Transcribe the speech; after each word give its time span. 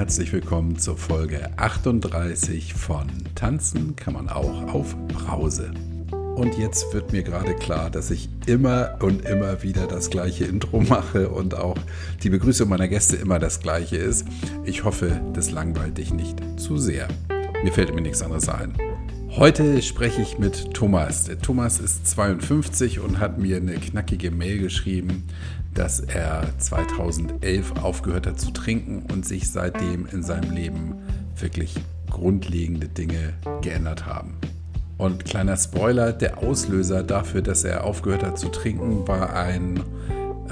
herzlich 0.00 0.32
willkommen 0.32 0.78
zur 0.78 0.96
Folge 0.96 1.50
38 1.58 2.72
von 2.72 3.06
Tanzen 3.34 3.96
kann 3.96 4.14
man 4.14 4.30
auch 4.30 4.72
auf 4.72 4.96
Brause. 5.08 5.72
Und 6.36 6.56
jetzt 6.56 6.94
wird 6.94 7.12
mir 7.12 7.22
gerade 7.22 7.54
klar, 7.54 7.90
dass 7.90 8.10
ich 8.10 8.30
immer 8.46 8.96
und 9.00 9.26
immer 9.26 9.62
wieder 9.62 9.86
das 9.86 10.08
gleiche 10.08 10.46
Intro 10.46 10.80
mache 10.80 11.28
und 11.28 11.54
auch 11.54 11.76
die 12.22 12.30
Begrüßung 12.30 12.66
meiner 12.70 12.88
Gäste 12.88 13.16
immer 13.16 13.38
das 13.38 13.60
gleiche 13.60 13.98
ist. 13.98 14.26
Ich 14.64 14.84
hoffe, 14.84 15.20
das 15.34 15.50
langweilt 15.50 15.98
dich 15.98 16.14
nicht 16.14 16.38
zu 16.58 16.78
sehr. 16.78 17.06
Mir 17.62 17.72
fällt 17.74 17.94
mir 17.94 18.00
nichts 18.00 18.22
anderes 18.22 18.48
ein. 18.48 18.72
Heute 19.36 19.82
spreche 19.82 20.22
ich 20.22 20.38
mit 20.38 20.72
Thomas. 20.72 21.30
Thomas 21.42 21.78
ist 21.78 22.06
52 22.06 23.00
und 23.00 23.20
hat 23.20 23.38
mir 23.38 23.58
eine 23.58 23.74
knackige 23.74 24.30
Mail 24.30 24.60
geschrieben, 24.60 25.24
dass 25.74 26.00
er 26.00 26.48
2011 26.58 27.72
aufgehört 27.82 28.26
hat 28.26 28.40
zu 28.40 28.50
trinken 28.50 29.04
und 29.12 29.26
sich 29.26 29.50
seitdem 29.50 30.06
in 30.06 30.22
seinem 30.22 30.50
Leben 30.50 30.94
wirklich 31.38 31.74
grundlegende 32.10 32.88
Dinge 32.88 33.34
geändert 33.62 34.06
haben. 34.06 34.34
Und 34.98 35.24
kleiner 35.24 35.56
Spoiler, 35.56 36.12
der 36.12 36.38
Auslöser 36.38 37.02
dafür, 37.02 37.40
dass 37.40 37.64
er 37.64 37.84
aufgehört 37.84 38.22
hat 38.22 38.38
zu 38.38 38.48
trinken, 38.48 39.08
war 39.08 39.34
ein, 39.34 39.80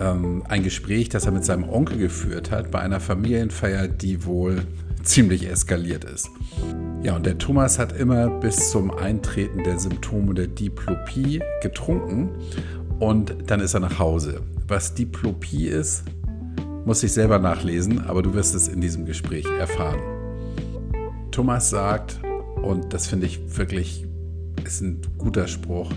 ähm, 0.00 0.42
ein 0.48 0.62
Gespräch, 0.62 1.10
das 1.10 1.26
er 1.26 1.32
mit 1.32 1.44
seinem 1.44 1.68
Onkel 1.68 1.98
geführt 1.98 2.50
hat 2.50 2.70
bei 2.70 2.78
einer 2.78 3.00
Familienfeier, 3.00 3.88
die 3.88 4.24
wohl 4.24 4.62
ziemlich 5.02 5.50
eskaliert 5.50 6.04
ist. 6.04 6.30
Ja, 7.02 7.16
und 7.16 7.26
der 7.26 7.38
Thomas 7.38 7.78
hat 7.78 7.92
immer 7.92 8.28
bis 8.28 8.70
zum 8.70 8.90
Eintreten 8.90 9.64
der 9.64 9.78
Symptome 9.78 10.34
der 10.34 10.46
Diplopie 10.46 11.42
getrunken 11.62 12.30
und 12.98 13.34
dann 13.46 13.60
ist 13.60 13.74
er 13.74 13.80
nach 13.80 13.98
Hause. 13.98 14.40
Was 14.68 14.92
Diplopie 14.92 15.68
ist, 15.68 16.04
muss 16.84 17.02
ich 17.02 17.12
selber 17.12 17.38
nachlesen, 17.38 18.04
aber 18.04 18.22
du 18.22 18.34
wirst 18.34 18.54
es 18.54 18.68
in 18.68 18.82
diesem 18.82 19.06
Gespräch 19.06 19.46
erfahren. 19.58 19.98
Thomas 21.30 21.70
sagt, 21.70 22.20
und 22.62 22.92
das 22.92 23.06
finde 23.06 23.26
ich 23.26 23.56
wirklich 23.56 24.06
ist 24.62 24.82
ein 24.82 25.00
guter 25.16 25.48
Spruch, 25.48 25.90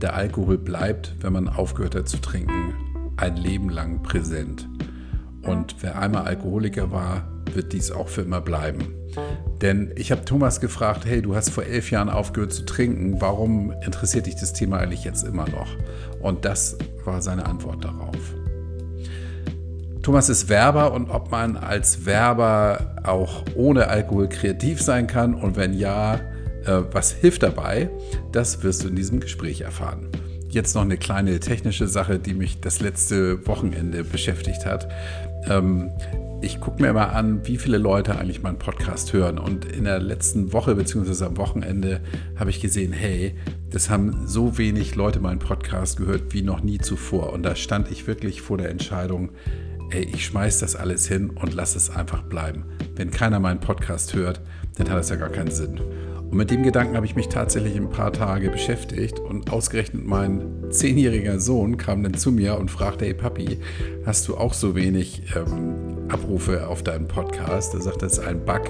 der 0.00 0.14
Alkohol 0.14 0.56
bleibt, 0.56 1.14
wenn 1.20 1.34
man 1.34 1.48
aufgehört 1.48 1.94
hat 1.94 2.08
zu 2.08 2.16
trinken, 2.16 2.72
ein 3.18 3.36
Leben 3.36 3.68
lang 3.68 4.02
präsent. 4.02 4.66
Und 5.42 5.76
wer 5.80 5.98
einmal 5.98 6.24
Alkoholiker 6.24 6.90
war, 6.90 7.28
wird 7.52 7.72
dies 7.72 7.90
auch 7.90 8.08
für 8.08 8.22
immer 8.22 8.40
bleiben. 8.40 8.94
Denn 9.60 9.92
ich 9.96 10.10
habe 10.10 10.24
Thomas 10.24 10.60
gefragt, 10.60 11.04
hey, 11.06 11.22
du 11.22 11.34
hast 11.36 11.50
vor 11.50 11.64
elf 11.64 11.90
Jahren 11.90 12.10
aufgehört 12.10 12.52
zu 12.52 12.64
trinken, 12.64 13.20
warum 13.20 13.72
interessiert 13.84 14.26
dich 14.26 14.36
das 14.36 14.52
Thema 14.52 14.78
eigentlich 14.78 15.04
jetzt 15.04 15.24
immer 15.24 15.48
noch? 15.48 15.68
Und 16.20 16.44
das 16.44 16.76
war 17.04 17.22
seine 17.22 17.46
Antwort 17.46 17.84
darauf. 17.84 18.34
Thomas 20.02 20.28
ist 20.28 20.50
Werber 20.50 20.92
und 20.92 21.08
ob 21.08 21.30
man 21.30 21.56
als 21.56 22.04
Werber 22.04 22.96
auch 23.04 23.42
ohne 23.54 23.88
Alkohol 23.88 24.28
kreativ 24.28 24.82
sein 24.82 25.06
kann 25.06 25.34
und 25.34 25.56
wenn 25.56 25.72
ja, 25.72 26.16
äh, 26.66 26.82
was 26.92 27.10
hilft 27.12 27.42
dabei, 27.42 27.88
das 28.30 28.62
wirst 28.62 28.84
du 28.84 28.88
in 28.88 28.96
diesem 28.96 29.18
Gespräch 29.20 29.62
erfahren. 29.62 30.08
Jetzt 30.50 30.74
noch 30.74 30.82
eine 30.82 30.98
kleine 30.98 31.40
technische 31.40 31.88
Sache, 31.88 32.18
die 32.18 32.34
mich 32.34 32.60
das 32.60 32.80
letzte 32.80 33.46
Wochenende 33.46 34.04
beschäftigt 34.04 34.66
hat. 34.66 34.88
Ähm, 35.48 35.90
ich 36.44 36.60
gucke 36.60 36.82
mir 36.82 36.90
immer 36.90 37.12
an, 37.12 37.46
wie 37.46 37.56
viele 37.56 37.78
Leute 37.78 38.18
eigentlich 38.18 38.42
meinen 38.42 38.58
Podcast 38.58 39.12
hören. 39.12 39.38
Und 39.38 39.64
in 39.64 39.84
der 39.84 39.98
letzten 39.98 40.52
Woche 40.52 40.74
bzw. 40.74 41.24
am 41.24 41.36
Wochenende 41.36 42.00
habe 42.36 42.50
ich 42.50 42.60
gesehen, 42.60 42.92
hey, 42.92 43.34
das 43.70 43.88
haben 43.88 44.26
so 44.26 44.58
wenig 44.58 44.94
Leute 44.94 45.20
meinen 45.20 45.38
Podcast 45.38 45.96
gehört 45.96 46.34
wie 46.34 46.42
noch 46.42 46.62
nie 46.62 46.78
zuvor. 46.78 47.32
Und 47.32 47.44
da 47.44 47.56
stand 47.56 47.90
ich 47.90 48.06
wirklich 48.06 48.42
vor 48.42 48.58
der 48.58 48.68
Entscheidung, 48.68 49.30
ey, 49.90 50.04
ich 50.04 50.26
schmeiß 50.26 50.58
das 50.58 50.76
alles 50.76 51.08
hin 51.08 51.30
und 51.30 51.54
lass 51.54 51.76
es 51.76 51.88
einfach 51.88 52.22
bleiben. 52.22 52.64
Wenn 52.94 53.10
keiner 53.10 53.40
meinen 53.40 53.60
Podcast 53.60 54.14
hört, 54.14 54.40
dann 54.76 54.90
hat 54.90 54.98
das 54.98 55.08
ja 55.08 55.16
gar 55.16 55.30
keinen 55.30 55.50
Sinn. 55.50 55.80
Und 56.34 56.38
mit 56.38 56.50
dem 56.50 56.64
Gedanken 56.64 56.96
habe 56.96 57.06
ich 57.06 57.14
mich 57.14 57.28
tatsächlich 57.28 57.76
ein 57.76 57.90
paar 57.90 58.12
Tage 58.12 58.50
beschäftigt 58.50 59.20
und 59.20 59.52
ausgerechnet 59.52 60.04
mein 60.04 60.64
zehnjähriger 60.68 61.38
Sohn 61.38 61.76
kam 61.76 62.02
dann 62.02 62.14
zu 62.14 62.32
mir 62.32 62.58
und 62.58 62.72
fragte, 62.72 63.04
hey 63.04 63.14
Papi, 63.14 63.60
hast 64.04 64.26
du 64.26 64.36
auch 64.36 64.52
so 64.52 64.74
wenig 64.74 65.22
ähm, 65.36 66.08
Abrufe 66.08 66.66
auf 66.66 66.82
deinem 66.82 67.06
Podcast? 67.06 67.72
Er 67.74 67.82
sagt, 67.82 68.02
das 68.02 68.14
ist 68.14 68.18
ein 68.18 68.44
Bug 68.44 68.62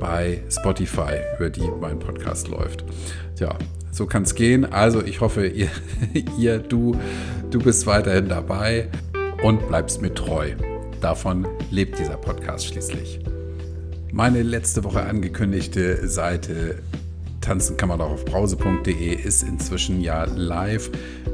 bei 0.00 0.42
Spotify, 0.50 1.20
über 1.36 1.50
die 1.50 1.70
mein 1.80 2.00
Podcast 2.00 2.48
läuft. 2.48 2.84
Tja, 3.36 3.56
so 3.92 4.06
kann 4.06 4.24
es 4.24 4.34
gehen. 4.34 4.64
Also 4.64 5.00
ich 5.00 5.20
hoffe, 5.20 5.46
ihr, 5.46 5.68
ihr, 6.36 6.58
du, 6.58 6.96
du 7.48 7.60
bist 7.60 7.86
weiterhin 7.86 8.28
dabei 8.28 8.88
und 9.44 9.68
bleibst 9.68 10.02
mir 10.02 10.12
treu. 10.12 10.50
Davon 11.00 11.46
lebt 11.70 11.96
dieser 11.96 12.16
Podcast 12.16 12.66
schließlich. 12.66 13.20
Meine 14.10 14.42
letzte 14.42 14.82
Woche 14.82 15.02
angekündigte 15.02 16.08
Seite 16.08 16.82
tanzen 17.44 17.76
kann 17.76 17.90
man 17.90 18.00
auch 18.00 18.10
auf 18.10 18.24
brause.de, 18.24 19.14
ist 19.14 19.42
inzwischen 19.42 20.00
ja 20.00 20.24
live, 20.24 20.90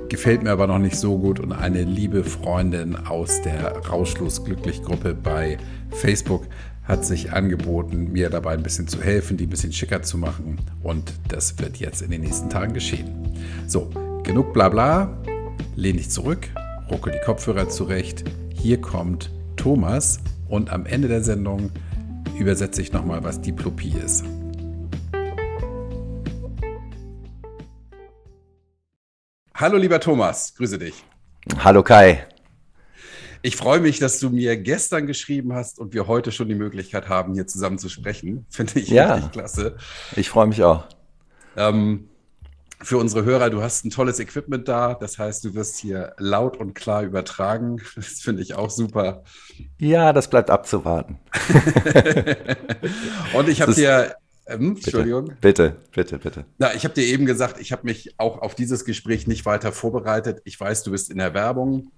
gefällt 0.08 0.42
mir 0.42 0.50
aber 0.50 0.66
noch 0.66 0.80
nicht 0.80 0.96
so 0.96 1.16
gut 1.16 1.38
und 1.38 1.52
eine 1.52 1.84
liebe 1.84 2.24
Freundin 2.24 2.96
aus 2.96 3.40
der 3.42 3.76
Rauschlos 3.86 4.44
Glücklich 4.44 4.82
Gruppe 4.82 5.14
bei 5.14 5.56
Facebook 5.90 6.46
hat 6.82 7.04
sich 7.04 7.32
angeboten, 7.32 8.10
mir 8.10 8.28
dabei 8.28 8.54
ein 8.54 8.64
bisschen 8.64 8.88
zu 8.88 9.00
helfen, 9.00 9.36
die 9.36 9.46
ein 9.46 9.50
bisschen 9.50 9.72
schicker 9.72 10.02
zu 10.02 10.18
machen 10.18 10.58
und 10.82 11.12
das 11.28 11.60
wird 11.60 11.76
jetzt 11.76 12.02
in 12.02 12.10
den 12.10 12.22
nächsten 12.22 12.50
Tagen 12.50 12.74
geschehen. 12.74 13.08
So, 13.68 13.88
genug 14.24 14.52
Blabla, 14.52 15.16
lehn 15.76 15.96
dich 15.96 16.10
zurück, 16.10 16.48
rucke 16.90 17.12
die 17.12 17.20
Kopfhörer 17.24 17.68
zurecht, 17.68 18.24
hier 18.52 18.80
kommt 18.80 19.30
Thomas 19.54 20.18
und 20.48 20.70
am 20.70 20.86
Ende 20.86 21.06
der 21.06 21.22
Sendung 21.22 21.70
übersetze 22.36 22.82
ich 22.82 22.92
nochmal, 22.92 23.22
was 23.22 23.40
Diplopie 23.40 23.94
ist. 24.04 24.24
Hallo 29.60 29.76
lieber 29.76 30.00
Thomas, 30.00 30.54
grüße 30.54 30.78
dich. 30.78 31.04
Hallo 31.58 31.82
Kai. 31.82 32.26
Ich 33.42 33.56
freue 33.56 33.78
mich, 33.78 33.98
dass 33.98 34.18
du 34.18 34.30
mir 34.30 34.56
gestern 34.56 35.06
geschrieben 35.06 35.52
hast 35.52 35.78
und 35.78 35.92
wir 35.92 36.06
heute 36.06 36.32
schon 36.32 36.48
die 36.48 36.54
Möglichkeit 36.54 37.10
haben, 37.10 37.34
hier 37.34 37.46
zusammen 37.46 37.76
zu 37.76 37.90
sprechen. 37.90 38.46
Finde 38.48 38.80
ich 38.80 38.88
ja, 38.88 39.16
richtig 39.16 39.32
klasse. 39.32 39.76
Ich 40.16 40.30
freue 40.30 40.46
mich 40.46 40.62
auch. 40.62 40.86
Ähm, 41.58 42.08
für 42.80 42.96
unsere 42.96 43.26
Hörer, 43.26 43.50
du 43.50 43.60
hast 43.60 43.84
ein 43.84 43.90
tolles 43.90 44.18
Equipment 44.18 44.66
da. 44.66 44.94
Das 44.94 45.18
heißt, 45.18 45.44
du 45.44 45.52
wirst 45.52 45.76
hier 45.76 46.14
laut 46.16 46.56
und 46.56 46.72
klar 46.72 47.02
übertragen. 47.02 47.82
Das 47.96 48.22
finde 48.22 48.40
ich 48.40 48.54
auch 48.54 48.70
super. 48.70 49.24
Ja, 49.78 50.14
das 50.14 50.30
bleibt 50.30 50.48
abzuwarten. 50.48 51.18
und 53.34 53.48
ich 53.50 53.60
habe 53.60 53.74
dir 53.74 54.16
ähm, 54.50 54.76
Entschuldigung. 54.76 55.32
Bitte, 55.40 55.76
bitte, 55.92 56.18
bitte. 56.18 56.44
Na, 56.58 56.74
ich 56.74 56.84
habe 56.84 56.94
dir 56.94 57.04
eben 57.04 57.26
gesagt, 57.26 57.60
ich 57.60 57.72
habe 57.72 57.86
mich 57.86 58.14
auch 58.18 58.38
auf 58.38 58.54
dieses 58.54 58.84
Gespräch 58.84 59.26
nicht 59.26 59.46
weiter 59.46 59.72
vorbereitet. 59.72 60.40
Ich 60.44 60.58
weiß, 60.58 60.82
du 60.82 60.90
bist 60.90 61.10
in 61.10 61.18
der 61.18 61.34
Werbung. 61.34 61.92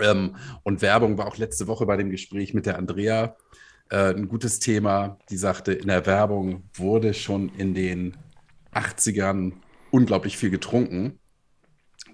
Ähm, 0.00 0.36
und 0.62 0.82
Werbung 0.82 1.18
war 1.18 1.26
auch 1.26 1.36
letzte 1.36 1.66
Woche 1.66 1.86
bei 1.86 1.96
dem 1.96 2.10
Gespräch 2.10 2.54
mit 2.54 2.66
der 2.66 2.78
Andrea 2.78 3.36
äh, 3.90 4.14
ein 4.14 4.28
gutes 4.28 4.58
Thema. 4.58 5.18
Die 5.30 5.36
sagte, 5.36 5.72
in 5.72 5.88
der 5.88 6.06
Werbung 6.06 6.62
wurde 6.74 7.14
schon 7.14 7.50
in 7.56 7.74
den 7.74 8.16
80ern 8.74 9.52
unglaublich 9.90 10.36
viel 10.36 10.50
getrunken. 10.50 11.18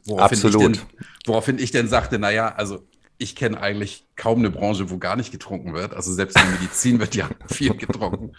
Woraufhin 0.05 0.39
Absolut. 0.39 0.77
Ich 0.77 0.81
denn, 0.81 0.89
woraufhin 1.27 1.59
ich 1.59 1.71
denn 1.71 1.89
sagte, 1.89 2.19
naja, 2.19 2.55
also 2.55 2.87
ich 3.19 3.35
kenne 3.35 3.61
eigentlich 3.61 4.07
kaum 4.17 4.39
eine 4.39 4.51
Branche, 4.51 4.91
wo 4.91 4.99
gar 4.99 5.17
nicht 5.17 5.33
getrunken 5.33 5.75
wird. 5.75 5.93
Also 5.95 6.13
selbst 6.13 6.37
in 6.37 6.45
der 6.45 6.61
Medizin 6.61 7.01
wird 7.01 7.15
ja 7.15 7.29
viel 7.47 7.77
getrunken. 7.77 8.33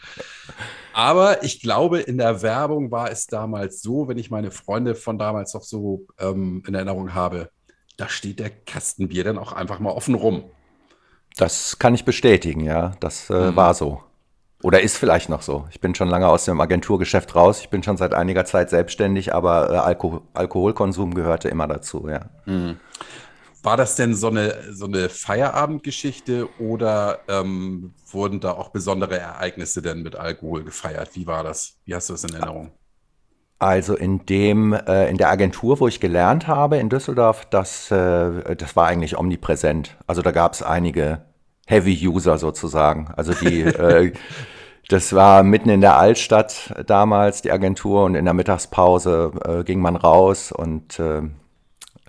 Aber 1.00 1.46
ich 1.46 1.62
glaube, 1.62 2.02
in 2.02 2.18
der 2.18 2.42
Werbung 2.42 2.92
war 2.92 3.10
es 3.10 3.26
damals 3.26 3.82
so, 3.82 4.10
wenn 4.10 4.18
ich 4.18 4.32
meine 4.32 4.52
Freunde 4.52 4.96
von 4.96 5.18
damals 5.18 5.54
noch 5.54 5.64
so 5.64 6.06
ähm, 6.20 6.62
in 6.68 6.76
Erinnerung 6.76 7.14
habe, 7.14 7.52
da 7.96 8.10
steht 8.10 8.42
der 8.42 8.50
Kastenbier 8.50 9.24
dann 9.24 9.38
auch 9.38 9.54
einfach 9.54 9.80
mal 9.80 9.92
offen 9.92 10.14
rum. 10.14 10.44
Das 11.38 11.80
kann 11.80 11.96
ich 11.96 12.04
bestätigen, 12.04 12.66
ja. 12.66 12.98
Das 13.00 13.30
äh, 13.30 13.52
mhm. 13.52 13.56
war 13.56 13.76
so. 13.76 14.04
Oder 14.62 14.82
ist 14.82 14.98
vielleicht 14.98 15.30
noch 15.30 15.42
so. 15.42 15.70
Ich 15.72 15.80
bin 15.80 15.96
schon 15.96 16.10
lange 16.10 16.28
aus 16.28 16.44
dem 16.44 16.60
Agenturgeschäft 16.60 17.34
raus. 17.34 17.62
Ich 17.62 17.70
bin 17.70 17.82
schon 17.82 17.96
seit 17.96 18.14
einiger 18.14 18.44
Zeit 18.44 18.70
selbstständig, 18.70 19.34
aber 19.34 19.72
äh, 19.72 19.78
Alko 19.78 20.24
Alkoholkonsum 20.34 21.14
gehörte 21.14 21.48
immer 21.48 21.68
dazu, 21.68 22.10
ja. 22.10 22.26
Mhm. 22.46 22.76
War 23.62 23.76
das 23.76 23.96
denn 23.96 24.16
so 24.16 24.28
eine, 24.28 24.74
so 24.74 24.86
eine 24.86 25.10
Feierabendgeschichte 25.10 26.48
oder 26.60 27.20
ähm, 27.28 27.94
wurden 28.10 28.40
da 28.40 28.52
auch 28.52 28.70
besondere 28.70 29.20
Ereignisse 29.20 29.82
denn 29.82 30.02
mit 30.02 30.16
Alkohol 30.16 30.64
gefeiert? 30.64 31.12
Wie 31.14 31.28
war 31.28 31.44
das? 31.44 31.78
Wie 31.86 31.94
hast 31.94 32.10
du 32.10 32.14
das 32.14 32.24
in 32.24 32.36
Erinnerung? 32.36 32.72
Also 33.60 33.98
in 33.98 34.26
dem, 34.26 34.72
äh, 34.72 35.10
in 35.10 35.18
der 35.18 35.30
Agentur, 35.30 35.82
wo 35.82 35.88
ich 35.90 36.00
gelernt 36.00 36.48
habe 36.48 36.78
in 36.78 36.88
Düsseldorf, 36.88 37.46
das, 37.50 37.92
äh, 37.92 38.56
das 38.56 38.78
war 38.78 38.88
eigentlich 38.88 39.18
omnipräsent. 39.18 39.98
Also 40.08 40.22
da 40.22 40.32
gab 40.32 40.54
es 40.54 40.64
einige 40.64 41.26
Heavy-User 41.68 42.38
sozusagen. 42.38 43.10
Also 43.18 43.34
die, 43.34 43.62
äh, 43.64 44.14
das 44.88 45.12
war 45.12 45.44
mitten 45.44 45.70
in 45.70 45.82
der 45.82 45.98
Altstadt 45.98 46.74
damals, 46.88 47.42
die 47.42 47.52
Agentur, 47.52 48.06
und 48.06 48.16
in 48.16 48.24
der 48.24 48.34
Mittagspause 48.34 49.34
äh, 49.44 49.64
ging 49.66 49.82
man 49.82 49.98
raus 49.98 50.54
und 50.54 50.98
äh, 51.00 51.24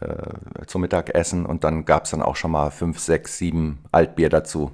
äh, 0.00 0.67
zum 0.67 0.82
Mittagessen 0.82 1.47
und 1.47 1.64
dann 1.64 1.85
gab 1.85 2.05
es 2.05 2.11
dann 2.11 2.23
auch 2.23 2.37
schon 2.37 2.50
mal 2.50 2.70
fünf, 2.70 2.99
sechs, 2.99 3.38
sieben 3.38 3.79
Altbier 3.93 4.29
dazu. 4.29 4.73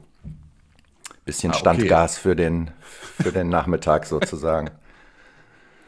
bisschen 1.25 1.51
ah, 1.51 1.55
okay. 1.55 1.61
Standgas 1.61 2.19
für 2.19 2.37
den, 2.37 2.71
für 3.21 3.33
den 3.33 3.49
Nachmittag 3.49 4.07
sozusagen. 4.07 4.71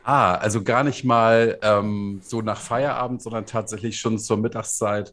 Ah, 0.04 0.36
also 0.36 0.62
gar 0.62 0.84
nicht 0.84 1.04
mal 1.04 1.58
ähm, 1.60 2.22
so 2.24 2.40
nach 2.40 2.58
Feierabend, 2.58 3.20
sondern 3.20 3.44
tatsächlich 3.44 4.00
schon 4.00 4.18
zur 4.18 4.38
Mittagszeit, 4.38 5.12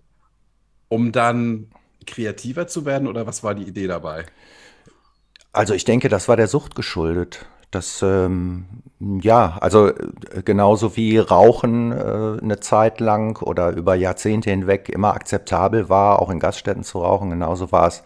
um 0.87 1.11
dann 1.11 1.69
kreativer 2.07 2.67
zu 2.67 2.85
werden 2.85 3.09
oder 3.09 3.27
was 3.27 3.43
war 3.43 3.55
die 3.55 3.63
Idee 3.63 3.87
dabei? 3.87 4.25
Also 5.51 5.73
ich 5.73 5.83
denke, 5.83 6.07
das 6.07 6.29
war 6.29 6.37
der 6.37 6.47
Sucht 6.47 6.75
geschuldet. 6.75 7.45
Das, 7.75 8.01
ähm, 8.01 8.67
ja, 9.01 9.57
also 9.59 9.89
äh, 9.89 10.41
genauso 10.45 10.95
wie 10.95 11.17
Rauchen 11.17 11.91
äh, 11.91 12.39
eine 12.41 12.61
Zeit 12.61 13.01
lang 13.01 13.41
oder 13.41 13.71
über 13.71 13.95
Jahrzehnte 13.95 14.49
hinweg 14.49 14.87
immer 14.87 15.13
akzeptabel 15.13 15.89
war, 15.89 16.21
auch 16.21 16.29
in 16.29 16.39
Gaststätten 16.39 16.85
zu 16.85 16.99
rauchen, 16.99 17.31
genauso 17.31 17.73
war 17.73 17.87
es 17.87 18.03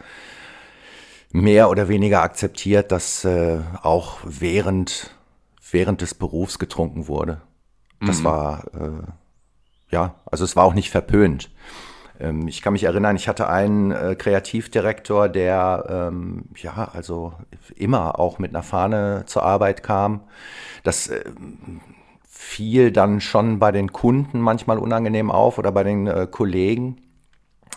mehr 1.32 1.70
oder 1.70 1.88
weniger 1.88 2.24
akzeptiert, 2.24 2.92
dass 2.92 3.24
äh, 3.26 3.60
auch 3.84 4.18
während 4.24 5.12
während 5.70 6.02
des 6.02 6.16
Berufs 6.16 6.58
getrunken 6.58 7.08
wurde. 7.08 7.42
Das 8.02 8.22
mhm. 8.22 8.24
war, 8.24 8.64
äh, 8.74 9.12
ja, 9.92 10.16
also 10.26 10.46
es 10.46 10.56
war 10.56 10.64
auch 10.64 10.74
nicht 10.74 10.90
verpönt. 10.90 11.52
Ähm, 12.20 12.48
ich 12.48 12.62
kann 12.62 12.74
mich 12.74 12.84
erinnern, 12.84 13.16
ich 13.16 13.28
hatte 13.28 13.48
einen 13.48 13.92
äh, 13.92 14.16
Kreativdirektor, 14.16 15.30
der, 15.30 15.86
ähm, 16.12 16.46
ja, 16.56 16.90
also 16.94 17.34
immer 17.76 18.20
auch 18.20 18.40
mit 18.40 18.54
einer 18.54 18.64
Fahne 18.64 19.24
zur 19.26 19.44
Arbeit 19.44 19.84
kam. 19.84 20.22
Das 20.84 21.08
äh, 21.08 21.24
fiel 22.28 22.92
dann 22.92 23.22
schon 23.22 23.60
bei 23.60 23.72
den 23.72 23.94
Kunden 23.94 24.40
manchmal 24.40 24.78
unangenehm 24.78 25.32
auf 25.32 25.58
oder 25.58 25.72
bei 25.72 25.84
den 25.84 26.08
äh, 26.08 26.28
Kollegen. 26.30 26.98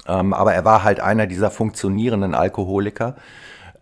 Ähm, 0.06 0.32
aber 0.32 0.54
er 0.54 0.64
war 0.64 0.82
halt 0.82 1.00
einer 1.00 1.26
dieser 1.26 1.50
funktionierenden 1.50 2.34
Alkoholiker, 2.34 3.16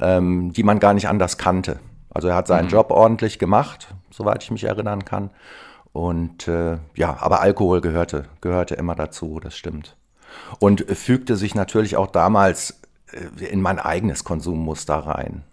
ähm, 0.00 0.52
die 0.52 0.62
man 0.62 0.80
gar 0.80 0.92
nicht 0.92 1.08
anders 1.08 1.38
kannte. 1.38 1.78
Also 2.12 2.28
er 2.28 2.34
hat 2.34 2.48
seinen 2.48 2.66
mhm. 2.66 2.72
Job 2.72 2.90
ordentlich 2.90 3.38
gemacht, 3.38 3.94
soweit 4.10 4.42
ich 4.42 4.50
mich 4.50 4.64
erinnern 4.64 5.04
kann. 5.04 5.30
Und 5.92 6.48
äh, 6.48 6.78
ja, 6.94 7.16
aber 7.20 7.40
Alkohol 7.40 7.80
gehörte, 7.80 8.24
gehörte 8.40 8.74
immer 8.74 8.94
dazu, 8.94 9.40
das 9.40 9.56
stimmt. 9.56 9.96
Und 10.58 10.84
fügte 10.96 11.36
sich 11.36 11.54
natürlich 11.54 11.96
auch 11.96 12.06
damals 12.08 12.80
äh, 13.12 13.44
in 13.46 13.60
mein 13.60 13.78
eigenes 13.78 14.24
Konsummuster 14.24 14.94
rein. 14.94 15.44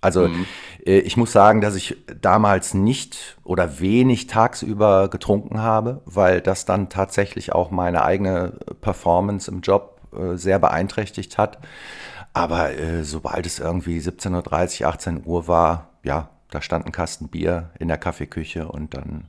Also 0.00 0.28
mhm. 0.28 0.46
äh, 0.84 0.98
ich 0.98 1.16
muss 1.16 1.32
sagen, 1.32 1.60
dass 1.60 1.74
ich 1.74 1.96
damals 2.20 2.74
nicht 2.74 3.36
oder 3.42 3.80
wenig 3.80 4.26
tagsüber 4.26 5.08
getrunken 5.08 5.60
habe, 5.60 6.02
weil 6.04 6.40
das 6.40 6.64
dann 6.64 6.88
tatsächlich 6.88 7.52
auch 7.52 7.70
meine 7.70 8.04
eigene 8.04 8.58
Performance 8.80 9.50
im 9.50 9.60
Job 9.60 10.00
äh, 10.12 10.36
sehr 10.36 10.58
beeinträchtigt 10.58 11.38
hat. 11.38 11.58
Aber 12.36 12.70
sobald 13.02 13.46
es 13.46 13.60
irgendwie 13.60 14.00
17.30 14.00 14.80
Uhr, 14.82 14.88
18 14.88 15.22
Uhr 15.24 15.46
war, 15.46 15.90
ja, 16.02 16.30
da 16.50 16.60
stand 16.62 16.84
ein 16.84 16.90
Kasten 16.90 17.28
Bier 17.28 17.70
in 17.78 17.86
der 17.86 17.96
Kaffeeküche 17.96 18.66
und 18.66 18.94
dann 18.94 19.28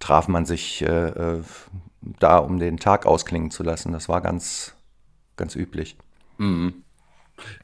traf 0.00 0.28
man 0.28 0.46
sich 0.46 0.80
äh, 0.80 1.40
da, 2.02 2.38
um 2.38 2.58
den 2.58 2.78
Tag 2.78 3.06
ausklingen 3.06 3.50
zu 3.50 3.62
lassen. 3.62 3.92
Das 3.92 4.08
war 4.08 4.20
ganz, 4.20 4.74
ganz 5.36 5.56
üblich. 5.56 5.96
Mhm. 6.38 6.84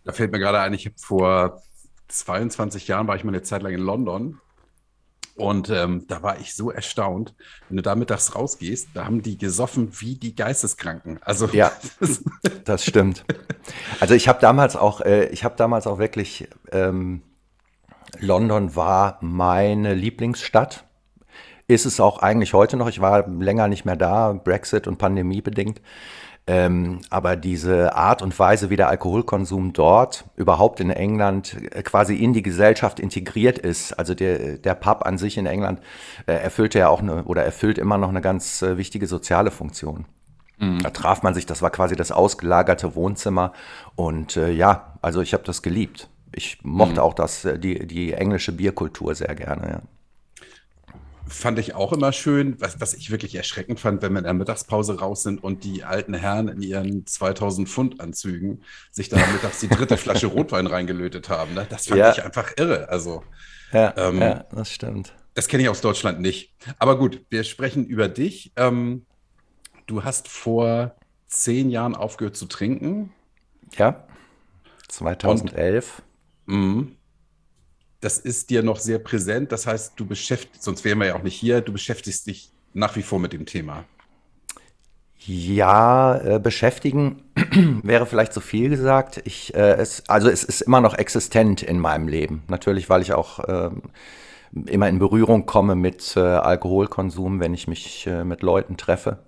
Da 0.04 0.12
fällt 0.12 0.32
mir 0.32 0.38
gerade 0.38 0.60
ein, 0.60 0.74
ich 0.74 0.86
habe 0.86 0.96
vor 0.98 1.62
22 2.08 2.88
Jahren 2.88 3.06
war 3.06 3.16
ich 3.16 3.24
mal 3.24 3.30
eine 3.30 3.42
Zeit 3.42 3.62
lang 3.62 3.72
in 3.72 3.80
London 3.80 4.40
und 5.38 5.70
ähm, 5.70 6.04
da 6.08 6.22
war 6.22 6.40
ich 6.40 6.56
so 6.56 6.72
erstaunt, 6.72 7.34
wenn 7.68 7.76
du 7.76 7.82
da 7.82 7.94
mittags 7.94 8.34
rausgehst, 8.34 8.88
da 8.94 9.04
haben 9.04 9.22
die 9.22 9.38
gesoffen 9.38 9.92
wie 10.00 10.16
die 10.16 10.34
Geisteskranken. 10.34 11.20
Also 11.22 11.46
ja, 11.52 11.70
das 12.64 12.84
stimmt. 12.84 13.24
Also 14.00 14.14
ich 14.14 14.26
habe 14.26 14.40
damals 14.40 14.74
auch, 14.74 15.00
äh, 15.00 15.26
ich 15.26 15.44
habe 15.44 15.54
damals 15.56 15.86
auch 15.86 15.98
wirklich 15.98 16.48
ähm, 16.72 17.22
London 18.18 18.74
war 18.74 19.18
meine 19.20 19.94
Lieblingsstadt. 19.94 20.84
Ist 21.68 21.86
es 21.86 22.00
auch 22.00 22.18
eigentlich 22.18 22.54
heute 22.54 22.76
noch. 22.76 22.88
Ich 22.88 23.00
war 23.00 23.28
länger 23.28 23.68
nicht 23.68 23.84
mehr 23.84 23.96
da, 23.96 24.32
Brexit 24.32 24.86
und 24.86 24.96
Pandemie 24.96 25.42
bedingt. 25.42 25.80
Ähm, 26.46 27.00
aber 27.10 27.36
diese 27.36 27.94
Art 27.94 28.22
und 28.22 28.38
Weise, 28.38 28.70
wie 28.70 28.76
der 28.76 28.88
Alkoholkonsum 28.88 29.74
dort 29.74 30.24
überhaupt 30.34 30.80
in 30.80 30.88
England 30.88 31.58
äh, 31.72 31.82
quasi 31.82 32.16
in 32.16 32.32
die 32.32 32.42
Gesellschaft 32.42 32.98
integriert 32.98 33.58
ist, 33.58 33.92
also 33.92 34.14
der, 34.14 34.56
der 34.56 34.74
Pub 34.74 35.04
an 35.04 35.18
sich 35.18 35.36
in 35.36 35.44
England 35.44 35.80
äh, 36.26 36.32
erfüllte 36.32 36.78
ja 36.78 36.88
auch 36.88 37.02
eine 37.02 37.24
oder 37.24 37.44
erfüllt 37.44 37.76
immer 37.76 37.98
noch 37.98 38.08
eine 38.08 38.22
ganz 38.22 38.62
äh, 38.62 38.78
wichtige 38.78 39.06
soziale 39.06 39.50
Funktion. 39.50 40.06
Mhm. 40.56 40.82
Da 40.82 40.88
traf 40.88 41.22
man 41.22 41.34
sich, 41.34 41.44
das 41.44 41.60
war 41.60 41.68
quasi 41.68 41.96
das 41.96 42.12
ausgelagerte 42.12 42.94
Wohnzimmer. 42.94 43.52
Und 43.94 44.38
äh, 44.38 44.50
ja, 44.50 44.94
also 45.02 45.20
ich 45.20 45.34
habe 45.34 45.44
das 45.44 45.60
geliebt 45.60 46.08
ich 46.32 46.58
mochte 46.62 46.94
mhm. 46.94 46.98
auch 47.00 47.14
das, 47.14 47.44
äh, 47.44 47.58
die, 47.58 47.86
die 47.86 48.12
englische 48.12 48.52
Bierkultur 48.52 49.14
sehr 49.14 49.34
gerne. 49.34 49.70
Ja. 49.70 49.80
Fand 51.28 51.58
ich 51.58 51.74
auch 51.74 51.92
immer 51.92 52.12
schön, 52.12 52.60
was, 52.60 52.80
was 52.80 52.94
ich 52.94 53.10
wirklich 53.10 53.34
erschreckend 53.34 53.80
fand, 53.80 54.02
wenn 54.02 54.12
wir 54.12 54.18
in 54.18 54.24
der 54.24 54.34
Mittagspause 54.34 54.98
raus 54.98 55.22
sind 55.22 55.42
und 55.42 55.64
die 55.64 55.84
alten 55.84 56.14
Herren 56.14 56.48
in 56.48 56.62
ihren 56.62 57.06
2000 57.06 57.68
Pfund 57.68 58.00
Anzügen 58.00 58.62
sich 58.90 59.08
dann 59.08 59.20
mittags 59.32 59.60
die 59.60 59.68
dritte 59.68 59.96
Flasche 59.98 60.26
Rotwein 60.26 60.66
reingelötet 60.66 61.28
haben. 61.28 61.54
Ne? 61.54 61.66
Das 61.68 61.86
fand 61.86 62.00
ja. 62.00 62.12
ich 62.12 62.22
einfach 62.24 62.52
irre. 62.56 62.88
Also, 62.88 63.22
ja, 63.72 63.94
ähm, 63.96 64.20
ja 64.20 64.44
das 64.52 64.72
stimmt. 64.72 65.14
Das 65.34 65.48
kenne 65.48 65.62
ich 65.62 65.68
aus 65.68 65.80
Deutschland 65.80 66.20
nicht. 66.20 66.54
Aber 66.78 66.98
gut, 66.98 67.24
wir 67.30 67.44
sprechen 67.44 67.86
über 67.86 68.08
dich. 68.08 68.52
Ähm, 68.56 69.06
du 69.86 70.04
hast 70.04 70.28
vor 70.28 70.96
zehn 71.26 71.70
Jahren 71.70 71.94
aufgehört 71.94 72.36
zu 72.36 72.46
trinken. 72.46 73.12
Ja, 73.76 74.04
2011. 74.88 76.02
Mhm. 76.46 76.97
Das 78.00 78.18
ist 78.18 78.50
dir 78.50 78.62
noch 78.62 78.78
sehr 78.78 78.98
präsent. 78.98 79.50
Das 79.52 79.66
heißt, 79.66 79.94
du 79.96 80.06
beschäftigst, 80.06 80.62
sonst 80.62 80.84
wären 80.84 80.98
wir 80.98 81.08
ja 81.08 81.16
auch 81.16 81.22
nicht 81.22 81.34
hier, 81.34 81.60
du 81.60 81.72
beschäftigst 81.72 82.26
dich 82.26 82.50
nach 82.74 82.94
wie 82.96 83.02
vor 83.02 83.18
mit 83.18 83.32
dem 83.32 83.46
Thema. 83.46 83.84
Ja, 85.26 86.16
äh, 86.16 86.38
beschäftigen 86.38 87.22
wäre 87.82 88.06
vielleicht 88.06 88.32
zu 88.32 88.40
viel 88.40 88.70
gesagt. 88.70 89.20
Ich, 89.24 89.52
äh, 89.54 89.74
es, 89.74 90.08
also 90.08 90.28
es 90.28 90.44
ist 90.44 90.60
immer 90.60 90.80
noch 90.80 90.94
existent 90.94 91.62
in 91.62 91.80
meinem 91.80 92.06
Leben. 92.06 92.44
Natürlich, 92.48 92.88
weil 92.88 93.02
ich 93.02 93.12
auch 93.12 93.40
äh, 93.40 93.70
immer 94.66 94.88
in 94.88 94.98
Berührung 94.98 95.44
komme 95.44 95.74
mit 95.74 96.16
äh, 96.16 96.20
Alkoholkonsum, 96.20 97.40
wenn 97.40 97.52
ich 97.52 97.66
mich 97.66 98.06
äh, 98.06 98.24
mit 98.24 98.42
Leuten 98.42 98.76
treffe. 98.76 99.18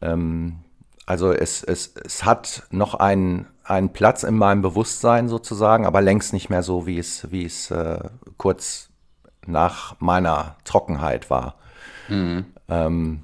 Ähm, 0.00 0.60
also 1.08 1.32
es, 1.32 1.64
es, 1.64 1.94
es 2.04 2.26
hat 2.26 2.64
noch 2.70 2.92
einen, 2.92 3.46
einen 3.64 3.94
Platz 3.94 4.24
in 4.24 4.36
meinem 4.36 4.60
Bewusstsein 4.60 5.30
sozusagen, 5.30 5.86
aber 5.86 6.02
längst 6.02 6.34
nicht 6.34 6.50
mehr 6.50 6.62
so, 6.62 6.86
wie 6.86 6.98
es, 6.98 7.30
wie 7.30 7.46
es 7.46 7.70
äh, 7.70 7.98
kurz 8.36 8.90
nach 9.46 9.98
meiner 10.00 10.56
Trockenheit 10.64 11.30
war. 11.30 11.54
Mhm. 12.08 12.44
Ähm, 12.68 13.22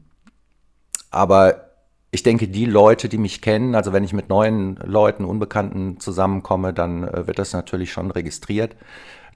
aber 1.11 1.73
ich 2.11 2.23
denke, 2.23 2.49
die 2.49 2.65
Leute, 2.65 3.11
die 3.11 3.19
mich 3.19 3.43
kennen, 3.43 3.75
also 3.75 3.93
wenn 3.93 4.03
ich 4.03 4.15
mit 4.15 4.31
neuen 4.31 4.77
Leuten, 4.77 5.27
Unbekannten 5.27 6.01
zusammenkomme, 6.01 6.73
dann 6.73 7.07
äh, 7.07 7.27
wird 7.27 7.39
das 7.39 7.53
natürlich 7.53 7.93
schon 7.93 8.11
registriert, 8.11 8.77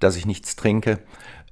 dass 0.01 0.17
ich 0.17 0.25
nichts 0.25 0.57
trinke. 0.57 1.01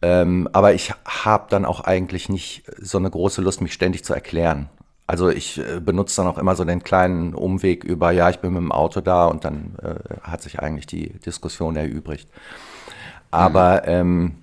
Ähm, 0.01 0.49
aber 0.55 0.73
ich 0.73 0.95
habe 1.05 1.45
dann 1.51 1.67
auch 1.67 1.81
eigentlich 1.83 2.31
nicht 2.31 2.65
so 2.81 2.97
eine 2.97 3.11
große 3.11 3.43
Lust, 3.43 3.61
mich 3.61 3.75
ständig 3.75 4.03
zu 4.03 4.15
erklären. 4.15 4.71
Also 5.07 5.29
ich 5.29 5.59
äh, 5.59 5.81
benutze 5.81 6.17
dann 6.17 6.27
auch 6.27 6.39
immer 6.39 6.57
so 6.57 6.65
den 6.65 6.83
kleinen 6.83 7.35
Umweg 7.35 7.85
über, 7.85 8.11
ja, 8.11 8.29
ich 8.29 8.41
bin 8.41 8.53
mit 8.53 8.63
dem 8.63 8.73
Auto 8.73 9.01
da 9.01 9.27
und 9.27 9.45
dann 9.45 9.77
äh, 9.83 10.21
hat 10.23 10.43
sich 10.43 10.59
eigentlich 10.59 10.87
die 10.87 11.11
Diskussion 11.21 11.77
erübrigt. 11.77 12.29
Aber 13.31 13.83
mhm. 13.85 13.89
ähm, 13.89 14.35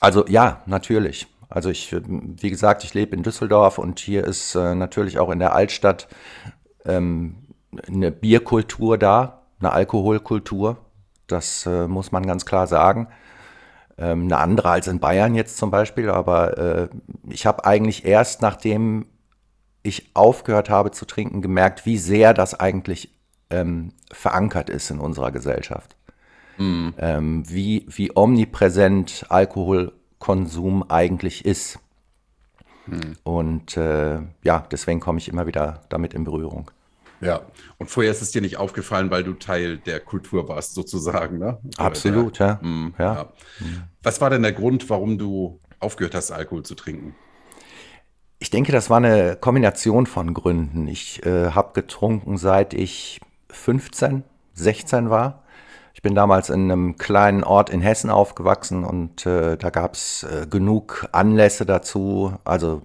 also 0.00 0.26
ja, 0.26 0.62
natürlich. 0.66 1.28
Also 1.48 1.70
ich, 1.70 1.94
wie 1.94 2.50
gesagt, 2.50 2.82
ich 2.84 2.94
lebe 2.94 3.14
in 3.14 3.22
Düsseldorf 3.22 3.78
und 3.78 4.00
hier 4.00 4.24
ist 4.24 4.54
äh, 4.54 4.74
natürlich 4.74 5.18
auch 5.18 5.30
in 5.30 5.38
der 5.38 5.54
Altstadt 5.54 6.08
ähm, 6.84 7.36
eine 7.86 8.10
Bierkultur 8.10 8.98
da, 8.98 9.42
eine 9.60 9.72
Alkoholkultur. 9.72 10.78
Das 11.26 11.66
äh, 11.66 11.86
muss 11.86 12.12
man 12.12 12.26
ganz 12.26 12.44
klar 12.44 12.66
sagen. 12.66 13.08
Ähm, 13.96 14.24
eine 14.24 14.38
andere 14.38 14.70
als 14.70 14.88
in 14.88 14.98
Bayern 14.98 15.34
jetzt 15.34 15.56
zum 15.56 15.70
Beispiel, 15.70 16.10
aber 16.10 16.58
äh, 16.58 16.88
ich 17.28 17.46
habe 17.46 17.64
eigentlich 17.64 18.04
erst 18.04 18.42
nachdem 18.42 19.06
ich 19.84 20.10
aufgehört 20.14 20.70
habe 20.70 20.90
zu 20.90 21.04
trinken, 21.04 21.42
gemerkt, 21.42 21.86
wie 21.86 21.98
sehr 21.98 22.34
das 22.34 22.58
eigentlich 22.58 23.10
ähm, 23.50 23.92
verankert 24.10 24.70
ist 24.70 24.90
in 24.90 24.98
unserer 24.98 25.30
Gesellschaft. 25.30 25.94
Mhm. 26.56 26.94
Ähm, 26.98 27.44
wie, 27.48 27.86
wie 27.88 28.16
omnipräsent 28.16 29.26
Alkoholkonsum 29.28 30.90
eigentlich 30.90 31.44
ist. 31.44 31.78
Mhm. 32.86 33.16
Und 33.22 33.76
äh, 33.76 34.20
ja, 34.42 34.66
deswegen 34.70 35.00
komme 35.00 35.18
ich 35.18 35.28
immer 35.28 35.46
wieder 35.46 35.82
damit 35.90 36.14
in 36.14 36.24
Berührung. 36.24 36.70
Ja, 37.20 37.42
und 37.78 37.90
vorher 37.90 38.12
ist 38.12 38.22
es 38.22 38.32
dir 38.32 38.40
nicht 38.42 38.56
aufgefallen, 38.56 39.10
weil 39.10 39.22
du 39.22 39.34
Teil 39.34 39.78
der 39.78 40.00
Kultur 40.00 40.48
warst, 40.48 40.74
sozusagen, 40.74 41.38
ne? 41.38 41.58
Absolut, 41.76 42.38
der, 42.38 42.46
ja. 42.46 42.58
Mh, 42.62 42.92
ja. 42.98 43.14
ja. 43.14 43.32
Was 44.02 44.20
war 44.20 44.30
denn 44.30 44.42
der 44.42 44.52
Grund, 44.52 44.88
warum 44.90 45.16
du 45.16 45.60
aufgehört 45.78 46.14
hast, 46.14 46.30
Alkohol 46.30 46.64
zu 46.64 46.74
trinken? 46.74 47.14
Ich 48.44 48.50
denke, 48.50 48.72
das 48.72 48.90
war 48.90 48.98
eine 48.98 49.36
Kombination 49.36 50.04
von 50.04 50.34
Gründen. 50.34 50.86
Ich 50.86 51.24
äh, 51.24 51.52
habe 51.52 51.72
getrunken, 51.72 52.36
seit 52.36 52.74
ich 52.74 53.18
15, 53.48 54.22
16 54.52 55.08
war. 55.08 55.44
Ich 55.94 56.02
bin 56.02 56.14
damals 56.14 56.50
in 56.50 56.70
einem 56.70 56.98
kleinen 56.98 57.42
Ort 57.42 57.70
in 57.70 57.80
Hessen 57.80 58.10
aufgewachsen 58.10 58.84
und 58.84 59.24
äh, 59.24 59.56
da 59.56 59.70
gab 59.70 59.94
es 59.94 60.24
äh, 60.24 60.46
genug 60.46 61.08
Anlässe 61.12 61.64
dazu, 61.64 62.34
also 62.44 62.82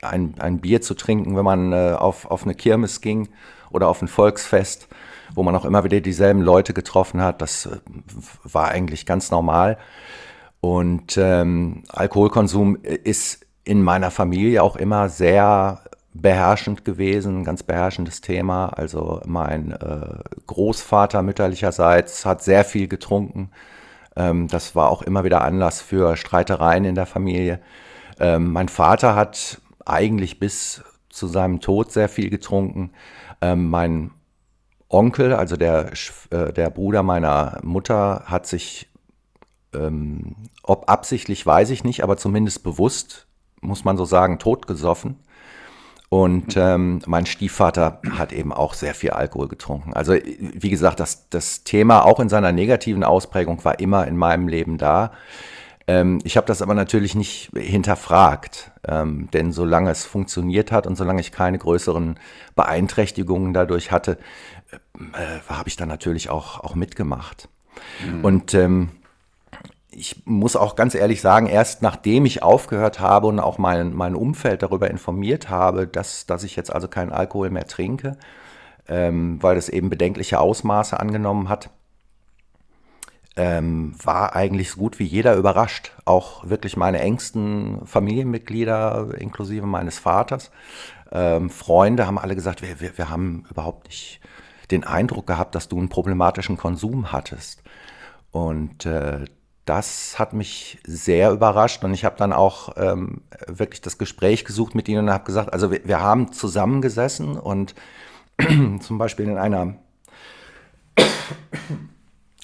ein, 0.00 0.36
ein 0.38 0.62
Bier 0.62 0.80
zu 0.80 0.94
trinken, 0.94 1.36
wenn 1.36 1.44
man 1.44 1.74
äh, 1.74 1.92
auf, 1.98 2.24
auf 2.30 2.44
eine 2.44 2.54
Kirmes 2.54 3.02
ging 3.02 3.28
oder 3.68 3.88
auf 3.88 4.00
ein 4.00 4.08
Volksfest, 4.08 4.88
wo 5.34 5.42
man 5.42 5.54
auch 5.54 5.66
immer 5.66 5.84
wieder 5.84 6.00
dieselben 6.00 6.40
Leute 6.40 6.72
getroffen 6.72 7.20
hat. 7.20 7.42
Das 7.42 7.66
äh, 7.66 7.76
war 8.42 8.68
eigentlich 8.68 9.04
ganz 9.04 9.30
normal. 9.30 9.76
Und 10.62 11.18
ähm, 11.18 11.82
Alkoholkonsum 11.90 12.76
ist 12.76 13.43
in 13.64 13.82
meiner 13.82 14.10
Familie 14.10 14.62
auch 14.62 14.76
immer 14.76 15.08
sehr 15.08 15.82
beherrschend 16.12 16.84
gewesen, 16.84 17.44
ganz 17.44 17.62
beherrschendes 17.62 18.20
Thema. 18.20 18.66
Also 18.66 19.20
mein 19.26 19.72
äh, 19.72 20.18
Großvater 20.46 21.22
mütterlicherseits 21.22 22.24
hat 22.24 22.42
sehr 22.42 22.64
viel 22.64 22.86
getrunken. 22.88 23.50
Ähm, 24.16 24.48
das 24.48 24.76
war 24.76 24.90
auch 24.90 25.02
immer 25.02 25.24
wieder 25.24 25.42
Anlass 25.42 25.80
für 25.80 26.16
Streitereien 26.16 26.84
in 26.84 26.94
der 26.94 27.06
Familie. 27.06 27.60
Ähm, 28.20 28.52
mein 28.52 28.68
Vater 28.68 29.16
hat 29.16 29.60
eigentlich 29.84 30.38
bis 30.38 30.82
zu 31.08 31.26
seinem 31.26 31.60
Tod 31.60 31.90
sehr 31.90 32.08
viel 32.08 32.30
getrunken. 32.30 32.92
Ähm, 33.40 33.68
mein 33.68 34.12
Onkel, 34.88 35.32
also 35.32 35.56
der, 35.56 35.92
äh, 36.30 36.52
der 36.52 36.70
Bruder 36.70 37.02
meiner 37.02 37.58
Mutter, 37.62 38.24
hat 38.26 38.46
sich, 38.46 38.88
ähm, 39.74 40.36
ob 40.62 40.88
absichtlich 40.88 41.44
weiß 41.44 41.70
ich 41.70 41.82
nicht, 41.82 42.04
aber 42.04 42.16
zumindest 42.16 42.62
bewusst, 42.62 43.26
muss 43.64 43.84
man 43.84 43.96
so 43.96 44.04
sagen, 44.04 44.38
totgesoffen. 44.38 45.16
Und 46.08 46.56
ähm, 46.56 47.00
mein 47.06 47.26
Stiefvater 47.26 48.00
hat 48.16 48.32
eben 48.32 48.52
auch 48.52 48.74
sehr 48.74 48.94
viel 48.94 49.10
Alkohol 49.10 49.48
getrunken. 49.48 49.94
Also 49.94 50.14
wie 50.14 50.70
gesagt, 50.70 51.00
das, 51.00 51.28
das 51.28 51.64
Thema 51.64 52.04
auch 52.04 52.20
in 52.20 52.28
seiner 52.28 52.52
negativen 52.52 53.02
Ausprägung 53.02 53.64
war 53.64 53.80
immer 53.80 54.06
in 54.06 54.16
meinem 54.16 54.46
Leben 54.46 54.78
da. 54.78 55.10
Ähm, 55.86 56.20
ich 56.24 56.36
habe 56.36 56.46
das 56.46 56.62
aber 56.62 56.74
natürlich 56.74 57.14
nicht 57.14 57.50
hinterfragt, 57.54 58.70
ähm, 58.86 59.28
denn 59.32 59.52
solange 59.52 59.90
es 59.90 60.04
funktioniert 60.04 60.72
hat 60.72 60.86
und 60.86 60.96
solange 60.96 61.20
ich 61.20 61.32
keine 61.32 61.58
größeren 61.58 62.18
Beeinträchtigungen 62.54 63.52
dadurch 63.52 63.90
hatte, 63.90 64.18
äh, 64.70 64.76
äh, 65.20 65.40
habe 65.48 65.68
ich 65.68 65.76
dann 65.76 65.88
natürlich 65.88 66.30
auch, 66.30 66.60
auch 66.60 66.74
mitgemacht. 66.74 67.48
Mhm. 68.06 68.24
Und 68.24 68.54
ähm, 68.54 68.90
ich 69.96 70.26
muss 70.26 70.56
auch 70.56 70.76
ganz 70.76 70.94
ehrlich 70.94 71.20
sagen, 71.20 71.46
erst 71.46 71.82
nachdem 71.82 72.26
ich 72.26 72.42
aufgehört 72.42 73.00
habe 73.00 73.26
und 73.26 73.38
auch 73.40 73.58
mein, 73.58 73.94
mein 73.94 74.14
Umfeld 74.14 74.62
darüber 74.62 74.90
informiert 74.90 75.48
habe, 75.50 75.86
dass, 75.86 76.26
dass 76.26 76.44
ich 76.44 76.56
jetzt 76.56 76.72
also 76.72 76.88
keinen 76.88 77.12
Alkohol 77.12 77.50
mehr 77.50 77.66
trinke, 77.66 78.16
ähm, 78.88 79.42
weil 79.42 79.56
es 79.56 79.68
eben 79.68 79.90
bedenkliche 79.90 80.40
Ausmaße 80.40 80.98
angenommen 80.98 81.48
hat, 81.48 81.70
ähm, 83.36 83.94
war 84.02 84.36
eigentlich 84.36 84.70
so 84.70 84.78
gut 84.78 84.98
wie 84.98 85.04
jeder 85.04 85.34
überrascht. 85.34 85.92
Auch 86.04 86.48
wirklich 86.48 86.76
meine 86.76 87.00
engsten 87.00 87.84
Familienmitglieder, 87.86 89.14
inklusive 89.18 89.66
meines 89.66 89.98
Vaters. 89.98 90.50
Ähm, 91.10 91.50
Freunde 91.50 92.06
haben 92.06 92.18
alle 92.18 92.34
gesagt, 92.34 92.62
wir, 92.62 92.80
wir, 92.80 92.96
wir 92.96 93.10
haben 93.10 93.44
überhaupt 93.50 93.88
nicht 93.88 94.20
den 94.70 94.84
Eindruck 94.84 95.26
gehabt, 95.26 95.54
dass 95.54 95.68
du 95.68 95.78
einen 95.78 95.88
problematischen 95.88 96.56
Konsum 96.56 97.12
hattest. 97.12 97.62
Und 98.30 98.86
äh, 98.86 99.24
das 99.64 100.18
hat 100.18 100.34
mich 100.34 100.78
sehr 100.86 101.30
überrascht 101.30 101.84
und 101.84 101.94
ich 101.94 102.04
habe 102.04 102.16
dann 102.16 102.32
auch 102.32 102.74
ähm, 102.76 103.22
wirklich 103.46 103.80
das 103.80 103.96
Gespräch 103.96 104.44
gesucht 104.44 104.74
mit 104.74 104.88
ihnen 104.88 105.08
und 105.08 105.12
habe 105.12 105.24
gesagt, 105.24 105.52
also 105.52 105.70
wir, 105.70 105.80
wir 105.84 106.00
haben 106.00 106.32
zusammengesessen 106.32 107.38
und 107.38 107.74
zum 108.80 108.98
Beispiel 108.98 109.26
in 109.26 109.38
einer 109.38 109.76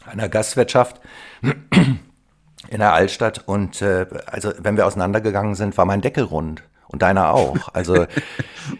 einer 0.06 0.28
Gastwirtschaft 0.28 1.00
in 1.42 2.78
der 2.78 2.94
Altstadt 2.94 3.46
und 3.46 3.82
äh, 3.82 4.06
also 4.26 4.52
wenn 4.58 4.76
wir 4.76 4.86
auseinandergegangen 4.86 5.54
sind, 5.54 5.76
war 5.76 5.84
mein 5.84 6.00
Deckel 6.00 6.24
rund 6.24 6.62
und 6.92 7.02
deiner 7.02 7.32
auch. 7.32 7.68
Also 7.73 7.94
äh, 8.04 8.06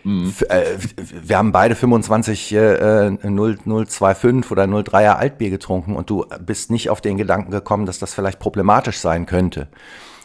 wir 0.05 1.39
haben 1.39 1.53
beide 1.53 1.75
25 1.75 2.55
äh, 2.55 3.11
0025 3.11 4.51
oder 4.51 4.65
03er 4.65 5.17
Altbier 5.17 5.51
getrunken 5.51 5.97
und 5.97 6.11
du 6.11 6.27
bist 6.41 6.71
nicht 6.71 6.91
auf 6.91 7.01
den 7.01 7.17
Gedanken 7.17 7.51
gekommen, 7.51 7.87
dass 7.87 7.99
das 7.99 8.15
vielleicht 8.15 8.39
problematisch 8.39 8.99
sein 8.99 9.27
könnte. 9.27 9.69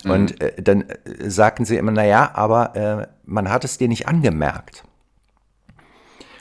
Mhm. 0.03 0.11
Und 0.11 0.41
äh, 0.41 0.61
dann 0.61 0.81
äh, 0.81 1.29
sagten 1.29 1.65
sie 1.65 1.77
immer, 1.77 1.91
na 1.91 2.05
ja, 2.05 2.31
aber 2.33 2.75
äh, 2.75 3.07
man 3.25 3.49
hat 3.49 3.63
es 3.63 3.77
dir 3.77 3.87
nicht 3.87 4.07
angemerkt. 4.07 4.83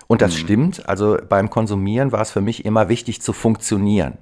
Und 0.07 0.23
das 0.23 0.35
mhm. 0.35 0.39
stimmt. 0.39 0.89
Also 0.89 1.19
beim 1.29 1.51
Konsumieren 1.51 2.13
war 2.13 2.21
es 2.21 2.31
für 2.31 2.41
mich 2.41 2.65
immer 2.65 2.89
wichtig 2.89 3.21
zu 3.23 3.33
funktionieren. 3.33 4.19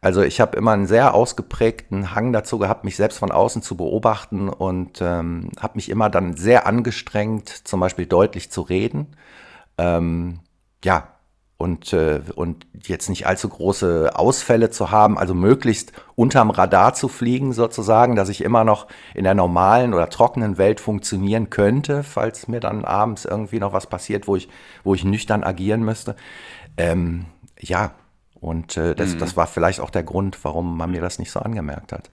Also 0.00 0.22
ich 0.22 0.40
habe 0.40 0.56
immer 0.56 0.72
einen 0.72 0.86
sehr 0.86 1.14
ausgeprägten 1.14 2.14
Hang 2.14 2.32
dazu 2.32 2.58
gehabt, 2.58 2.84
mich 2.84 2.96
selbst 2.96 3.18
von 3.18 3.32
außen 3.32 3.62
zu 3.62 3.76
beobachten 3.76 4.48
und 4.48 5.00
ähm, 5.00 5.50
habe 5.58 5.76
mich 5.76 5.88
immer 5.88 6.10
dann 6.10 6.36
sehr 6.36 6.66
angestrengt, 6.66 7.48
zum 7.48 7.80
Beispiel 7.80 8.06
deutlich 8.06 8.50
zu 8.50 8.62
reden. 8.62 9.16
Ähm, 9.78 10.40
ja, 10.84 11.16
und, 11.58 11.92
äh, 11.94 12.20
und 12.34 12.66
jetzt 12.86 13.08
nicht 13.08 13.26
allzu 13.26 13.48
große 13.48 14.12
Ausfälle 14.14 14.70
zu 14.70 14.90
haben, 14.90 15.16
also 15.16 15.34
möglichst 15.34 15.92
unterm 16.14 16.50
Radar 16.50 16.92
zu 16.92 17.08
fliegen 17.08 17.52
sozusagen, 17.52 18.14
dass 18.14 18.28
ich 18.28 18.44
immer 18.44 18.62
noch 18.64 18.88
in 19.14 19.24
der 19.24 19.34
normalen 19.34 19.94
oder 19.94 20.10
trockenen 20.10 20.58
Welt 20.58 20.80
funktionieren 20.80 21.48
könnte, 21.48 22.02
falls 22.02 22.46
mir 22.46 22.60
dann 22.60 22.84
abends 22.84 23.24
irgendwie 23.24 23.58
noch 23.58 23.72
was 23.72 23.86
passiert, 23.86 24.28
wo 24.28 24.36
ich, 24.36 24.48
wo 24.84 24.94
ich 24.94 25.04
nüchtern 25.04 25.44
agieren 25.44 25.82
müsste. 25.82 26.14
Ähm, 26.76 27.24
ja, 27.58 27.92
und 28.40 28.76
äh, 28.76 28.94
das, 28.94 29.14
mhm. 29.14 29.18
das 29.18 29.36
war 29.36 29.46
vielleicht 29.46 29.80
auch 29.80 29.90
der 29.90 30.02
Grund, 30.02 30.42
warum 30.44 30.76
man 30.76 30.90
mir 30.90 31.00
das 31.00 31.18
nicht 31.18 31.30
so 31.30 31.40
angemerkt 31.40 31.92
hat. 31.92 32.10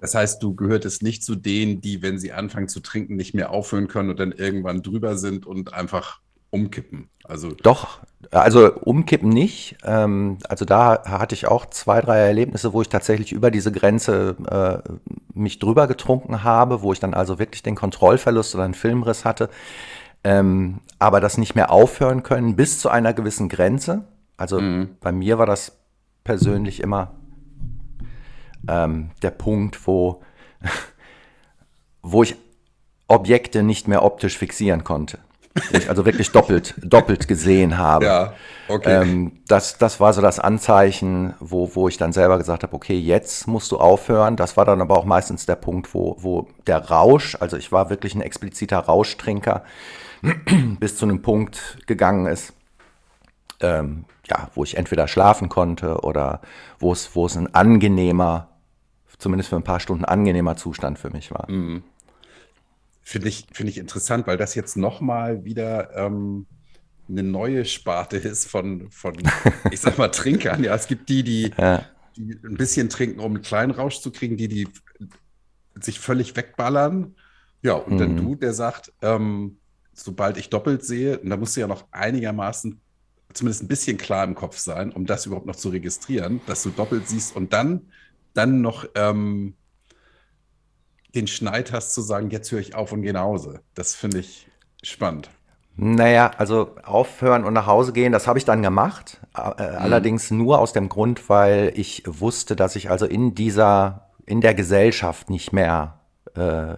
Das 0.00 0.14
heißt, 0.14 0.42
du 0.42 0.54
gehörtest 0.54 1.02
nicht 1.02 1.24
zu 1.24 1.34
denen, 1.34 1.80
die, 1.80 2.02
wenn 2.02 2.18
sie 2.18 2.32
anfangen 2.32 2.68
zu 2.68 2.80
trinken, 2.80 3.16
nicht 3.16 3.34
mehr 3.34 3.50
aufhören 3.50 3.88
können 3.88 4.10
und 4.10 4.20
dann 4.20 4.32
irgendwann 4.32 4.82
drüber 4.82 5.16
sind 5.16 5.44
und 5.44 5.74
einfach 5.74 6.20
umkippen. 6.50 7.08
Also 7.24 7.50
Doch, 7.50 8.00
also 8.30 8.72
umkippen 8.74 9.28
nicht. 9.28 9.76
Ähm, 9.84 10.38
also 10.48 10.64
da 10.64 11.02
hatte 11.04 11.34
ich 11.34 11.46
auch 11.46 11.66
zwei, 11.66 12.00
drei 12.00 12.18
Erlebnisse, 12.18 12.72
wo 12.72 12.80
ich 12.80 12.88
tatsächlich 12.88 13.32
über 13.32 13.50
diese 13.50 13.72
Grenze 13.72 14.36
äh, 14.48 14.92
mich 15.34 15.58
drüber 15.58 15.86
getrunken 15.86 16.42
habe, 16.44 16.82
wo 16.82 16.92
ich 16.92 17.00
dann 17.00 17.12
also 17.12 17.38
wirklich 17.38 17.62
den 17.62 17.74
Kontrollverlust 17.74 18.54
oder 18.54 18.64
einen 18.64 18.74
Filmriss 18.74 19.24
hatte. 19.24 19.50
Ähm, 20.24 20.80
aber 20.98 21.20
das 21.20 21.38
nicht 21.38 21.54
mehr 21.54 21.70
aufhören 21.70 22.22
können 22.22 22.56
bis 22.56 22.80
zu 22.80 22.88
einer 22.88 23.12
gewissen 23.12 23.48
Grenze. 23.48 24.04
Also 24.38 24.60
mhm. 24.60 24.96
bei 25.00 25.12
mir 25.12 25.38
war 25.38 25.44
das 25.44 25.76
persönlich 26.24 26.80
immer 26.80 27.12
ähm, 28.66 29.10
der 29.22 29.32
Punkt, 29.32 29.86
wo, 29.86 30.22
wo 32.02 32.22
ich 32.22 32.36
Objekte 33.08 33.62
nicht 33.62 33.88
mehr 33.88 34.02
optisch 34.04 34.38
fixieren 34.38 34.84
konnte. 34.84 35.18
Wo 35.72 35.78
ich 35.78 35.88
also 35.88 36.06
wirklich 36.06 36.30
doppelt, 36.30 36.74
doppelt 36.82 37.26
gesehen 37.26 37.78
habe. 37.78 38.04
Ja, 38.04 38.32
okay. 38.68 39.02
Ähm, 39.02 39.40
das, 39.48 39.78
das 39.78 39.98
war 39.98 40.12
so 40.12 40.22
das 40.22 40.38
Anzeichen, 40.38 41.34
wo, 41.40 41.74
wo 41.74 41.88
ich 41.88 41.96
dann 41.96 42.12
selber 42.12 42.38
gesagt 42.38 42.62
habe, 42.62 42.76
okay, 42.76 42.98
jetzt 42.98 43.48
musst 43.48 43.72
du 43.72 43.78
aufhören. 43.78 44.36
Das 44.36 44.56
war 44.56 44.64
dann 44.64 44.80
aber 44.80 44.96
auch 44.96 45.04
meistens 45.04 45.46
der 45.46 45.56
Punkt, 45.56 45.94
wo, 45.94 46.16
wo 46.20 46.46
der 46.66 46.90
Rausch, 46.90 47.36
also 47.40 47.56
ich 47.56 47.72
war 47.72 47.90
wirklich 47.90 48.14
ein 48.14 48.20
expliziter 48.20 48.78
Rauschtrinker, 48.78 49.64
bis 50.78 50.96
zu 50.96 51.06
einem 51.06 51.22
Punkt 51.22 51.78
gegangen 51.86 52.26
ist, 52.26 52.52
ähm, 53.60 54.04
ja, 54.28 54.50
wo 54.54 54.64
ich 54.64 54.76
entweder 54.76 55.08
schlafen 55.08 55.48
konnte 55.48 56.00
oder 56.00 56.40
wo 56.78 56.92
es, 56.92 57.14
wo 57.14 57.26
es 57.26 57.36
ein 57.36 57.54
angenehmer, 57.54 58.48
zumindest 59.18 59.50
für 59.50 59.56
ein 59.56 59.64
paar 59.64 59.80
Stunden 59.80 60.04
angenehmer 60.04 60.56
Zustand 60.56 60.98
für 60.98 61.10
mich 61.10 61.30
war. 61.30 61.50
Mhm. 61.50 61.82
Finde 63.02 63.28
ich, 63.28 63.46
find 63.52 63.68
ich 63.70 63.78
interessant, 63.78 64.26
weil 64.26 64.36
das 64.36 64.54
jetzt 64.54 64.76
nochmal 64.76 65.44
wieder 65.44 65.96
ähm, 65.96 66.46
eine 67.08 67.22
neue 67.22 67.64
Sparte 67.64 68.18
ist 68.18 68.46
von, 68.46 68.90
von 68.90 69.14
ich 69.70 69.80
sag 69.80 69.98
mal, 69.98 70.08
Trinkern. 70.08 70.62
Ja, 70.62 70.74
es 70.74 70.86
gibt 70.86 71.08
die, 71.08 71.22
die, 71.22 71.52
ja. 71.56 71.84
die 72.16 72.38
ein 72.44 72.56
bisschen 72.56 72.90
trinken, 72.90 73.20
um 73.20 73.34
einen 73.34 73.42
kleinen 73.42 73.72
Rausch 73.72 74.00
zu 74.00 74.10
kriegen, 74.10 74.36
die, 74.36 74.48
die 74.48 74.68
sich 75.80 76.00
völlig 76.00 76.36
wegballern. 76.36 77.14
Ja, 77.62 77.74
und 77.74 77.94
mhm. 77.94 77.98
dann 77.98 78.16
du, 78.16 78.34
der 78.34 78.52
sagt, 78.52 78.92
ähm, 79.00 79.56
sobald 79.94 80.36
ich 80.36 80.50
doppelt 80.50 80.84
sehe, 80.84 81.18
und 81.18 81.30
da 81.30 81.36
musst 81.36 81.56
du 81.56 81.60
ja 81.60 81.66
noch 81.66 81.86
einigermaßen 81.90 82.80
zumindest 83.32 83.62
ein 83.62 83.68
bisschen 83.68 83.98
klar 83.98 84.24
im 84.24 84.34
Kopf 84.34 84.58
sein, 84.58 84.92
um 84.92 85.06
das 85.06 85.26
überhaupt 85.26 85.46
noch 85.46 85.56
zu 85.56 85.68
registrieren, 85.68 86.40
dass 86.46 86.62
du 86.62 86.70
doppelt 86.70 87.08
siehst 87.08 87.36
und 87.36 87.52
dann, 87.52 87.92
dann 88.34 88.60
noch 88.60 88.86
ähm, 88.94 89.54
den 91.14 91.26
Schneid 91.26 91.72
hast 91.72 91.94
zu 91.94 92.00
sagen, 92.02 92.30
jetzt 92.30 92.50
höre 92.52 92.60
ich 92.60 92.74
auf 92.74 92.92
und 92.92 93.02
gehe 93.02 93.12
nach 93.12 93.22
Hause. 93.22 93.60
Das 93.74 93.94
finde 93.94 94.18
ich 94.18 94.48
spannend. 94.82 95.30
Naja, 95.80 96.32
also 96.38 96.74
aufhören 96.82 97.44
und 97.44 97.54
nach 97.54 97.66
Hause 97.66 97.92
gehen, 97.92 98.12
das 98.12 98.26
habe 98.26 98.38
ich 98.38 98.44
dann 98.44 98.62
gemacht. 98.62 99.20
Äh, 99.36 99.40
mhm. 99.40 99.76
Allerdings 99.78 100.30
nur 100.30 100.58
aus 100.58 100.72
dem 100.72 100.88
Grund, 100.88 101.28
weil 101.28 101.72
ich 101.76 102.02
wusste, 102.06 102.56
dass 102.56 102.74
ich 102.74 102.90
also 102.90 103.06
in 103.06 103.34
dieser, 103.34 104.10
in 104.26 104.40
der 104.40 104.54
Gesellschaft 104.54 105.30
nicht 105.30 105.52
mehr 105.52 106.00
äh, 106.34 106.76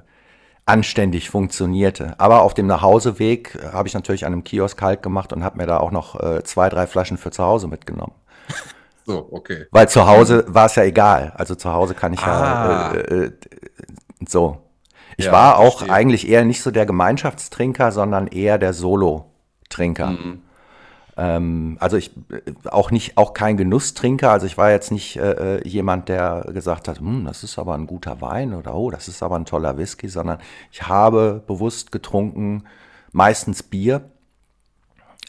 anständig 0.71 1.31
funktionierte. 1.31 2.15
Aber 2.19 2.43
auf 2.43 2.55
dem 2.55 2.67
Nachhauseweg 2.67 3.55
äh, 3.63 3.73
habe 3.73 3.89
ich 3.89 3.95
natürlich 3.95 4.25
an 4.27 4.33
einem 4.33 4.45
Kiosk 4.45 4.79
kalt 4.79 5.03
gemacht 5.03 5.33
und 5.33 5.43
habe 5.45 5.59
mir 5.59 5.67
da 5.67 5.79
auch 5.79 5.91
noch 5.91 6.19
äh, 6.21 6.43
zwei, 6.45 6.69
drei 6.69 6.87
Flaschen 6.87 7.19
für 7.19 7.31
zu 7.31 7.45
Hause 7.45 7.67
mitgenommen. 7.69 8.15
so, 9.07 9.29
okay. 9.31 9.67
Weil 9.71 9.89
zu 9.89 10.07
Hause 10.07 10.45
war 10.49 10.67
es 10.67 10.77
ja 10.77 10.85
egal. 10.85 11.33
Also 11.37 11.55
zu 11.55 11.73
Hause 11.73 11.95
kann 11.95 12.13
ich 12.13 12.21
Ah. 12.23 12.93
ja 12.95 13.01
äh, 13.01 13.25
äh, 13.27 13.33
so. 14.27 14.59
Ich 15.17 15.27
Ja, 15.27 15.33
war 15.33 15.59
auch 15.59 15.79
verstehe. 15.79 15.95
eigentlich 15.95 16.29
eher 16.29 16.45
nicht 16.45 16.63
so 16.63 16.71
der 16.71 16.87
Gemeinschaftstrinker, 16.87 17.93
sondern 17.93 18.27
eher 18.29 18.59
der 18.59 18.73
Solo-Trinker. 18.73 20.07
Mhm. 20.13 20.43
Ähm, 21.17 21.77
also 21.81 21.97
ich 21.97 22.17
äh, 22.31 22.69
auch 22.69 22.91
nicht, 22.91 23.17
auch 23.17 23.35
kein 23.35 23.57
Genusstrinker. 23.57 24.31
Also 24.31 24.47
ich 24.47 24.57
war 24.59 24.71
jetzt 24.71 24.91
nicht 24.91 25.17
äh, 25.17 25.59
äh, 25.59 25.69
jemand, 25.69 26.09
der 26.09 26.47
gesagt 26.53 26.89
hat, 26.89 27.01
hm, 27.01 27.25
das 27.25 27.43
ist 27.45 27.59
aber 27.59 27.75
ein 27.75 27.87
guter 27.87 28.21
Wein 28.21 28.55
oder 28.55 28.75
oh, 28.75 28.91
das 28.91 29.09
ist 29.09 29.23
aber 29.23 29.37
ein 29.37 29.45
toller 29.45 29.77
Whisky, 29.77 30.09
sondern 30.09 30.39
ich 30.71 30.89
habe 30.89 31.43
bewusst 31.47 31.93
getrunken, 31.93 32.65
meistens 33.13 33.63
Bier, 33.63 34.11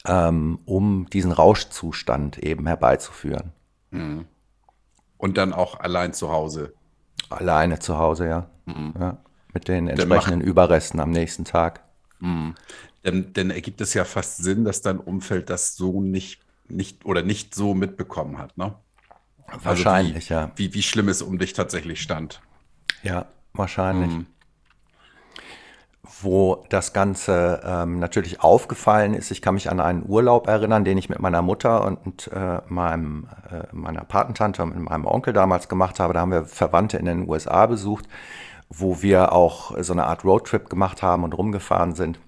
ähm, 0.06 0.60
um 0.66 1.08
diesen 1.10 1.32
Rauschzustand 1.32 2.38
eben 2.40 2.68
herbeizuführen. 2.68 3.52
Und 5.18 5.38
dann 5.38 5.54
auch 5.54 5.80
allein 5.80 6.14
zu 6.14 6.32
Hause. 6.32 6.74
Alleine 7.30 7.80
zu 7.80 7.98
Hause, 7.98 8.28
ja. 8.28 8.48
Mhm. 8.66 8.94
ja. 9.00 9.18
Mit 9.54 9.68
den 9.68 9.88
entsprechenden 9.88 10.42
Überresten 10.42 11.00
am 11.00 11.12
nächsten 11.12 11.44
Tag. 11.44 11.82
Denn, 13.04 13.34
denn 13.34 13.50
ergibt 13.50 13.82
es 13.82 13.94
ja 13.94 14.06
fast 14.06 14.38
Sinn, 14.38 14.64
dass 14.64 14.82
dein 14.82 15.00
Umfeld 15.00 15.50
das 15.50 15.76
so 15.76 16.02
nicht, 16.02 16.42
nicht 16.68 17.06
oder 17.06 17.24
nicht 17.24 17.56
so 17.56 17.74
mitbekommen 17.74 18.38
hat, 18.38 18.58
ne? 18.58 18.76
Also 19.48 19.66
Wahrscheinlich, 19.66 20.30
wie, 20.30 20.34
ja. 20.34 20.52
Wie, 20.56 20.74
wie 20.74 20.84
schlimm 20.84 21.10
es 21.10 21.22
um 21.22 21.38
dich 21.38 21.54
tatsächlich 21.54 22.02
stand. 22.02 22.42
Ja, 23.04 23.26
wahrscheinlich. 23.54 24.12
Mhm. 24.12 24.26
Wo 26.22 26.66
das 26.70 26.94
Ganze 26.94 27.62
ähm, 27.66 28.00
natürlich 28.00 28.42
aufgefallen 28.42 29.14
ist, 29.14 29.32
ich 29.32 29.42
kann 29.42 29.56
mich 29.56 29.70
an 29.70 29.80
einen 29.80 30.08
Urlaub 30.08 30.48
erinnern, 30.48 30.86
den 30.86 30.98
ich 30.98 31.10
mit 31.10 31.20
meiner 31.20 31.42
Mutter 31.42 31.86
und 31.86 32.28
äh, 32.28 32.62
meinem, 32.68 33.28
äh, 33.50 33.64
meiner 33.76 34.04
Patentante 34.04 34.62
und 34.62 34.78
meinem 34.84 35.06
Onkel 35.06 35.34
damals 35.34 35.68
gemacht 35.68 36.00
habe. 36.00 36.14
Da 36.14 36.22
haben 36.22 36.32
wir 36.32 36.46
Verwandte 36.46 36.98
in 36.98 37.06
den 37.06 37.28
USA 37.28 37.66
besucht, 37.66 38.06
wo 38.70 39.02
wir 39.02 39.32
auch 39.32 39.76
so 39.82 39.94
eine 39.94 40.06
Art 40.06 40.24
Roadtrip 40.24 40.70
gemacht 40.70 41.02
haben 41.02 41.24
und 41.24 41.34
rumgefahren 41.34 41.96
sind. 41.96 42.20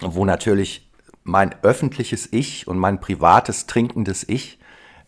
Wo 0.00 0.24
natürlich 0.24 0.90
mein 1.22 1.54
öffentliches 1.62 2.28
Ich 2.32 2.66
und 2.68 2.78
mein 2.78 3.00
privates 3.00 3.66
trinkendes 3.66 4.28
Ich 4.28 4.58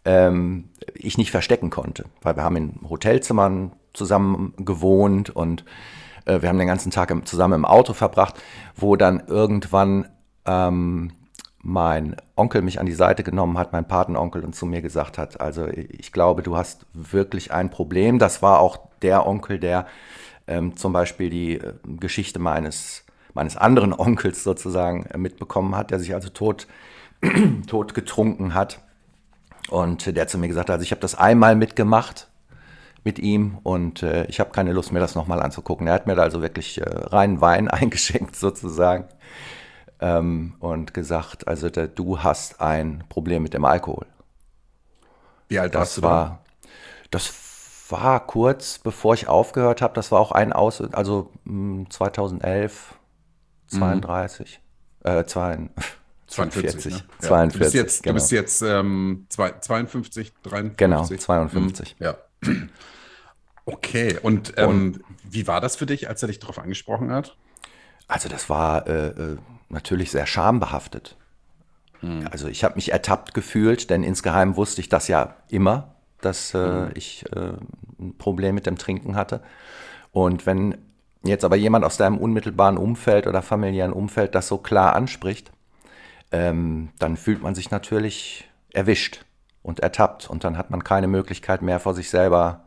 ähm, 0.05 0.71
ich 0.95 1.19
nicht 1.19 1.31
verstecken 1.31 1.71
konnte, 1.71 2.05
weil 2.23 2.37
wir 2.37 2.45
haben 2.45 2.57
in 2.57 2.81
Hotelzimmern 2.88 3.73
zusammen 3.93 4.55
gewohnt 4.57 5.31
und 5.31 5.64
äh, 6.26 6.40
wir 6.40 6.49
haben 6.49 6.59
den 6.59 6.69
ganzen 6.69 6.90
Tag 6.90 7.11
im, 7.11 7.26
zusammen 7.26 7.55
im 7.55 7.64
Auto 7.64 7.93
verbracht, 7.93 8.40
wo 8.76 8.97
dann 8.97 9.25
irgendwann 9.26 10.09
ähm, 10.45 11.12
mein 11.59 12.16
Onkel 12.37 12.62
mich 12.62 12.78
an 12.78 12.87
die 12.87 12.93
Seite 12.93 13.25
genommen 13.25 13.59
hat, 13.59 13.73
mein 13.73 13.88
Patenonkel, 13.88 14.45
und 14.45 14.55
zu 14.55 14.66
mir 14.66 14.83
gesagt 14.83 15.19
hat, 15.19 15.40
also 15.40 15.66
ich 15.66 16.12
glaube, 16.12 16.43
du 16.43 16.57
hast 16.57 16.87
wirklich 16.93 17.52
ein 17.52 17.71
Problem. 17.71 18.21
Das 18.21 18.40
war 18.40 18.61
auch 18.61 18.78
der 19.02 19.26
Onkel, 19.26 19.59
der 19.59 19.87
ähm, 20.47 20.76
zum 20.76 20.93
Beispiel 20.93 21.28
die 21.28 21.55
äh, 21.55 21.75
Geschichte 21.99 22.38
meines, 22.38 23.05
meines 23.37 23.57
anderen 23.57 23.93
Onkels 23.97 24.43
sozusagen 24.43 25.07
äh, 25.07 25.19
mitbekommen 25.19 25.76
hat, 25.76 25.93
der 25.93 26.00
sich 26.00 26.12
also 26.14 26.28
tot, 26.28 26.66
tot 27.69 27.95
getrunken 27.95 28.55
hat. 28.55 28.81
Und 29.69 30.07
der 30.07 30.23
hat 30.23 30.31
zu 30.31 30.38
mir 30.38 30.49
gesagt, 30.49 30.71
also 30.71 30.83
ich 30.83 30.90
habe 30.90 31.00
das 31.00 31.14
einmal 31.14 31.55
mitgemacht 31.57 32.28
mit 33.05 33.19
ihm 33.19 33.59
und 33.62 34.02
äh, 34.02 34.25
ich 34.26 34.40
habe 34.40 34.50
keine 34.50 34.73
Lust 34.73 34.93
mir 34.93 35.00
das 35.00 35.14
nochmal 35.14 35.40
anzugucken. 35.40 35.87
Er 35.87 35.95
hat 35.95 36.07
mir 36.07 36.16
da 36.16 36.23
also 36.23 36.43
wirklich 36.43 36.81
äh, 36.81 36.85
reinen 36.85 37.40
Wein 37.40 37.69
eingeschenkt 37.69 38.35
sozusagen 38.35 39.05
ähm, 40.00 40.55
und 40.61 40.95
gesagt, 40.95 41.47
also 41.47 41.71
der, 41.71 41.88
du 41.88 42.23
hast 42.23 42.61
ein 42.61 43.05
Problem 43.09 43.43
mit 43.43 43.55
dem 43.55 43.64
Alkohol. 43.64 44.07
Wie 45.49 45.59
alt 45.59 45.75
Das 45.75 46.02
war, 46.02 46.40
das 47.10 47.32
war 47.89 48.26
kurz 48.26 48.78
bevor 48.78 49.15
ich 49.15 49.28
aufgehört 49.28 49.82
habe. 49.82 49.95
Das 49.95 50.10
war 50.10 50.21
auch 50.21 50.32
ein 50.32 50.52
Aus, 50.52 50.80
also 50.80 51.30
mh, 51.45 51.91
2011, 51.91 52.95
32, 53.69 54.61
äh, 55.05 55.25
42, 55.25 55.71
42. 56.26 56.93
Ne? 56.93 56.99
Ja. 56.99 57.29
42, 57.29 57.52
Du 57.52 57.59
bist 57.59 57.75
jetzt, 57.75 58.02
genau. 58.02 58.13
du 58.13 58.15
bist 58.15 58.33
jetzt 58.33 58.63
ähm, 58.63 59.26
zwei, 59.29 59.52
52, 59.52 60.33
53. 60.43 60.76
Genau, 60.76 61.05
52. 61.05 61.97
Mhm. 61.99 62.05
Ja. 62.05 62.17
Okay, 63.65 64.19
und, 64.23 64.55
ähm, 64.57 65.02
wie 65.25 65.49
war 65.49 65.61
das 65.61 65.76
für 65.76 65.87
dich, 65.87 66.09
als 66.09 66.23
er 66.23 66.29
dich 66.29 66.39
darauf 66.39 66.59
angesprochen 66.59 67.11
hat? 67.11 67.37
Also 68.07 68.29
das 68.29 68.49
war 68.49 68.87
äh, 68.87 69.09
äh, 69.09 69.37
natürlich 69.69 70.13
sehr 70.13 70.26
schambehaftet. 70.26 71.17
Also 72.31 72.47
ich 72.49 72.63
habe 72.63 72.76
mich 72.76 72.93
ertappt 72.93 73.35
gefühlt, 73.35 73.91
denn 73.91 74.05
insgeheim 74.05 74.57
wusste 74.57 74.81
ich 74.81 74.89
das 74.89 75.09
ja 75.09 75.35
immer, 75.49 75.97
dass 76.21 76.55
äh, 76.55 76.93
ich 76.93 77.25
äh, 77.35 77.55
ein 77.99 78.17
Problem 78.19 78.55
mit 78.55 78.67
dem 78.67 78.79
Trinken 78.79 79.17
hatte. 79.17 79.43
Und 80.13 80.47
wenn 80.47 80.76
jetzt 81.28 81.45
aber 81.45 81.56
jemand 81.56 81.84
aus 81.84 81.97
deinem 81.97 82.19
unmittelbaren 82.19 82.78
Umfeld 82.78 83.26
oder 83.26 83.43
familiären 83.43 83.93
Umfeld 83.93 84.34
das 84.34 84.49
so 84.49 84.58
klar 84.58 84.95
anspricht, 84.95 85.52
ähm, 86.32 86.91
dann 86.99 87.17
fühlt 87.17 87.43
man 87.43 87.54
sich 87.54 87.71
natürlich 87.71 88.49
erwischt 88.73 89.25
und 89.62 89.80
ertappt 89.80 90.28
und 90.28 90.45
dann 90.45 90.56
hat 90.58 90.71
man 90.71 90.84
keine 90.84 91.08
Möglichkeit 91.08 91.62
mehr 91.62 91.80
vor 91.80 91.95
sich 91.95 92.10
selber, 92.10 92.65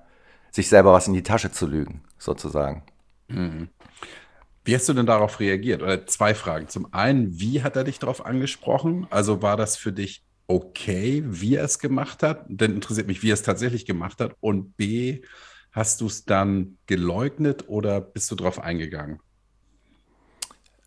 sich 0.51 0.69
selber 0.69 0.93
was 0.93 1.07
in 1.07 1.13
die 1.13 1.23
Tasche 1.23 1.51
zu 1.51 1.67
lügen, 1.67 2.01
sozusagen. 2.17 2.83
Wie 4.65 4.75
hast 4.75 4.89
du 4.89 4.93
denn 4.93 5.05
darauf 5.05 5.39
reagiert? 5.39 5.81
Oder 5.81 6.05
zwei 6.07 6.35
Fragen. 6.35 6.67
Zum 6.67 6.93
einen, 6.93 7.39
wie 7.39 7.63
hat 7.63 7.75
er 7.75 7.83
dich 7.83 7.99
darauf 7.99 8.25
angesprochen? 8.25 9.07
Also 9.09 9.41
war 9.41 9.57
das 9.57 9.77
für 9.77 9.91
dich 9.91 10.23
okay, 10.47 11.23
wie 11.25 11.55
er 11.55 11.63
es 11.63 11.79
gemacht 11.79 12.23
hat? 12.23 12.45
Denn 12.49 12.73
interessiert 12.73 13.07
mich, 13.07 13.23
wie 13.23 13.29
er 13.31 13.35
es 13.35 13.43
tatsächlich 13.43 13.85
gemacht 13.85 14.19
hat. 14.19 14.35
Und 14.41 14.75
B, 14.77 15.21
hast 15.71 16.01
du 16.01 16.07
es 16.07 16.25
dann 16.25 16.77
geleugnet 16.87 17.65
oder 17.67 18.01
bist 18.01 18.29
du 18.31 18.35
darauf 18.35 18.59
eingegangen? 18.59 19.19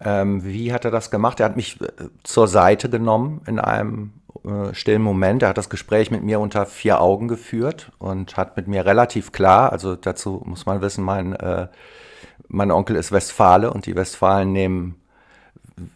Ähm, 0.01 0.45
wie 0.45 0.73
hat 0.73 0.85
er 0.85 0.91
das 0.91 1.11
gemacht? 1.11 1.41
Er 1.41 1.47
hat 1.47 1.57
mich 1.57 1.81
äh, 1.81 2.09
zur 2.25 2.49
Seite 2.49 2.91
genommen 2.91 3.43
in 3.47 3.61
einem 3.61 4.15
äh, 4.45 4.75
stillen 4.75 5.03
Moment. 5.03 5.43
Er 5.43 5.51
hat 5.51 5.59
das 5.59 5.71
Gespräch 5.71 6.11
mit 6.11 6.25
mir 6.25 6.41
unter 6.41 6.67
vier 6.67 7.01
Augen 7.01 7.29
geführt 7.29 7.93
und 7.99 8.37
hat 8.37 8.57
mit 8.57 8.67
mir 8.67 8.85
relativ 8.85 9.31
klar, 9.31 9.71
also 9.71 9.95
dazu 9.95 10.43
muss 10.45 10.67
man 10.67 10.81
wissen, 10.81 11.05
mein, 11.05 11.35
äh, 11.35 11.69
mein 12.49 12.73
Onkel 12.73 12.97
ist 12.97 13.13
Westfale 13.13 13.73
und 13.73 13.87
die 13.87 13.95
Westfalen 13.95 14.53
nehmen 14.53 14.97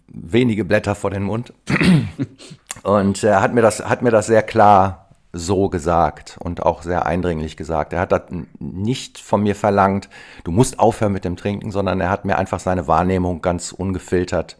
wenige 0.07 0.65
Blätter 0.65 0.95
vor 0.95 1.11
den 1.11 1.25
Mund. 1.25 1.53
Und 2.83 3.23
er 3.25 3.43
hat 3.43 3.53
mir 3.53 3.63
das, 3.63 3.85
hat 3.85 4.03
mir 4.03 4.11
das 4.11 4.27
sehr 4.27 4.43
klar 4.43 5.06
so 5.37 5.69
gesagt 5.69 6.39
und 6.41 6.63
auch 6.63 6.83
sehr 6.83 7.07
eindringlich 7.07 7.57
gesagt. 7.57 7.93
Er 7.93 8.01
hat 8.01 8.13
das 8.13 8.23
nicht 8.59 9.19
von 9.19 9.43
mir 9.43 9.55
verlangt, 9.55 10.09
du 10.45 10.51
musst 10.51 10.79
aufhören 10.79 11.13
mit 11.13 11.25
dem 11.25 11.37
Trinken, 11.37 11.71
sondern 11.71 12.01
er 12.01 12.11
hat 12.11 12.25
mir 12.25 12.39
einfach 12.39 12.61
seine 12.61 12.87
Wahrnehmung 12.87 13.43
ganz 13.43 13.73
ungefiltert 13.73 14.57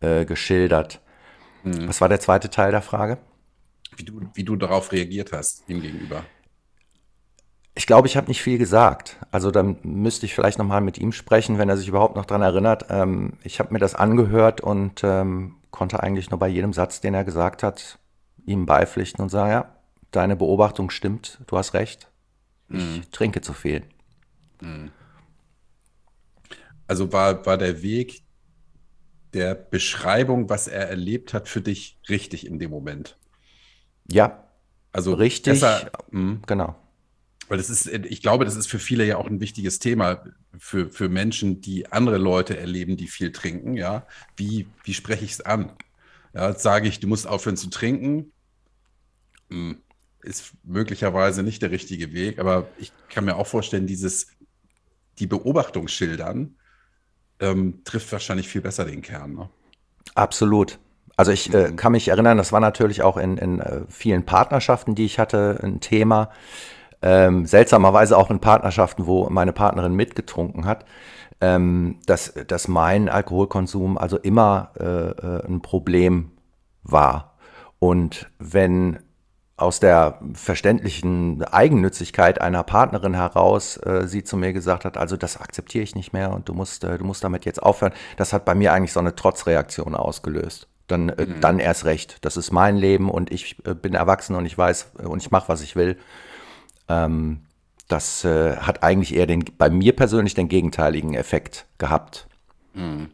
äh, 0.00 0.24
geschildert. 0.24 1.00
Was 1.64 2.00
war 2.02 2.10
der 2.10 2.20
zweite 2.20 2.50
Teil 2.50 2.72
der 2.72 2.82
Frage? 2.82 3.18
Wie 3.96 4.04
du, 4.04 4.20
wie 4.34 4.44
du 4.44 4.56
darauf 4.56 4.92
reagiert 4.92 5.32
hast, 5.32 5.68
ihm 5.68 5.80
gegenüber? 5.80 6.24
Ich 7.74 7.86
glaube, 7.86 8.06
ich 8.06 8.16
habe 8.16 8.28
nicht 8.28 8.42
viel 8.42 8.58
gesagt. 8.58 9.18
Also 9.30 9.50
dann 9.50 9.78
müsste 9.82 10.26
ich 10.26 10.34
vielleicht 10.34 10.58
nochmal 10.58 10.80
mit 10.80 10.98
ihm 10.98 11.12
sprechen, 11.12 11.58
wenn 11.58 11.68
er 11.68 11.76
sich 11.76 11.88
überhaupt 11.88 12.16
noch 12.16 12.26
dran 12.26 12.42
erinnert. 12.42 12.86
Ähm, 12.90 13.38
ich 13.42 13.58
habe 13.58 13.72
mir 13.72 13.80
das 13.80 13.94
angehört 13.94 14.60
und 14.60 15.02
ähm, 15.02 15.56
konnte 15.70 16.02
eigentlich 16.02 16.30
nur 16.30 16.38
bei 16.38 16.48
jedem 16.48 16.72
Satz, 16.72 17.00
den 17.00 17.14
er 17.14 17.24
gesagt 17.24 17.62
hat, 17.62 17.98
ihm 18.46 18.66
beipflichten 18.66 19.22
und 19.22 19.30
sagen, 19.30 19.50
ja, 19.50 19.73
deine 20.16 20.36
Beobachtung 20.36 20.90
stimmt, 20.90 21.40
du 21.46 21.56
hast 21.58 21.74
recht. 21.74 22.10
Ich 22.68 23.08
trinke 23.10 23.40
zu 23.40 23.52
viel. 23.52 23.82
Also 26.86 27.12
war, 27.12 27.44
war 27.46 27.58
der 27.58 27.82
Weg 27.82 28.22
der 29.32 29.54
Beschreibung, 29.54 30.48
was 30.48 30.68
er 30.68 30.88
erlebt 30.88 31.34
hat, 31.34 31.48
für 31.48 31.60
dich 31.60 31.98
richtig 32.08 32.46
in 32.46 32.58
dem 32.58 32.70
Moment? 32.70 33.16
Ja, 34.10 34.44
Also 34.92 35.14
richtig. 35.14 35.54
besser- 35.60 35.90
Mhm. 36.10 36.42
Genau. 36.46 36.76
Weil 37.48 37.58
das 37.58 37.68
ist, 37.68 37.86
ich 37.86 38.22
glaube, 38.22 38.44
das 38.44 38.56
ist 38.56 38.68
für 38.68 38.78
viele 38.78 39.04
ja 39.04 39.16
auch 39.18 39.26
ein 39.26 39.40
wichtiges 39.40 39.78
Thema 39.78 40.24
für, 40.58 40.88
für 40.88 41.08
Menschen, 41.08 41.60
die 41.60 41.90
andere 41.92 42.16
Leute 42.16 42.56
erleben, 42.56 42.96
die 42.96 43.08
viel 43.08 43.32
trinken. 43.32 43.74
Ja, 43.76 44.06
wie, 44.36 44.68
wie 44.84 44.94
spreche 44.94 45.24
ich 45.24 45.32
es 45.32 45.40
an? 45.40 45.72
Ja, 46.32 46.54
sage 46.54 46.88
ich, 46.88 47.00
du 47.00 47.06
musst 47.08 47.26
aufhören 47.26 47.56
zu 47.56 47.68
trinken, 47.70 48.32
hm, 49.50 49.82
ist 50.24 50.52
möglicherweise 50.64 51.42
nicht 51.42 51.62
der 51.62 51.70
richtige 51.70 52.12
Weg, 52.12 52.38
aber 52.38 52.66
ich 52.78 52.92
kann 53.08 53.24
mir 53.24 53.36
auch 53.36 53.46
vorstellen, 53.46 53.86
dieses, 53.86 54.28
die 55.18 55.26
Beobachtung 55.26 55.88
schildern, 55.88 56.56
ähm, 57.40 57.82
trifft 57.84 58.10
wahrscheinlich 58.12 58.48
viel 58.48 58.60
besser 58.60 58.84
den 58.84 59.02
Kern. 59.02 59.34
Ne? 59.34 59.48
Absolut. 60.14 60.78
Also 61.16 61.30
ich 61.30 61.52
äh, 61.54 61.72
kann 61.72 61.92
mich 61.92 62.08
erinnern, 62.08 62.38
das 62.38 62.52
war 62.52 62.60
natürlich 62.60 63.02
auch 63.02 63.16
in, 63.16 63.36
in 63.36 63.60
äh, 63.60 63.82
vielen 63.88 64.24
Partnerschaften, 64.24 64.94
die 64.94 65.04
ich 65.04 65.18
hatte, 65.18 65.60
ein 65.62 65.80
Thema. 65.80 66.30
Ähm, 67.02 67.46
seltsamerweise 67.46 68.16
auch 68.16 68.30
in 68.30 68.40
Partnerschaften, 68.40 69.06
wo 69.06 69.28
meine 69.28 69.52
Partnerin 69.52 69.94
mitgetrunken 69.94 70.64
hat, 70.64 70.86
ähm, 71.40 71.98
dass, 72.06 72.32
dass 72.46 72.66
mein 72.66 73.08
Alkoholkonsum 73.08 73.98
also 73.98 74.16
immer 74.16 74.72
äh, 74.80 74.84
äh, 74.84 75.46
ein 75.46 75.60
Problem 75.60 76.32
war. 76.82 77.36
Und 77.78 78.30
wenn 78.38 79.00
aus 79.56 79.78
der 79.78 80.18
verständlichen 80.32 81.44
Eigennützigkeit 81.44 82.40
einer 82.40 82.64
Partnerin 82.64 83.14
heraus 83.14 83.76
äh, 83.76 84.08
sie 84.08 84.24
zu 84.24 84.36
mir 84.36 84.52
gesagt 84.52 84.84
hat, 84.84 84.96
also 84.96 85.16
das 85.16 85.36
akzeptiere 85.36 85.84
ich 85.84 85.94
nicht 85.94 86.12
mehr 86.12 86.32
und 86.32 86.48
du 86.48 86.54
musst, 86.54 86.82
äh, 86.82 86.98
du 86.98 87.04
musst 87.04 87.22
damit 87.22 87.44
jetzt 87.44 87.62
aufhören. 87.62 87.92
Das 88.16 88.32
hat 88.32 88.44
bei 88.44 88.54
mir 88.54 88.72
eigentlich 88.72 88.92
so 88.92 89.00
eine 89.00 89.14
Trotzreaktion 89.14 89.94
ausgelöst. 89.94 90.66
Dann, 90.88 91.08
äh, 91.08 91.26
mhm. 91.26 91.40
dann 91.40 91.58
erst 91.60 91.84
recht. 91.84 92.18
Das 92.22 92.36
ist 92.36 92.50
mein 92.50 92.76
Leben 92.76 93.08
und 93.08 93.30
ich 93.30 93.56
äh, 93.64 93.74
bin 93.74 93.94
erwachsen 93.94 94.34
und 94.34 94.44
ich 94.44 94.58
weiß 94.58 94.92
äh, 94.98 95.06
und 95.06 95.22
ich 95.22 95.30
mache, 95.30 95.48
was 95.48 95.62
ich 95.62 95.76
will. 95.76 95.98
Ähm, 96.88 97.42
das 97.86 98.24
äh, 98.24 98.56
hat 98.56 98.82
eigentlich 98.82 99.14
eher 99.14 99.26
den, 99.26 99.44
bei 99.56 99.70
mir 99.70 99.94
persönlich 99.94 100.34
den 100.34 100.48
gegenteiligen 100.48 101.14
Effekt 101.14 101.66
gehabt. 101.78 102.26
Mhm. 102.74 103.10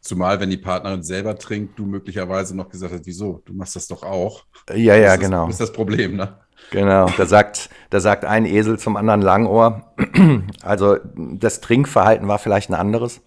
Zumal, 0.00 0.40
wenn 0.40 0.50
die 0.50 0.56
Partnerin 0.56 1.02
selber 1.02 1.36
trinkt, 1.36 1.78
du 1.78 1.84
möglicherweise 1.84 2.56
noch 2.56 2.68
gesagt 2.68 2.92
hast, 2.92 3.06
wieso? 3.06 3.42
Du 3.44 3.52
machst 3.52 3.76
das 3.76 3.88
doch 3.88 4.02
auch. 4.02 4.44
Ja, 4.70 4.94
ja, 4.96 5.16
das 5.16 5.20
genau. 5.20 5.46
Das 5.46 5.54
ist 5.56 5.60
das 5.60 5.72
Problem, 5.72 6.16
ne? 6.16 6.38
Genau, 6.70 7.08
da 7.16 7.26
sagt, 7.26 7.70
da 7.90 8.00
sagt 8.00 8.24
ein 8.24 8.44
Esel 8.44 8.78
zum 8.78 8.96
anderen 8.96 9.22
Langohr. 9.22 9.92
Also 10.62 10.98
das 11.14 11.60
Trinkverhalten 11.60 12.28
war 12.28 12.38
vielleicht 12.38 12.70
ein 12.70 12.74
anderes. 12.74 13.20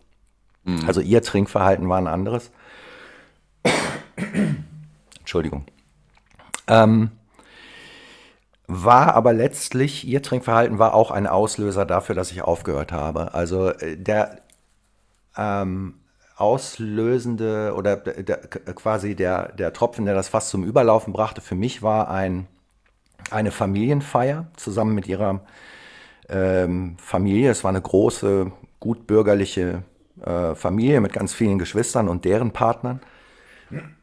Mhm. 0.64 0.86
Also 0.86 1.02
ihr 1.02 1.22
Trinkverhalten 1.22 1.88
war 1.90 1.98
ein 1.98 2.08
anderes. 2.08 2.52
Entschuldigung. 5.20 5.66
Ähm, 6.68 7.12
war 8.68 9.16
aber 9.16 9.34
letztlich, 9.34 10.08
ihr 10.08 10.22
Trinkverhalten 10.22 10.80
war 10.80 10.94
auch 10.94 11.12
ein 11.12 11.28
Auslöser 11.28 11.86
dafür, 11.86 12.16
dass 12.16 12.32
ich 12.32 12.42
aufgehört 12.44 12.92
habe. 12.92 13.34
Also 13.34 13.70
äh, 13.70 13.98
der, 13.98 14.42
ähm, 15.36 15.96
auslösende 16.42 17.74
oder 17.76 17.96
der, 17.98 18.38
quasi 18.38 19.16
der, 19.16 19.52
der 19.52 19.74
Tropfen, 19.74 20.06
der 20.06 20.16
das 20.16 20.28
fast 20.28 20.50
zum 20.50 20.64
Überlaufen 20.64 21.14
brachte, 21.14 21.40
für 21.40 21.56
mich 21.56 21.84
war 21.84 22.10
ein, 22.10 22.48
eine 23.30 23.52
Familienfeier 23.52 24.48
zusammen 24.58 24.96
mit 24.96 25.08
ihrer 25.08 25.42
ähm, 26.30 26.96
Familie. 26.98 27.52
Es 27.52 27.64
war 27.64 27.70
eine 27.70 27.82
große, 27.82 28.52
gut 28.80 29.06
bürgerliche 29.06 29.84
äh, 30.26 30.56
Familie 30.56 31.00
mit 31.00 31.14
ganz 31.14 31.32
vielen 31.34 31.60
Geschwistern 31.60 32.10
und 32.10 32.26
deren 32.26 32.52
Partnern. 32.52 33.02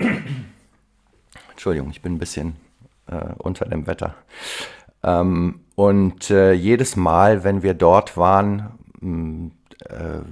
Entschuldigung, 1.51 1.91
ich 1.91 2.03
bin 2.03 2.15
ein 2.15 2.19
bisschen 2.19 2.57
äh, 3.09 3.35
unter 3.39 3.65
dem 3.65 3.89
Wetter. 3.89 4.15
Ähm, 5.03 5.61
und 5.75 6.31
äh, 6.31 6.53
jedes 6.53 6.95
Mal, 6.95 7.43
wenn 7.43 7.63
wir 7.63 7.75
dort 7.75 8.17
waren, 8.17 8.79
äh, 9.03 9.58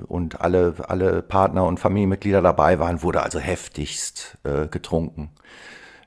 und 0.06 0.40
alle, 0.40 0.74
alle 0.88 1.22
Partner 1.22 1.66
und 1.66 1.78
Familienmitglieder 1.78 2.42
dabei 2.42 2.78
waren, 2.78 3.02
wurde 3.02 3.22
also 3.22 3.38
heftigst 3.38 4.38
äh, 4.44 4.66
getrunken. 4.66 5.30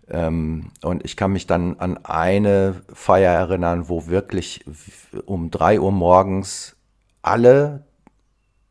Ähm, 0.10 0.72
und 0.82 1.06
ich 1.06 1.16
kann 1.16 1.32
mich 1.32 1.48
dann 1.48 1.80
an 1.80 2.04
eine 2.04 2.82
Feier 2.92 3.32
erinnern, 3.32 3.88
wo 3.88 4.08
wirklich 4.08 4.66
um 5.26 5.52
drei 5.52 5.80
Uhr 5.80 5.92
morgens 5.92 6.76
alle, 7.22 7.86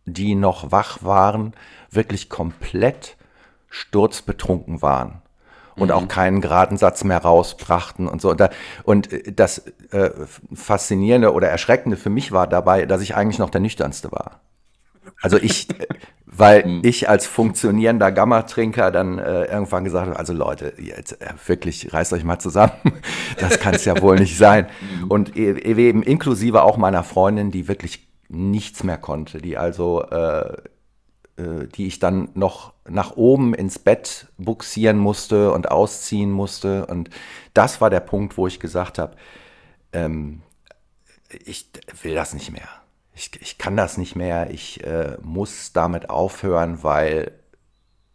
die 0.05 0.35
noch 0.35 0.73
wach 0.73 1.03
waren, 1.03 1.55
wirklich 1.91 2.29
komplett 2.29 3.17
sturzbetrunken 3.71 4.83
waren 4.83 5.23
und 5.77 5.89
mhm. 5.89 5.95
auch 5.95 6.09
keinen 6.09 6.41
geraden 6.41 6.77
Satz 6.77 7.05
mehr 7.05 7.19
rausbrachten 7.19 8.09
und 8.09 8.21
so. 8.21 8.35
Und 8.85 9.09
das 9.35 9.67
äh, 9.93 10.11
Faszinierende 10.53 11.33
oder 11.33 11.49
Erschreckende 11.49 11.97
für 11.97 12.11
mich 12.11 12.33
war 12.33 12.47
dabei, 12.47 12.87
dass 12.87 13.01
ich 13.01 13.15
eigentlich 13.15 13.39
noch 13.39 13.51
der 13.51 13.61
Nüchternste 13.61 14.11
war. 14.11 14.41
Also 15.21 15.37
ich, 15.37 15.67
weil 16.27 16.63
hm. 16.63 16.81
ich 16.85 17.09
als 17.09 17.27
funktionierender 17.27 18.13
Gamma-Trinker 18.13 18.91
dann 18.91 19.19
äh, 19.19 19.45
irgendwann 19.45 19.85
gesagt 19.85 20.07
habe, 20.07 20.19
also 20.19 20.33
Leute, 20.33 20.75
jetzt 20.79 21.21
äh, 21.21 21.35
wirklich, 21.47 21.93
reißt 21.93 22.13
euch 22.13 22.25
mal 22.25 22.39
zusammen. 22.39 22.73
das 23.39 23.59
kann 23.59 23.75
es 23.75 23.85
ja 23.85 24.01
wohl 24.01 24.19
nicht 24.19 24.39
sein. 24.39 24.69
Hm. 25.01 25.11
Und 25.11 25.37
e, 25.37 25.51
e, 25.51 25.89
eben 25.89 26.03
inklusive 26.03 26.63
auch 26.63 26.77
meiner 26.77 27.03
Freundin, 27.03 27.51
die 27.51 27.67
wirklich 27.67 28.09
nichts 28.29 28.85
mehr 28.85 28.99
konnte, 28.99 29.39
die 29.39 29.57
also, 29.57 30.03
äh, 30.03 30.53
äh, 31.37 31.67
die 31.75 31.87
ich 31.89 31.99
dann 31.99 32.29
noch 32.35 32.75
nach 32.89 33.17
oben 33.17 33.55
ins 33.55 33.79
Bett 33.79 34.29
buxieren 34.37 34.99
musste 34.99 35.53
und 35.53 35.71
ausziehen 35.71 36.31
musste. 36.31 36.87
Und 36.87 37.11
das 37.55 37.81
war 37.81 37.91
der 37.91 38.01
Punkt, 38.01 38.37
wo 38.37 38.47
ich 38.47 38.61
gesagt 38.61 38.99
habe, 38.99 39.17
ähm, 39.93 40.43
ich 41.45 41.71
will 42.03 42.15
das 42.15 42.35
nicht 42.35 42.53
mehr 42.53 42.69
ich, 43.19 43.31
ich 43.43 43.59
kann 43.59 43.77
das 43.77 43.99
nicht 43.99 44.15
mehr, 44.15 44.51
ich 44.51 44.85
äh, 44.85 45.19
muss 45.23 45.73
damit 45.73 46.09
aufhören, 46.09 46.83
weil 46.85 47.33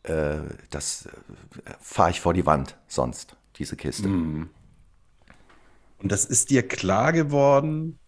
äh, 0.03 0.37
das 0.69 1.07
äh, 1.07 1.71
fahre 1.79 2.11
ich 2.11 2.21
vor 2.21 2.33
die 2.33 2.45
Wand 2.45 2.77
sonst, 2.87 3.35
diese 3.57 3.75
Kiste. 3.75 4.07
Mhm. 4.07 4.49
Und 6.01 6.11
das 6.11 6.25
ist 6.25 6.49
dir 6.49 6.65
klar 6.67 7.11
geworden 7.11 7.99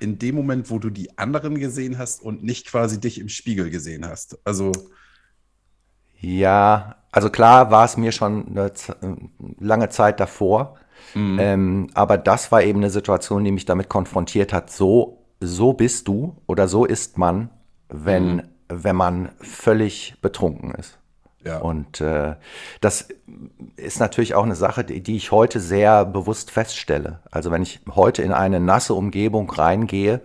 in 0.00 0.18
dem 0.18 0.34
Moment, 0.34 0.68
wo 0.70 0.80
du 0.80 0.90
die 0.90 1.16
anderen 1.16 1.58
gesehen 1.58 1.96
hast 1.96 2.22
und 2.22 2.42
nicht 2.42 2.66
quasi 2.66 3.00
dich 3.00 3.20
im 3.20 3.28
Spiegel 3.28 3.70
gesehen 3.70 4.06
hast. 4.06 4.38
Also. 4.44 4.72
Ja, 6.18 6.96
also 7.12 7.30
klar 7.30 7.70
war 7.70 7.84
es 7.84 7.96
mir 7.96 8.10
schon 8.10 8.48
eine 8.48 8.72
lange 9.60 9.88
Zeit 9.90 10.18
davor. 10.18 10.76
Mhm. 11.14 11.38
Ähm, 11.40 11.90
aber 11.94 12.18
das 12.18 12.50
war 12.50 12.62
eben 12.62 12.80
eine 12.80 12.90
Situation, 12.90 13.44
die 13.44 13.52
mich 13.52 13.64
damit 13.64 13.88
konfrontiert 13.88 14.52
hat, 14.52 14.70
so 14.70 15.21
so 15.46 15.72
bist 15.72 16.08
du 16.08 16.36
oder 16.46 16.68
so 16.68 16.84
ist 16.84 17.18
man, 17.18 17.50
wenn, 17.88 18.36
mhm. 18.36 18.42
wenn 18.68 18.96
man 18.96 19.28
völlig 19.40 20.16
betrunken 20.20 20.72
ist. 20.72 20.98
Ja. 21.44 21.58
Und 21.58 22.00
äh, 22.00 22.36
das 22.80 23.08
ist 23.76 23.98
natürlich 23.98 24.34
auch 24.34 24.44
eine 24.44 24.54
Sache, 24.54 24.84
die, 24.84 25.02
die, 25.02 25.16
ich 25.16 25.32
heute 25.32 25.58
sehr 25.58 26.04
bewusst 26.04 26.52
feststelle. 26.52 27.18
Also 27.30 27.50
wenn 27.50 27.62
ich 27.62 27.80
heute 27.90 28.22
in 28.22 28.32
eine 28.32 28.60
nasse 28.60 28.94
Umgebung 28.94 29.50
reingehe, 29.50 30.20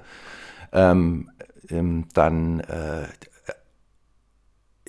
ähm, 0.71 1.31
ähm, 1.69 2.05
dann 2.13 2.59
äh, 2.59 3.07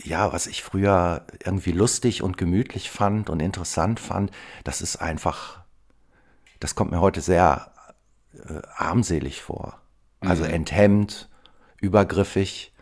ja, 0.05 0.33
was 0.33 0.47
ich 0.47 0.63
früher 0.63 1.23
irgendwie 1.45 1.73
lustig 1.73 2.23
und 2.23 2.39
gemütlich 2.39 2.91
fand 2.91 3.31
und 3.31 3.41
interessant 3.41 4.01
fand, 4.01 4.31
das 4.65 4.81
ist 4.81 4.97
einfach, 4.97 5.61
das 6.61 6.75
kommt 6.75 6.91
mir 6.91 7.01
heute 7.01 7.21
sehr 7.21 7.73
äh, 8.35 8.61
armselig 8.77 9.43
vor. 9.43 9.81
Also 10.21 10.45
mhm. 10.45 10.51
enthemmt, 10.51 11.29
übergriffig. 11.81 12.73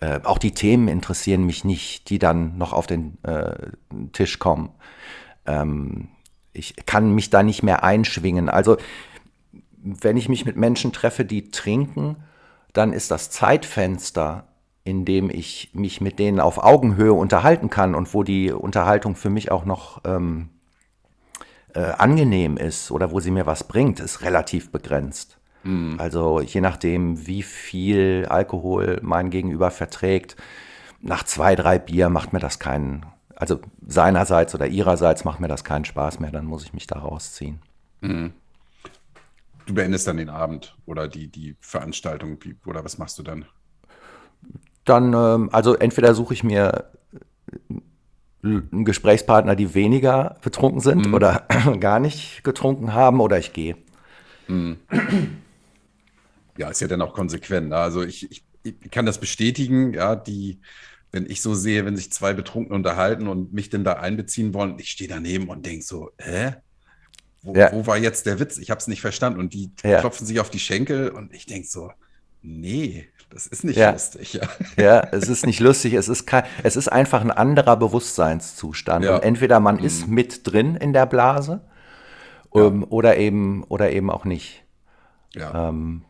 Äh, 0.00 0.20
auch 0.24 0.38
die 0.38 0.52
Themen 0.52 0.88
interessieren 0.88 1.44
mich 1.44 1.64
nicht, 1.64 2.08
die 2.10 2.18
dann 2.18 2.56
noch 2.56 2.72
auf 2.72 2.86
den 2.86 3.22
äh, 3.24 3.70
Tisch 4.12 4.38
kommen. 4.38 4.70
Ähm, 5.46 6.08
ich 6.52 6.74
kann 6.86 7.14
mich 7.14 7.30
da 7.30 7.42
nicht 7.42 7.62
mehr 7.62 7.84
einschwingen. 7.84 8.48
Also 8.48 8.76
wenn 9.82 10.16
ich 10.16 10.28
mich 10.28 10.44
mit 10.44 10.56
Menschen 10.56 10.92
treffe, 10.92 11.24
die 11.24 11.50
trinken, 11.50 12.16
dann 12.72 12.92
ist 12.92 13.10
das 13.10 13.30
Zeitfenster, 13.30 14.48
in 14.84 15.04
dem 15.04 15.30
ich 15.30 15.70
mich 15.74 16.00
mit 16.00 16.18
denen 16.18 16.40
auf 16.40 16.58
Augenhöhe 16.58 17.12
unterhalten 17.12 17.70
kann 17.70 17.94
und 17.94 18.14
wo 18.14 18.22
die 18.22 18.52
Unterhaltung 18.52 19.16
für 19.16 19.30
mich 19.30 19.50
auch 19.50 19.64
noch 19.64 20.02
ähm, 20.04 20.50
äh, 21.74 21.80
angenehm 21.80 22.56
ist 22.56 22.90
oder 22.90 23.10
wo 23.10 23.20
sie 23.20 23.30
mir 23.30 23.46
was 23.46 23.64
bringt, 23.64 24.00
ist 24.00 24.22
relativ 24.22 24.70
begrenzt. 24.70 25.37
Mhm. 25.62 25.96
Also 25.98 26.40
je 26.40 26.60
nachdem, 26.60 27.26
wie 27.26 27.42
viel 27.42 28.26
Alkohol 28.28 28.98
mein 29.02 29.30
Gegenüber 29.30 29.70
verträgt, 29.70 30.36
nach 31.00 31.24
zwei, 31.24 31.54
drei 31.54 31.78
Bier 31.78 32.08
macht 32.08 32.32
mir 32.32 32.40
das 32.40 32.58
keinen, 32.58 33.06
also 33.36 33.60
seinerseits 33.86 34.54
oder 34.54 34.66
ihrerseits 34.66 35.24
macht 35.24 35.40
mir 35.40 35.48
das 35.48 35.64
keinen 35.64 35.84
Spaß 35.84 36.20
mehr, 36.20 36.32
dann 36.32 36.46
muss 36.46 36.64
ich 36.64 36.72
mich 36.72 36.86
da 36.86 36.98
rausziehen. 36.98 37.60
Mhm. 38.00 38.32
Du 39.66 39.74
beendest 39.74 40.06
dann 40.06 40.16
den 40.16 40.30
Abend 40.30 40.76
oder 40.86 41.08
die, 41.08 41.28
die 41.28 41.54
Veranstaltung, 41.60 42.38
oder 42.64 42.84
was 42.84 42.96
machst 42.98 43.18
du 43.18 43.22
dann? 43.22 43.44
Dann, 44.84 45.12
ähm, 45.12 45.50
also 45.52 45.74
entweder 45.74 46.14
suche 46.14 46.32
ich 46.32 46.42
mir 46.42 46.86
einen 48.42 48.84
Gesprächspartner, 48.84 49.56
die 49.56 49.74
weniger 49.74 50.36
betrunken 50.42 50.80
sind 50.80 51.08
mhm. 51.08 51.14
oder 51.14 51.46
gar 51.80 52.00
nicht 52.00 52.44
getrunken 52.44 52.94
haben, 52.94 53.20
oder 53.20 53.38
ich 53.38 53.52
gehe. 53.52 53.76
Mhm. 54.46 54.78
Ja, 56.58 56.68
ist 56.68 56.80
ja 56.80 56.88
dann 56.88 57.02
auch 57.02 57.14
konsequent. 57.14 57.70
Ne? 57.70 57.76
Also 57.76 58.02
ich, 58.02 58.30
ich, 58.30 58.44
ich 58.62 58.90
kann 58.90 59.06
das 59.06 59.18
bestätigen, 59.18 59.94
ja, 59.94 60.16
die, 60.16 60.60
wenn 61.12 61.26
ich 61.30 61.40
so 61.40 61.54
sehe, 61.54 61.86
wenn 61.86 61.96
sich 61.96 62.12
zwei 62.12 62.34
Betrunken 62.34 62.74
unterhalten 62.74 63.28
und 63.28 63.52
mich 63.52 63.70
denn 63.70 63.84
da 63.84 63.94
einbeziehen 63.94 64.52
wollen, 64.52 64.78
ich 64.78 64.90
stehe 64.90 65.08
daneben 65.08 65.48
und 65.48 65.64
denke 65.64 65.84
so, 65.84 66.10
hä? 66.18 66.56
Wo, 67.42 67.54
ja. 67.54 67.72
wo, 67.72 67.86
war 67.86 67.96
jetzt 67.96 68.26
der 68.26 68.40
Witz? 68.40 68.58
Ich 68.58 68.70
habe 68.70 68.78
es 68.78 68.88
nicht 68.88 69.00
verstanden. 69.00 69.38
Und 69.38 69.54
die 69.54 69.70
ja. 69.84 70.00
klopfen 70.00 70.26
sich 70.26 70.40
auf 70.40 70.50
die 70.50 70.58
Schenkel 70.58 71.10
und 71.10 71.32
ich 71.32 71.46
denke 71.46 71.68
so, 71.68 71.92
nee, 72.42 73.08
das 73.30 73.46
ist 73.46 73.64
nicht 73.64 73.76
ja. 73.76 73.92
lustig. 73.92 74.34
Ja. 74.34 74.48
ja, 74.76 75.08
es 75.12 75.28
ist 75.28 75.46
nicht 75.46 75.60
lustig. 75.60 75.94
Es 75.94 76.08
ist, 76.08 76.26
kein, 76.26 76.44
es 76.62 76.76
ist 76.76 76.88
einfach 76.88 77.20
ein 77.20 77.30
anderer 77.30 77.76
Bewusstseinszustand. 77.76 79.06
Und 79.06 79.22
entweder 79.22 79.60
man 79.60 79.76
mhm. 79.76 79.84
ist 79.84 80.08
mit 80.08 80.50
drin 80.50 80.76
in 80.76 80.92
der 80.92 81.06
Blase 81.06 81.60
um, 82.50 82.84
oder, 82.84 83.16
eben, 83.16 83.64
oder 83.64 83.92
eben 83.92 84.10
auch 84.10 84.24
nicht. 84.24 84.64
Ja. 85.34 85.68
Ähm, 85.68 86.04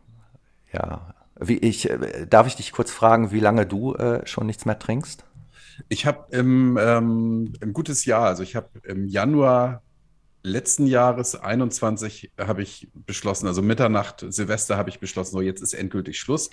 ja. 0.72 1.14
Wie 1.40 1.58
ich, 1.58 1.88
äh, 1.88 2.26
darf 2.26 2.46
ich 2.46 2.56
dich 2.56 2.72
kurz 2.72 2.90
fragen, 2.90 3.30
wie 3.30 3.40
lange 3.40 3.64
du 3.66 3.94
äh, 3.94 4.26
schon 4.26 4.46
nichts 4.46 4.64
mehr 4.64 4.78
trinkst? 4.78 5.24
Ich 5.88 6.06
habe 6.06 6.26
im, 6.36 6.76
ähm, 6.80 7.52
ein 7.60 7.72
gutes 7.72 8.04
Jahr, 8.04 8.26
also 8.26 8.42
ich 8.42 8.56
habe 8.56 8.68
im 8.84 9.06
Januar 9.06 9.82
letzten 10.42 10.86
Jahres 10.86 11.36
21 11.36 12.32
habe 12.38 12.62
ich 12.62 12.88
beschlossen, 12.94 13.46
also 13.46 13.62
Mitternacht, 13.62 14.24
Silvester 14.28 14.76
habe 14.76 14.90
ich 14.90 14.98
beschlossen, 15.00 15.32
so 15.32 15.40
jetzt 15.40 15.62
ist 15.62 15.74
endgültig 15.74 16.18
Schluss. 16.18 16.50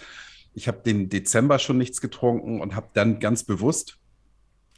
Ich 0.53 0.67
habe 0.67 0.81
den 0.85 1.09
Dezember 1.09 1.59
schon 1.59 1.77
nichts 1.77 2.01
getrunken 2.01 2.61
und 2.61 2.75
habe 2.75 2.89
dann 2.93 3.19
ganz 3.19 3.43
bewusst, 3.43 3.97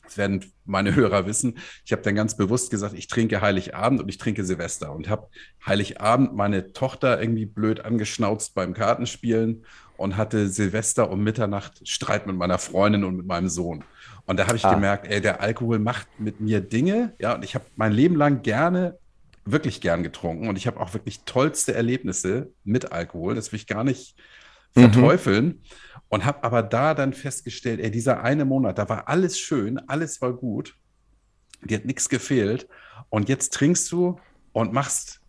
das 0.07 0.17
werden 0.17 0.51
meine 0.65 0.95
Hörer 0.95 1.25
wissen, 1.25 1.57
ich 1.85 1.91
habe 1.91 2.01
dann 2.01 2.15
ganz 2.15 2.35
bewusst 2.35 2.71
gesagt, 2.71 2.93
ich 2.95 3.07
trinke 3.07 3.41
Heiligabend 3.41 4.01
und 4.01 4.09
ich 4.09 4.17
trinke 4.17 4.43
Silvester 4.43 4.93
und 4.93 5.09
habe 5.09 5.27
Heiligabend 5.65 6.35
meine 6.35 6.73
Tochter 6.73 7.21
irgendwie 7.21 7.45
blöd 7.45 7.83
angeschnauzt 7.85 8.55
beim 8.55 8.73
Kartenspielen 8.73 9.65
und 9.97 10.17
hatte 10.17 10.47
Silvester 10.47 11.09
um 11.09 11.23
Mitternacht 11.23 11.87
Streit 11.87 12.27
mit 12.27 12.35
meiner 12.35 12.57
Freundin 12.57 13.03
und 13.03 13.17
mit 13.17 13.25
meinem 13.25 13.49
Sohn. 13.49 13.83
Und 14.25 14.37
da 14.39 14.47
habe 14.47 14.57
ich 14.57 14.65
ah. 14.65 14.73
gemerkt, 14.73 15.07
ey, 15.07 15.21
der 15.21 15.41
Alkohol 15.41 15.79
macht 15.79 16.07
mit 16.19 16.39
mir 16.39 16.61
Dinge, 16.61 17.13
ja, 17.19 17.35
und 17.35 17.43
ich 17.43 17.55
habe 17.55 17.65
mein 17.75 17.91
Leben 17.91 18.15
lang 18.15 18.41
gerne, 18.43 18.97
wirklich 19.45 19.81
gern 19.81 20.03
getrunken 20.03 20.49
und 20.49 20.57
ich 20.57 20.67
habe 20.67 20.79
auch 20.79 20.93
wirklich 20.93 21.21
tollste 21.23 21.73
Erlebnisse 21.73 22.51
mit 22.63 22.91
Alkohol, 22.91 23.35
das 23.35 23.51
will 23.51 23.59
ich 23.59 23.67
gar 23.67 23.83
nicht. 23.83 24.15
Verteufeln. 24.73 25.45
Mhm. 25.45 25.61
Und 26.09 26.23
habe 26.23 26.45
aber 26.45 26.63
da 26.63 26.93
dann 26.93 27.11
festgestellt, 27.11 27.81
ey, 27.81 27.91
dieser 27.91 28.23
eine 28.23 28.45
Monat, 28.45 28.77
da 28.77 28.87
war 28.87 29.09
alles 29.09 29.37
schön, 29.37 29.77
alles 29.89 30.21
war 30.21 30.31
gut, 30.31 30.75
dir 31.61 31.77
hat 31.77 31.85
nichts 31.85 32.07
gefehlt. 32.07 32.69
Und 33.09 33.27
jetzt 33.27 33.53
trinkst 33.53 33.91
du 33.91 34.17
und 34.53 34.71
machst 34.71 35.21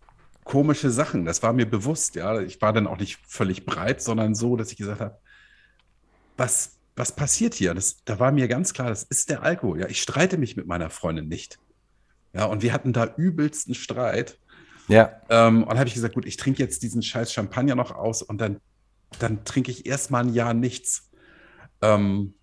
komische 0.45 0.89
Sachen. 0.89 1.25
Das 1.25 1.43
war 1.43 1.53
mir 1.53 1.69
bewusst, 1.69 2.15
ja. 2.15 2.41
Ich 2.41 2.61
war 2.61 2.73
dann 2.73 2.87
auch 2.87 2.97
nicht 2.97 3.19
völlig 3.27 3.65
breit, 3.65 4.01
sondern 4.01 4.35
so, 4.35 4.55
dass 4.55 4.71
ich 4.71 4.77
gesagt 4.77 5.01
habe, 5.01 5.17
was, 6.37 6.77
was 6.95 7.15
passiert 7.15 7.53
hier? 7.53 7.73
Das, 7.73 8.03
da 8.05 8.19
war 8.19 8.31
mir 8.31 8.47
ganz 8.47 8.73
klar, 8.73 8.89
das 8.89 9.03
ist 9.03 9.29
der 9.29 9.43
Alkohol. 9.43 9.81
Ja, 9.81 9.87
ich 9.87 10.01
streite 10.01 10.37
mich 10.37 10.57
mit 10.57 10.65
meiner 10.65 10.89
Freundin 10.89 11.27
nicht. 11.27 11.59
Ja, 12.33 12.45
und 12.45 12.61
wir 12.63 12.73
hatten 12.73 12.93
da 12.93 13.13
übelsten 13.15 13.75
Streit. 13.75 14.39
Ja. 14.87 15.21
Ähm, 15.29 15.63
und 15.63 15.77
habe 15.77 15.87
ich 15.87 15.93
gesagt, 15.93 16.15
gut, 16.15 16.25
ich 16.25 16.37
trinke 16.37 16.63
jetzt 16.63 16.81
diesen 16.81 17.03
scheiß 17.03 17.31
Champagner 17.31 17.75
noch 17.75 17.91
aus 17.91 18.21
und 18.23 18.41
dann, 18.41 18.59
dann 19.17 19.43
trinke 19.43 19.71
ich 19.71 19.85
erstmal 19.85 20.23
ein 20.23 20.33
Jahr 20.33 20.53
nichts. 20.53 21.09
Ähm, 21.81 22.35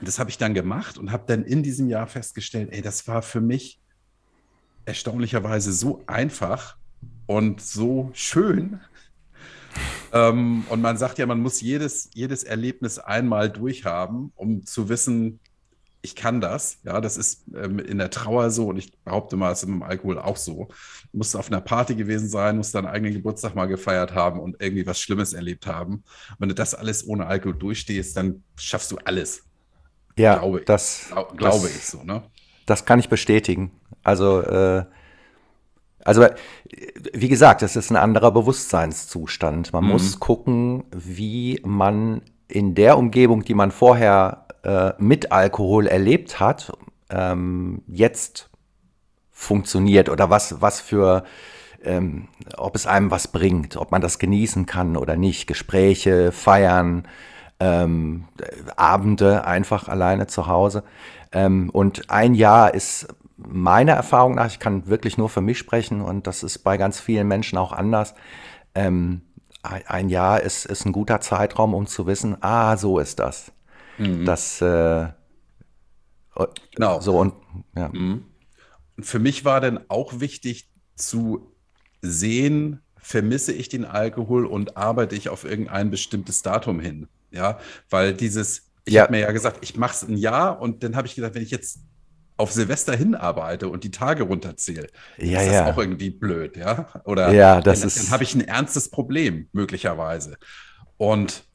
das 0.00 0.18
habe 0.18 0.30
ich 0.30 0.38
dann 0.38 0.54
gemacht 0.54 0.98
und 0.98 1.10
habe 1.10 1.24
dann 1.26 1.44
in 1.44 1.62
diesem 1.62 1.88
Jahr 1.88 2.06
festgestellt, 2.06 2.68
ey, 2.72 2.82
das 2.82 3.08
war 3.08 3.22
für 3.22 3.40
mich 3.40 3.80
erstaunlicherweise 4.84 5.72
so 5.72 6.02
einfach 6.06 6.76
und 7.26 7.60
so 7.60 8.10
schön, 8.14 8.80
ähm, 10.12 10.64
und 10.68 10.80
man 10.80 10.96
sagt 10.96 11.18
ja, 11.18 11.26
man 11.26 11.40
muss 11.40 11.60
jedes, 11.60 12.10
jedes 12.14 12.44
Erlebnis 12.44 12.98
einmal 12.98 13.50
durchhaben, 13.50 14.32
um 14.36 14.64
zu 14.64 14.88
wissen, 14.88 15.40
ich 16.00 16.14
kann 16.14 16.40
das. 16.40 16.78
Ja, 16.84 17.00
das 17.00 17.16
ist 17.16 17.44
ähm, 17.54 17.78
in 17.78 17.98
der 17.98 18.10
Trauer 18.10 18.50
so 18.50 18.68
und 18.68 18.76
ich 18.76 18.92
behaupte 19.04 19.36
mal, 19.36 19.52
es 19.52 19.62
ist 19.62 19.68
im 19.68 19.82
Alkohol 19.82 20.18
auch 20.18 20.36
so. 20.36 20.68
Du 21.12 21.18
musst 21.18 21.36
auf 21.36 21.48
einer 21.48 21.60
Party 21.60 21.94
gewesen 21.94 22.28
sein, 22.28 22.56
musst 22.56 22.74
deinen 22.74 22.86
eigenen 22.86 23.14
Geburtstag 23.14 23.54
mal 23.54 23.66
gefeiert 23.66 24.14
haben 24.14 24.40
und 24.40 24.56
irgendwie 24.60 24.86
was 24.86 25.00
Schlimmes 25.00 25.32
erlebt 25.32 25.66
haben. 25.66 25.94
Und 25.94 26.36
wenn 26.38 26.48
du 26.48 26.54
das 26.54 26.74
alles 26.74 27.06
ohne 27.06 27.26
Alkohol 27.26 27.54
durchstehst, 27.54 28.16
dann 28.16 28.42
schaffst 28.56 28.92
du 28.92 28.98
alles. 29.04 29.42
Ja, 30.16 30.38
glaube, 30.38 30.62
das, 30.62 31.06
glaub, 31.10 31.36
glaube 31.36 31.66
das, 31.66 31.76
ich 31.76 31.86
so. 31.86 32.02
Ne? 32.02 32.22
Das 32.66 32.84
kann 32.84 32.98
ich 32.98 33.08
bestätigen. 33.08 33.72
Also 34.02 34.40
äh, 34.42 34.84
also, 36.04 36.24
wie 37.12 37.28
gesagt, 37.28 37.60
es 37.60 37.76
ist 37.76 37.90
ein 37.90 37.96
anderer 37.96 38.30
Bewusstseinszustand. 38.30 39.74
Man 39.74 39.84
mhm. 39.84 39.90
muss 39.90 40.18
gucken, 40.18 40.84
wie 40.90 41.60
man 41.64 42.22
in 42.48 42.74
der 42.74 42.96
Umgebung, 42.96 43.44
die 43.44 43.52
man 43.52 43.70
vorher 43.70 44.46
äh, 44.62 44.92
mit 44.98 45.32
Alkohol 45.32 45.86
erlebt 45.86 46.40
hat, 46.40 46.72
ähm, 47.10 47.82
jetzt 47.86 48.50
funktioniert 49.30 50.08
oder 50.08 50.30
was, 50.30 50.60
was 50.60 50.80
für, 50.80 51.24
ähm, 51.84 52.28
ob 52.56 52.74
es 52.74 52.86
einem 52.86 53.10
was 53.10 53.28
bringt, 53.28 53.76
ob 53.76 53.92
man 53.92 54.02
das 54.02 54.18
genießen 54.18 54.66
kann 54.66 54.96
oder 54.96 55.16
nicht. 55.16 55.46
Gespräche, 55.46 56.32
Feiern, 56.32 57.06
ähm, 57.60 58.24
Abende 58.76 59.44
einfach 59.44 59.88
alleine 59.88 60.26
zu 60.26 60.46
Hause. 60.46 60.82
Ähm, 61.32 61.70
und 61.70 62.10
ein 62.10 62.34
Jahr 62.34 62.74
ist 62.74 63.08
meiner 63.36 63.92
Erfahrung 63.92 64.34
nach, 64.34 64.46
ich 64.46 64.58
kann 64.58 64.88
wirklich 64.88 65.16
nur 65.16 65.28
für 65.28 65.40
mich 65.40 65.58
sprechen 65.58 66.00
und 66.00 66.26
das 66.26 66.42
ist 66.42 66.58
bei 66.58 66.76
ganz 66.76 66.98
vielen 67.00 67.28
Menschen 67.28 67.58
auch 67.58 67.72
anders. 67.72 68.14
Ähm, 68.74 69.22
ein 69.62 70.08
Jahr 70.08 70.40
ist, 70.40 70.66
ist 70.66 70.86
ein 70.86 70.92
guter 70.92 71.20
Zeitraum, 71.20 71.74
um 71.74 71.86
zu 71.86 72.06
wissen, 72.06 72.36
ah, 72.40 72.76
so 72.76 72.98
ist 72.98 73.18
das. 73.18 73.52
Mhm. 73.98 74.24
Das 74.24 74.60
äh, 74.60 75.08
genau. 76.74 77.00
So 77.00 77.18
und 77.18 77.34
ja. 77.76 77.88
Mhm. 77.88 78.24
Und 78.96 79.04
für 79.04 79.18
mich 79.18 79.44
war 79.44 79.60
dann 79.60 79.80
auch 79.88 80.20
wichtig 80.20 80.70
zu 80.96 81.54
sehen, 82.02 82.80
vermisse 82.96 83.52
ich 83.52 83.68
den 83.68 83.84
Alkohol 83.84 84.44
und 84.44 84.76
arbeite 84.76 85.14
ich 85.14 85.28
auf 85.28 85.44
irgendein 85.44 85.90
bestimmtes 85.90 86.42
Datum 86.42 86.80
hin. 86.80 87.08
Ja, 87.30 87.58
weil 87.90 88.14
dieses, 88.14 88.70
ich 88.84 88.94
ja. 88.94 89.02
habe 89.02 89.12
mir 89.12 89.20
ja 89.20 89.32
gesagt, 89.32 89.58
ich 89.60 89.76
mache 89.76 89.94
es 89.94 90.02
ein 90.02 90.16
Jahr 90.16 90.60
und 90.60 90.82
dann 90.82 90.96
habe 90.96 91.06
ich 91.06 91.14
gesagt, 91.14 91.34
wenn 91.34 91.42
ich 91.42 91.50
jetzt 91.50 91.80
auf 92.36 92.52
Silvester 92.52 92.96
hinarbeite 92.96 93.68
und 93.68 93.84
die 93.84 93.90
Tage 93.90 94.22
runterzähle, 94.22 94.88
ja, 95.16 95.40
ist 95.40 95.48
das 95.48 95.54
ja. 95.54 95.72
auch 95.72 95.78
irgendwie 95.78 96.10
blöd, 96.10 96.56
ja? 96.56 96.88
Oder 97.04 97.32
ja, 97.32 97.60
das 97.60 97.80
dann, 97.80 97.88
ist... 97.88 97.98
dann 97.98 98.10
habe 98.10 98.22
ich 98.22 98.34
ein 98.34 98.40
ernstes 98.40 98.90
Problem, 98.90 99.48
möglicherweise. 99.52 100.36
Und 100.96 101.47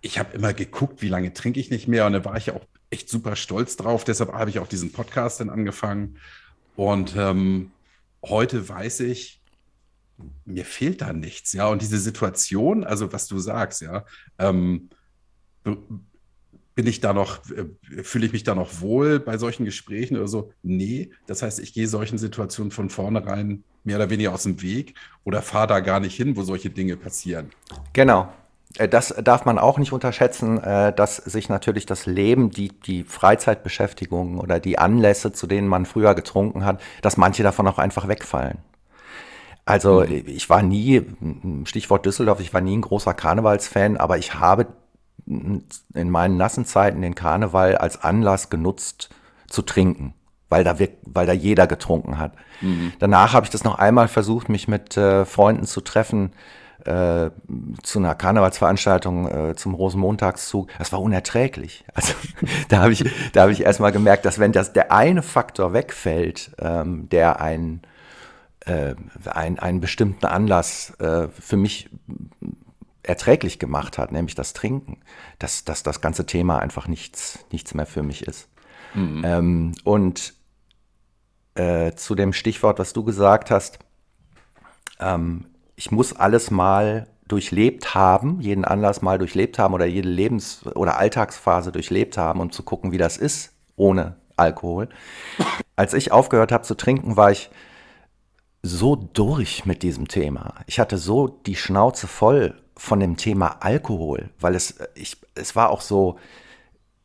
ich 0.00 0.18
habe 0.18 0.34
immer 0.34 0.52
geguckt, 0.52 1.02
wie 1.02 1.08
lange 1.08 1.32
trinke 1.32 1.60
ich 1.60 1.70
nicht 1.70 1.88
mehr. 1.88 2.06
Und 2.06 2.12
da 2.12 2.24
war 2.24 2.36
ich 2.36 2.46
ja 2.46 2.54
auch 2.54 2.66
echt 2.90 3.08
super 3.08 3.36
stolz 3.36 3.76
drauf. 3.76 4.04
Deshalb 4.04 4.32
habe 4.32 4.50
ich 4.50 4.58
auch 4.58 4.66
diesen 4.66 4.92
Podcast 4.92 5.40
dann 5.40 5.50
angefangen. 5.50 6.16
Und 6.76 7.14
ähm, 7.16 7.70
heute 8.24 8.68
weiß 8.68 9.00
ich, 9.00 9.40
mir 10.44 10.64
fehlt 10.64 11.00
da 11.00 11.12
nichts, 11.12 11.52
ja. 11.52 11.68
Und 11.68 11.82
diese 11.82 11.98
Situation, 11.98 12.84
also 12.84 13.12
was 13.12 13.26
du 13.26 13.38
sagst, 13.38 13.80
ja, 13.80 14.04
ähm, 14.38 14.90
bin 16.74 16.86
ich 16.86 17.00
da 17.00 17.12
noch, 17.12 17.40
äh, 17.50 18.02
fühle 18.02 18.26
ich 18.26 18.32
mich 18.32 18.44
da 18.44 18.54
noch 18.54 18.80
wohl 18.80 19.20
bei 19.20 19.38
solchen 19.38 19.64
Gesprächen 19.64 20.16
oder 20.16 20.28
so? 20.28 20.52
Nee. 20.62 21.10
Das 21.26 21.42
heißt, 21.42 21.60
ich 21.60 21.72
gehe 21.72 21.88
solchen 21.88 22.18
Situationen 22.18 22.70
von 22.70 22.90
vornherein 22.90 23.64
mehr 23.84 23.96
oder 23.96 24.10
weniger 24.10 24.32
aus 24.32 24.42
dem 24.44 24.60
Weg 24.62 24.94
oder 25.24 25.42
fahre 25.42 25.66
da 25.66 25.80
gar 25.80 26.00
nicht 26.00 26.16
hin, 26.16 26.36
wo 26.36 26.42
solche 26.42 26.70
Dinge 26.70 26.96
passieren. 26.96 27.50
Genau. 27.92 28.32
Äh, 28.78 28.88
das 28.88 29.14
darf 29.22 29.44
man 29.44 29.58
auch 29.58 29.78
nicht 29.78 29.92
unterschätzen, 29.92 30.62
äh, 30.62 30.92
dass 30.92 31.16
sich 31.16 31.48
natürlich 31.48 31.86
das 31.86 32.06
Leben, 32.06 32.50
die, 32.50 32.68
die 32.68 33.04
Freizeitbeschäftigung 33.04 34.38
oder 34.38 34.60
die 34.60 34.78
Anlässe, 34.78 35.32
zu 35.32 35.46
denen 35.46 35.68
man 35.68 35.86
früher 35.86 36.14
getrunken 36.14 36.64
hat, 36.64 36.80
dass 37.02 37.16
manche 37.16 37.42
davon 37.42 37.66
auch 37.66 37.78
einfach 37.78 38.08
wegfallen. 38.08 38.58
Also 39.64 40.00
mhm. 40.00 40.24
ich 40.26 40.48
war 40.50 40.62
nie, 40.62 41.02
Stichwort 41.64 42.06
Düsseldorf, 42.06 42.40
ich 42.40 42.54
war 42.54 42.60
nie 42.60 42.76
ein 42.76 42.82
großer 42.82 43.14
Karnevalsfan, 43.14 43.96
aber 43.96 44.18
ich 44.18 44.34
habe 44.34 44.66
in 45.26 46.10
meinen 46.10 46.36
nassen 46.36 46.64
Zeiten 46.64 47.02
den 47.02 47.14
Karneval 47.14 47.76
als 47.76 48.02
Anlass 48.02 48.50
genutzt 48.50 49.10
zu 49.46 49.62
trinken, 49.62 50.14
weil 50.48 50.64
da, 50.64 50.78
wir, 50.78 50.88
weil 51.02 51.26
da 51.26 51.32
jeder 51.32 51.66
getrunken 51.66 52.18
hat. 52.18 52.32
Mhm. 52.60 52.92
Danach 52.98 53.34
habe 53.34 53.44
ich 53.44 53.50
das 53.50 53.62
noch 53.62 53.78
einmal 53.78 54.08
versucht, 54.08 54.48
mich 54.48 54.66
mit 54.66 54.96
äh, 54.96 55.24
Freunden 55.24 55.66
zu 55.66 55.82
treffen 55.82 56.32
äh, 56.86 57.30
zu 57.82 57.98
einer 57.98 58.14
Karnevalsveranstaltung 58.14 59.50
äh, 59.50 59.56
zum 59.56 59.74
Rosenmontagszug. 59.74 60.68
Das 60.78 60.92
war 60.92 61.00
unerträglich. 61.00 61.84
Also 61.94 62.14
da 62.68 62.82
habe 62.82 62.92
ich, 62.92 63.04
da 63.32 63.42
habe 63.42 63.52
ich 63.52 63.62
erstmal 63.62 63.92
gemerkt, 63.92 64.24
dass 64.24 64.38
wenn 64.38 64.52
das 64.52 64.72
der 64.72 64.90
eine 64.92 65.22
Faktor 65.22 65.72
wegfällt, 65.72 66.52
ähm, 66.58 67.08
der 67.10 67.40
ein, 67.40 67.82
äh, 68.60 68.94
ein, 69.26 69.58
einen 69.58 69.80
bestimmten 69.80 70.24
Anlass 70.26 70.94
äh, 70.98 71.28
für 71.28 71.56
mich 71.56 71.90
erträglich 73.02 73.58
gemacht 73.58 73.98
hat, 73.98 74.12
nämlich 74.12 74.34
das 74.34 74.52
Trinken, 74.52 74.98
dass, 75.38 75.64
dass 75.64 75.82
das 75.82 76.00
ganze 76.00 76.26
Thema 76.26 76.58
einfach 76.58 76.86
nichts, 76.86 77.44
nichts 77.50 77.74
mehr 77.74 77.86
für 77.86 78.02
mich 78.02 78.26
ist. 78.26 78.48
Mhm. 78.94 79.22
Ähm, 79.24 79.72
und 79.84 80.34
äh, 81.54 81.92
zu 81.92 82.14
dem 82.14 82.32
Stichwort, 82.32 82.78
was 82.78 82.92
du 82.92 83.04
gesagt 83.04 83.50
hast, 83.50 83.78
ähm, 85.00 85.46
ich 85.80 85.90
muss 85.90 86.14
alles 86.14 86.50
mal 86.50 87.06
durchlebt 87.26 87.94
haben, 87.94 88.38
jeden 88.42 88.66
Anlass 88.66 89.00
mal 89.00 89.16
durchlebt 89.16 89.58
haben 89.58 89.72
oder 89.72 89.86
jede 89.86 90.10
Lebens- 90.10 90.66
oder 90.74 90.98
Alltagsphase 90.98 91.72
durchlebt 91.72 92.18
haben, 92.18 92.40
um 92.40 92.52
zu 92.52 92.62
gucken, 92.62 92.92
wie 92.92 92.98
das 92.98 93.16
ist 93.16 93.54
ohne 93.76 94.16
Alkohol. 94.36 94.90
Als 95.76 95.94
ich 95.94 96.12
aufgehört 96.12 96.52
habe 96.52 96.64
zu 96.64 96.74
trinken, 96.74 97.16
war 97.16 97.30
ich 97.30 97.48
so 98.62 98.94
durch 98.94 99.64
mit 99.64 99.82
diesem 99.82 100.06
Thema. 100.06 100.52
Ich 100.66 100.78
hatte 100.78 100.98
so 100.98 101.28
die 101.28 101.56
Schnauze 101.56 102.06
voll 102.06 102.60
von 102.76 103.00
dem 103.00 103.16
Thema 103.16 103.56
Alkohol, 103.60 104.28
weil 104.38 104.54
es, 104.54 104.80
ich, 104.94 105.16
es 105.34 105.56
war 105.56 105.70
auch 105.70 105.80
so, 105.80 106.18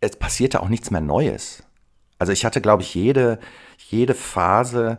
es 0.01 0.17
passierte 0.17 0.61
auch 0.61 0.67
nichts 0.67 0.91
mehr 0.91 0.99
Neues. 0.99 1.63
Also 2.19 2.33
ich 2.33 2.43
hatte, 2.43 2.59
glaube 2.59 2.83
ich, 2.83 2.93
jede, 2.93 3.39
jede 3.77 4.15
Phase 4.15 4.97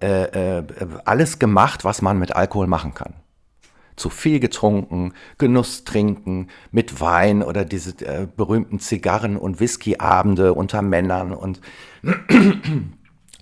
äh, 0.00 0.58
äh, 0.58 0.64
alles 1.04 1.38
gemacht, 1.38 1.84
was 1.84 2.02
man 2.02 2.18
mit 2.18 2.34
Alkohol 2.34 2.66
machen 2.66 2.94
kann. 2.94 3.14
Zu 3.96 4.08
viel 4.08 4.40
getrunken, 4.40 5.12
Genuss 5.36 5.84
trinken, 5.84 6.48
mit 6.70 7.00
Wein 7.00 7.42
oder 7.42 7.64
diese 7.64 7.90
äh, 8.06 8.26
berühmten 8.34 8.80
Zigarren- 8.80 9.36
und 9.36 9.60
Whiskyabende 9.60 10.54
unter 10.54 10.80
Männern 10.80 11.32
und 11.32 11.60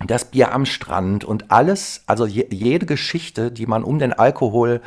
das 0.05 0.25
Bier 0.25 0.53
am 0.53 0.65
Strand 0.65 1.23
und 1.23 1.51
alles, 1.51 2.03
also 2.07 2.25
je, 2.25 2.47
jede 2.51 2.85
Geschichte, 2.85 3.51
die 3.51 3.65
man 3.65 3.83
um 3.83 3.99
den 3.99 4.13
Alkohol 4.13 4.81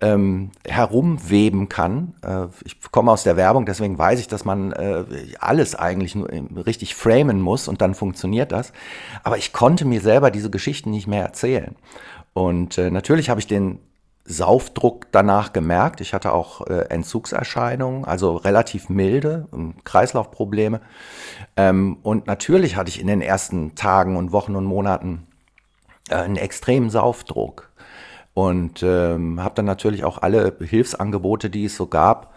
ähm, 0.00 0.50
herumweben 0.66 1.68
kann. 1.68 2.14
Äh, 2.24 2.46
ich 2.64 2.80
komme 2.90 3.12
aus 3.12 3.22
der 3.22 3.36
Werbung, 3.36 3.66
deswegen 3.66 3.98
weiß 3.98 4.20
ich, 4.20 4.28
dass 4.28 4.44
man 4.44 4.72
äh, 4.72 5.04
alles 5.38 5.74
eigentlich 5.74 6.14
nur 6.14 6.28
richtig 6.66 6.94
framen 6.94 7.40
muss 7.40 7.68
und 7.68 7.80
dann 7.80 7.94
funktioniert 7.94 8.52
das. 8.52 8.72
Aber 9.22 9.36
ich 9.36 9.52
konnte 9.52 9.84
mir 9.84 10.00
selber 10.00 10.30
diese 10.30 10.50
Geschichten 10.50 10.90
nicht 10.90 11.06
mehr 11.06 11.22
erzählen. 11.22 11.76
Und 12.32 12.78
äh, 12.78 12.90
natürlich 12.90 13.28
habe 13.28 13.40
ich 13.40 13.46
den 13.46 13.78
Saufdruck 14.24 15.06
danach 15.12 15.52
gemerkt. 15.52 16.00
Ich 16.00 16.14
hatte 16.14 16.32
auch 16.32 16.66
äh, 16.66 16.86
Entzugserscheinungen, 16.88 18.04
also 18.04 18.36
relativ 18.36 18.88
milde 18.88 19.48
ähm, 19.52 19.74
Kreislaufprobleme. 19.84 20.80
Ähm, 21.56 21.98
und 22.02 22.26
natürlich 22.26 22.76
hatte 22.76 22.90
ich 22.90 23.00
in 23.00 23.06
den 23.06 23.22
ersten 23.22 23.74
Tagen 23.74 24.16
und 24.16 24.32
Wochen 24.32 24.56
und 24.56 24.64
Monaten 24.64 25.26
äh, 26.10 26.14
einen 26.14 26.36
extremen 26.36 26.90
Saufdruck. 26.90 27.69
Und 28.40 28.82
ähm, 28.82 29.42
habe 29.42 29.54
dann 29.54 29.66
natürlich 29.66 30.02
auch 30.02 30.22
alle 30.22 30.56
Hilfsangebote, 30.60 31.50
die 31.50 31.66
es 31.66 31.76
so 31.76 31.86
gab, 31.86 32.32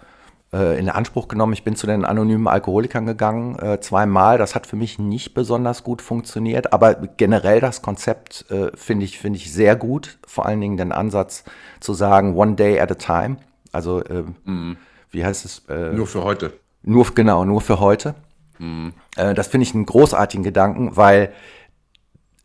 äh, 0.52 0.78
in 0.78 0.90
Anspruch 0.90 1.30
genommen. 1.30 1.54
Ich 1.54 1.64
bin 1.64 1.78
zu 1.78 1.88
den 1.88 2.04
anonymen 2.04 2.50
Alkoholikern 2.50 3.06
gegangen, 3.06 3.58
äh, 3.58 3.80
zweimal. 3.80 4.38
Das 4.38 4.54
hat 4.54 4.68
für 4.68 4.76
mich 4.76 5.00
nicht 5.00 5.34
besonders 5.34 5.82
gut 5.82 6.02
funktioniert, 6.02 6.74
aber 6.74 6.96
generell 6.96 7.62
das 7.62 7.82
Konzept 7.82 8.46
äh, 8.52 8.76
finde 8.76 9.06
ich, 9.06 9.18
finde 9.18 9.38
ich 9.38 9.54
sehr 9.54 9.78
gut. 9.78 10.18
Vor 10.28 10.46
allen 10.46 10.60
Dingen 10.60 10.76
den 10.76 10.92
Ansatz 10.92 11.46
zu 11.80 11.94
sagen, 11.94 12.36
one 12.36 12.56
day 12.56 12.82
at 12.82 12.92
a 12.92 12.96
time. 12.96 13.38
Also, 13.72 14.04
äh, 14.04 14.26
mhm. 14.44 14.76
wie 15.10 15.24
heißt 15.24 15.46
es? 15.46 15.64
Äh, 15.70 15.94
nur 15.94 16.08
für 16.08 16.26
heute. 16.26 16.52
Nur, 16.82 17.06
genau, 17.16 17.46
nur 17.46 17.62
für 17.62 17.80
heute. 17.80 18.14
Mhm. 18.60 18.92
Äh, 19.16 19.34
das 19.34 19.48
finde 19.48 19.64
ich 19.64 19.74
einen 19.74 19.86
großartigen 19.86 20.44
Gedanken, 20.44 20.98
weil 20.98 21.32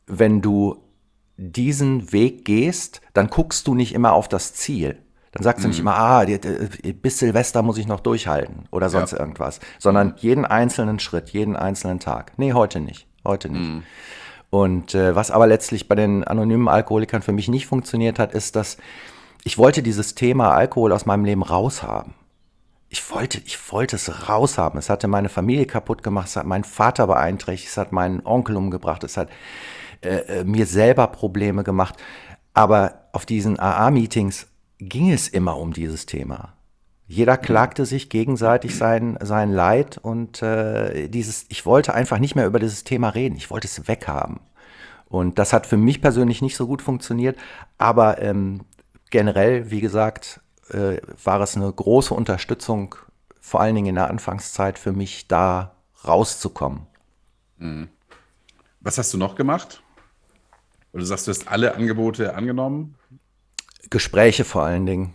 wenn 0.06 0.42
du 0.42 0.76
diesen 1.38 2.12
Weg 2.12 2.44
gehst, 2.44 3.00
dann 3.14 3.28
guckst 3.28 3.66
du 3.66 3.74
nicht 3.74 3.94
immer 3.94 4.12
auf 4.12 4.28
das 4.28 4.52
Ziel. 4.52 4.98
Dann 5.32 5.44
sagst 5.44 5.64
du 5.64 5.68
nicht 5.68 5.78
mhm. 5.78 5.88
immer, 5.88 5.96
ah, 5.96 6.26
bis 7.00 7.18
Silvester 7.18 7.62
muss 7.62 7.78
ich 7.78 7.86
noch 7.86 8.00
durchhalten 8.00 8.64
oder 8.70 8.90
sonst 8.90 9.12
ja. 9.12 9.20
irgendwas, 9.20 9.60
sondern 9.78 10.14
jeden 10.16 10.44
einzelnen 10.44 10.98
Schritt, 10.98 11.30
jeden 11.30 11.54
einzelnen 11.54 12.00
Tag. 12.00 12.32
Nee, 12.38 12.54
heute 12.54 12.80
nicht. 12.80 13.06
Heute 13.24 13.50
nicht. 13.50 13.68
Mhm. 13.68 13.82
Und 14.50 14.94
äh, 14.94 15.14
was 15.14 15.30
aber 15.30 15.46
letztlich 15.46 15.86
bei 15.86 15.94
den 15.94 16.24
anonymen 16.24 16.68
Alkoholikern 16.68 17.22
für 17.22 17.32
mich 17.32 17.48
nicht 17.48 17.66
funktioniert 17.66 18.18
hat, 18.18 18.32
ist, 18.32 18.56
dass 18.56 18.78
ich 19.44 19.58
wollte 19.58 19.82
dieses 19.82 20.14
Thema 20.14 20.52
Alkohol 20.52 20.92
aus 20.92 21.06
meinem 21.06 21.24
Leben 21.24 21.42
raushaben. 21.42 22.14
Ich 22.88 23.10
wollte, 23.10 23.40
ich 23.44 23.70
wollte 23.70 23.96
es 23.96 24.28
raushaben. 24.28 24.78
Es 24.78 24.88
hatte 24.88 25.06
meine 25.06 25.28
Familie 25.28 25.66
kaputt 25.66 26.02
gemacht, 26.02 26.28
es 26.28 26.36
hat 26.36 26.46
meinen 26.46 26.64
Vater 26.64 27.06
beeinträchtigt, 27.06 27.70
es 27.70 27.76
hat 27.76 27.92
meinen 27.92 28.24
Onkel 28.24 28.56
umgebracht, 28.56 29.04
es 29.04 29.18
hat 29.18 29.28
äh, 30.02 30.40
äh 30.40 30.44
mir 30.44 30.66
selber 30.66 31.06
Probleme 31.08 31.64
gemacht. 31.64 31.96
Aber 32.54 33.08
auf 33.12 33.26
diesen 33.26 33.58
AA-Meetings 33.58 34.46
ging 34.78 35.10
es 35.10 35.28
immer 35.28 35.56
um 35.58 35.72
dieses 35.72 36.06
Thema. 36.06 36.54
Jeder 37.06 37.38
mhm. 37.38 37.42
klagte 37.42 37.86
sich 37.86 38.10
gegenseitig 38.10 38.76
sein, 38.76 39.18
sein 39.22 39.50
Leid 39.50 39.98
und 39.98 40.42
äh, 40.42 41.08
dieses, 41.08 41.46
ich 41.48 41.64
wollte 41.66 41.94
einfach 41.94 42.18
nicht 42.18 42.36
mehr 42.36 42.46
über 42.46 42.58
dieses 42.58 42.84
Thema 42.84 43.08
reden. 43.08 43.36
Ich 43.36 43.50
wollte 43.50 43.66
es 43.66 43.88
weghaben. 43.88 44.40
Und 45.08 45.38
das 45.38 45.54
hat 45.54 45.66
für 45.66 45.78
mich 45.78 46.02
persönlich 46.02 46.42
nicht 46.42 46.56
so 46.56 46.66
gut 46.66 46.82
funktioniert, 46.82 47.38
aber 47.78 48.20
ähm, 48.20 48.60
generell, 49.10 49.70
wie 49.70 49.80
gesagt, 49.80 50.40
äh, 50.68 50.98
war 51.24 51.40
es 51.40 51.56
eine 51.56 51.72
große 51.72 52.12
Unterstützung, 52.12 52.94
vor 53.40 53.60
allen 53.60 53.74
Dingen 53.74 53.86
in 53.88 53.94
der 53.94 54.10
Anfangszeit 54.10 54.78
für 54.78 54.92
mich, 54.92 55.26
da 55.28 55.76
rauszukommen. 56.06 56.86
Mhm. 57.56 57.88
Was 58.80 58.98
hast 58.98 59.14
du 59.14 59.18
noch 59.18 59.34
gemacht? 59.34 59.82
Du 60.98 61.04
sagst, 61.04 61.26
du 61.26 61.30
hast 61.30 61.48
alle 61.48 61.74
Angebote 61.74 62.34
angenommen. 62.34 62.96
Gespräche 63.90 64.44
vor 64.44 64.62
allen 64.62 64.86
Dingen. 64.86 65.14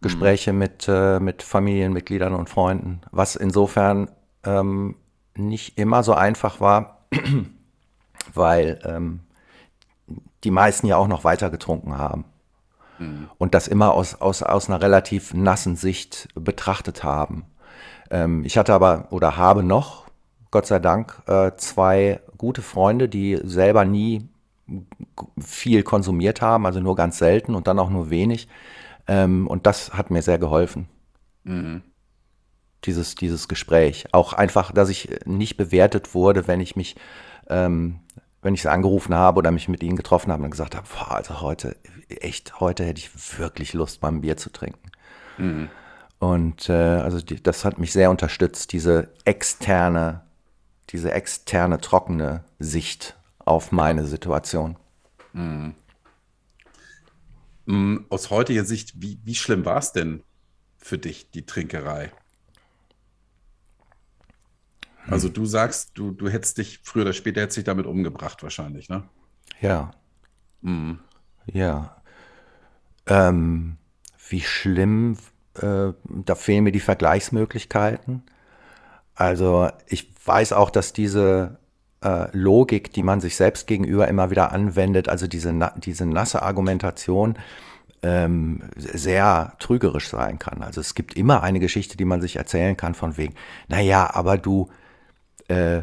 Gespräche 0.00 0.52
mhm. 0.52 0.58
mit, 0.58 0.86
äh, 0.88 1.20
mit 1.20 1.42
Familienmitgliedern 1.42 2.34
und 2.34 2.50
Freunden, 2.50 3.00
was 3.10 3.34
insofern 3.34 4.10
ähm, 4.44 4.96
nicht 5.34 5.78
immer 5.78 6.02
so 6.02 6.14
einfach 6.14 6.60
war, 6.60 7.06
weil 8.34 8.80
ähm, 8.84 9.20
die 10.44 10.50
meisten 10.50 10.86
ja 10.86 10.96
auch 10.96 11.08
noch 11.08 11.24
weiter 11.24 11.50
getrunken 11.50 11.98
haben. 11.98 12.24
Mhm. 12.98 13.28
Und 13.38 13.54
das 13.54 13.68
immer 13.68 13.92
aus, 13.92 14.20
aus, 14.20 14.42
aus 14.42 14.68
einer 14.68 14.80
relativ 14.80 15.34
nassen 15.34 15.76
Sicht 15.76 16.28
betrachtet 16.34 17.02
haben. 17.02 17.46
Ähm, 18.10 18.44
ich 18.44 18.58
hatte 18.58 18.74
aber 18.74 19.08
oder 19.10 19.36
habe 19.36 19.62
noch, 19.62 20.06
Gott 20.50 20.66
sei 20.66 20.78
Dank, 20.78 21.22
äh, 21.26 21.52
zwei 21.56 22.20
gute 22.38 22.62
Freunde, 22.62 23.08
die 23.08 23.40
selber 23.42 23.84
nie 23.84 24.28
viel 25.38 25.82
konsumiert 25.82 26.42
haben, 26.42 26.66
also 26.66 26.80
nur 26.80 26.96
ganz 26.96 27.18
selten 27.18 27.54
und 27.54 27.66
dann 27.66 27.78
auch 27.78 27.90
nur 27.90 28.10
wenig. 28.10 28.48
Ähm, 29.06 29.46
und 29.46 29.66
das 29.66 29.92
hat 29.92 30.10
mir 30.10 30.22
sehr 30.22 30.38
geholfen. 30.38 30.88
Mhm. 31.44 31.82
Dieses, 32.84 33.14
dieses 33.14 33.48
Gespräch. 33.48 34.06
Auch 34.12 34.32
einfach, 34.32 34.72
dass 34.72 34.88
ich 34.88 35.08
nicht 35.24 35.56
bewertet 35.56 36.14
wurde, 36.14 36.46
wenn 36.46 36.60
ich 36.60 36.76
mich, 36.76 36.96
ähm, 37.48 38.00
wenn 38.42 38.54
ich 38.54 38.62
sie 38.62 38.70
angerufen 38.70 39.14
habe 39.14 39.38
oder 39.38 39.50
mich 39.50 39.68
mit 39.68 39.82
ihnen 39.82 39.96
getroffen 39.96 40.32
habe 40.32 40.44
und 40.44 40.50
gesagt 40.50 40.76
habe, 40.76 40.86
boah, 40.92 41.16
also 41.16 41.40
heute, 41.40 41.76
echt, 42.08 42.60
heute 42.60 42.84
hätte 42.84 43.00
ich 43.00 43.38
wirklich 43.38 43.72
Lust, 43.72 44.02
mal 44.02 44.08
ein 44.08 44.20
Bier 44.20 44.36
zu 44.36 44.50
trinken. 44.50 44.90
Mhm. 45.38 45.68
Und 46.18 46.68
äh, 46.68 46.72
also 46.72 47.20
die, 47.20 47.42
das 47.42 47.64
hat 47.64 47.78
mich 47.78 47.92
sehr 47.92 48.10
unterstützt, 48.10 48.72
diese 48.72 49.10
externe, 49.24 50.22
diese 50.90 51.12
externe, 51.12 51.78
trockene 51.78 52.44
Sicht 52.58 53.16
auf 53.46 53.72
meine 53.72 54.04
Situation. 54.04 54.76
Mhm. 55.32 55.74
Aus 58.10 58.30
heutiger 58.30 58.64
Sicht, 58.64 59.00
wie, 59.00 59.18
wie 59.24 59.34
schlimm 59.34 59.64
war 59.64 59.78
es 59.78 59.92
denn 59.92 60.22
für 60.76 60.98
dich, 60.98 61.30
die 61.30 61.46
Trinkerei? 61.46 62.12
Also 65.08 65.28
du 65.28 65.46
sagst, 65.46 65.92
du, 65.94 66.10
du 66.10 66.28
hättest 66.28 66.58
dich, 66.58 66.80
früher 66.82 67.02
oder 67.02 67.12
später 67.12 67.40
hättest 67.40 67.56
dich 67.56 67.64
damit 67.64 67.86
umgebracht 67.86 68.42
wahrscheinlich, 68.42 68.88
ne? 68.88 69.08
Ja. 69.60 69.92
Mhm. 70.60 70.98
Ja. 71.46 72.02
Ähm, 73.06 73.78
wie 74.28 74.40
schlimm, 74.40 75.16
äh, 75.54 75.92
da 76.04 76.34
fehlen 76.34 76.64
mir 76.64 76.72
die 76.72 76.80
Vergleichsmöglichkeiten. 76.80 78.24
Also 79.14 79.70
ich 79.86 80.12
weiß 80.24 80.52
auch, 80.52 80.70
dass 80.70 80.92
diese 80.92 81.58
äh, 82.06 82.28
Logik, 82.32 82.92
die 82.92 83.02
man 83.02 83.20
sich 83.20 83.36
selbst 83.36 83.66
gegenüber 83.66 84.06
immer 84.06 84.30
wieder 84.30 84.52
anwendet, 84.52 85.08
also 85.08 85.26
diese, 85.26 85.52
diese 85.76 86.06
nasse 86.06 86.42
Argumentation, 86.42 87.36
ähm, 88.02 88.62
sehr 88.76 89.54
trügerisch 89.58 90.08
sein 90.08 90.38
kann. 90.38 90.62
Also 90.62 90.80
es 90.80 90.94
gibt 90.94 91.14
immer 91.14 91.42
eine 91.42 91.58
Geschichte, 91.58 91.96
die 91.96 92.04
man 92.04 92.20
sich 92.20 92.36
erzählen 92.36 92.76
kann 92.76 92.94
von 92.94 93.16
wegen, 93.16 93.34
naja, 93.68 94.08
aber 94.14 94.38
du, 94.38 94.68
äh, 95.48 95.82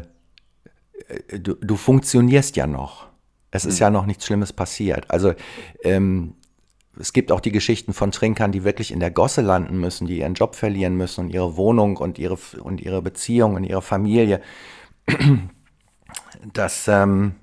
du, 1.28 1.54
du 1.54 1.76
funktionierst 1.76 2.56
ja 2.56 2.66
noch. 2.66 3.08
Es 3.50 3.64
ist 3.66 3.76
mhm. 3.76 3.82
ja 3.82 3.90
noch 3.90 4.06
nichts 4.06 4.24
Schlimmes 4.24 4.52
passiert. 4.52 5.10
Also 5.10 5.34
ähm, 5.82 6.34
es 6.98 7.12
gibt 7.12 7.32
auch 7.32 7.40
die 7.40 7.52
Geschichten 7.52 7.92
von 7.92 8.12
Trinkern, 8.12 8.52
die 8.52 8.64
wirklich 8.64 8.92
in 8.92 9.00
der 9.00 9.10
Gosse 9.10 9.42
landen 9.42 9.78
müssen, 9.78 10.06
die 10.06 10.20
ihren 10.20 10.34
Job 10.34 10.54
verlieren 10.54 10.96
müssen 10.96 11.26
und 11.26 11.30
ihre 11.30 11.56
Wohnung 11.56 11.98
und 11.98 12.18
ihre, 12.18 12.38
und 12.62 12.80
ihre 12.80 13.02
Beziehung 13.02 13.54
und 13.54 13.64
ihre 13.64 13.82
Familie 13.82 14.40
das 16.52 16.88
ähm, 16.88 17.34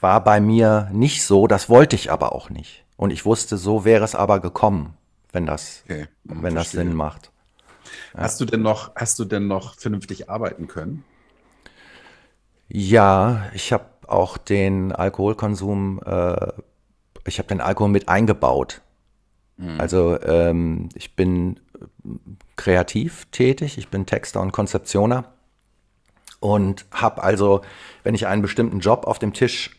war 0.00 0.22
bei 0.22 0.40
mir 0.40 0.88
nicht 0.92 1.24
so, 1.24 1.46
das 1.46 1.68
wollte 1.68 1.96
ich 1.96 2.10
aber 2.10 2.32
auch 2.32 2.50
nicht. 2.50 2.84
Und 2.96 3.10
ich 3.10 3.24
wusste, 3.24 3.56
so 3.56 3.84
wäre 3.84 4.04
es 4.04 4.14
aber 4.14 4.40
gekommen, 4.40 4.94
wenn 5.32 5.46
das, 5.46 5.82
okay, 5.84 6.06
wenn 6.24 6.54
das 6.54 6.70
Sinn 6.70 6.94
macht. 6.94 7.30
Ja. 8.14 8.20
Hast 8.22 8.40
du 8.40 8.44
denn 8.44 8.62
noch, 8.62 8.94
hast 8.94 9.18
du 9.18 9.24
denn 9.24 9.46
noch 9.46 9.74
vernünftig 9.74 10.30
arbeiten 10.30 10.66
können? 10.66 11.04
Ja, 12.68 13.46
ich 13.54 13.72
habe 13.72 13.84
auch 14.06 14.38
den 14.38 14.92
Alkoholkonsum, 14.92 16.00
äh, 16.04 16.52
ich 17.26 17.38
habe 17.38 17.48
den 17.48 17.60
Alkohol 17.60 17.90
mit 17.90 18.08
eingebaut. 18.08 18.82
Mhm. 19.56 19.80
Also 19.80 20.20
ähm, 20.22 20.88
ich 20.94 21.14
bin 21.16 21.60
kreativ 22.56 23.26
tätig, 23.30 23.78
ich 23.78 23.88
bin 23.88 24.06
Texter 24.06 24.40
und 24.40 24.52
Konzeptioner 24.52 25.35
und 26.40 26.86
habe 26.90 27.22
also, 27.22 27.62
wenn 28.02 28.14
ich 28.14 28.26
einen 28.26 28.42
bestimmten 28.42 28.80
Job 28.80 29.06
auf 29.06 29.18
dem 29.18 29.32
Tisch 29.32 29.76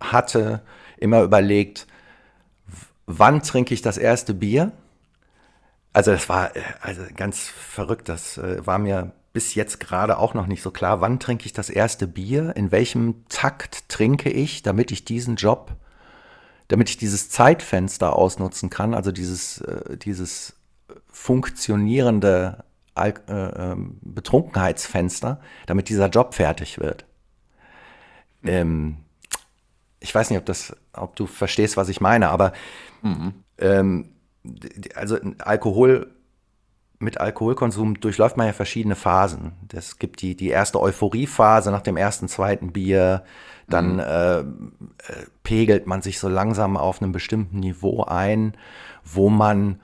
hatte, 0.00 0.62
immer 0.96 1.22
überlegt, 1.22 1.86
wann 3.06 3.42
trinke 3.42 3.74
ich 3.74 3.82
das 3.82 3.98
erste 3.98 4.34
Bier? 4.34 4.72
Also 5.92 6.12
das 6.12 6.28
war 6.28 6.54
äh, 6.56 6.62
also 6.80 7.02
ganz 7.16 7.48
verrückt, 7.48 8.08
das 8.08 8.38
äh, 8.38 8.64
war 8.66 8.78
mir 8.78 9.12
bis 9.32 9.54
jetzt 9.54 9.80
gerade 9.80 10.18
auch 10.18 10.34
noch 10.34 10.46
nicht 10.46 10.62
so 10.62 10.70
klar, 10.70 11.00
wann 11.00 11.20
trinke 11.20 11.46
ich 11.46 11.52
das 11.52 11.70
erste 11.70 12.06
Bier, 12.06 12.54
in 12.56 12.72
welchem 12.72 13.24
Takt 13.28 13.88
trinke 13.88 14.30
ich, 14.30 14.62
damit 14.62 14.90
ich 14.90 15.04
diesen 15.04 15.36
Job, 15.36 15.76
damit 16.68 16.90
ich 16.90 16.96
dieses 16.96 17.30
Zeitfenster 17.30 18.14
ausnutzen 18.14 18.70
kann, 18.70 18.94
also 18.94 19.12
dieses, 19.12 19.60
äh, 19.60 19.96
dieses 19.96 20.54
funktionierende 21.08 22.64
Al 23.00 23.14
äh, 23.28 23.32
ähm, 23.72 23.98
Betrunkenheitsfenster, 24.02 25.40
damit 25.66 25.88
dieser 25.88 26.08
Job 26.08 26.34
fertig 26.34 26.78
wird. 26.78 27.06
Ähm, 28.44 28.98
ich 30.00 30.14
weiß 30.14 30.30
nicht, 30.30 30.38
ob 30.38 30.46
das, 30.46 30.76
ob 30.92 31.16
du 31.16 31.26
verstehst, 31.26 31.76
was 31.76 31.88
ich 31.88 32.00
meine, 32.00 32.30
aber 32.30 32.52
mhm. 33.02 33.34
ähm, 33.58 34.10
also 34.94 35.18
Alkohol 35.38 36.10
mit 37.00 37.18
Alkoholkonsum 37.18 37.98
durchläuft 37.98 38.36
man 38.36 38.46
ja 38.46 38.52
verschiedene 38.52 38.94
Phasen. 38.94 39.52
Es 39.72 39.98
gibt 39.98 40.20
die, 40.20 40.36
die 40.36 40.48
erste 40.48 40.80
Euphoriephase 40.80 41.70
nach 41.70 41.80
dem 41.80 41.96
ersten, 41.96 42.28
zweiten 42.28 42.72
Bier. 42.72 43.24
Dann 43.68 43.94
mhm. 43.94 44.00
äh, 44.00 44.38
äh, 44.40 44.44
pegelt 45.42 45.86
man 45.86 46.02
sich 46.02 46.18
so 46.18 46.28
langsam 46.28 46.76
auf 46.76 47.00
einem 47.00 47.12
bestimmten 47.12 47.60
Niveau 47.60 48.04
ein, 48.04 48.54
wo 49.02 49.30
man 49.30 49.80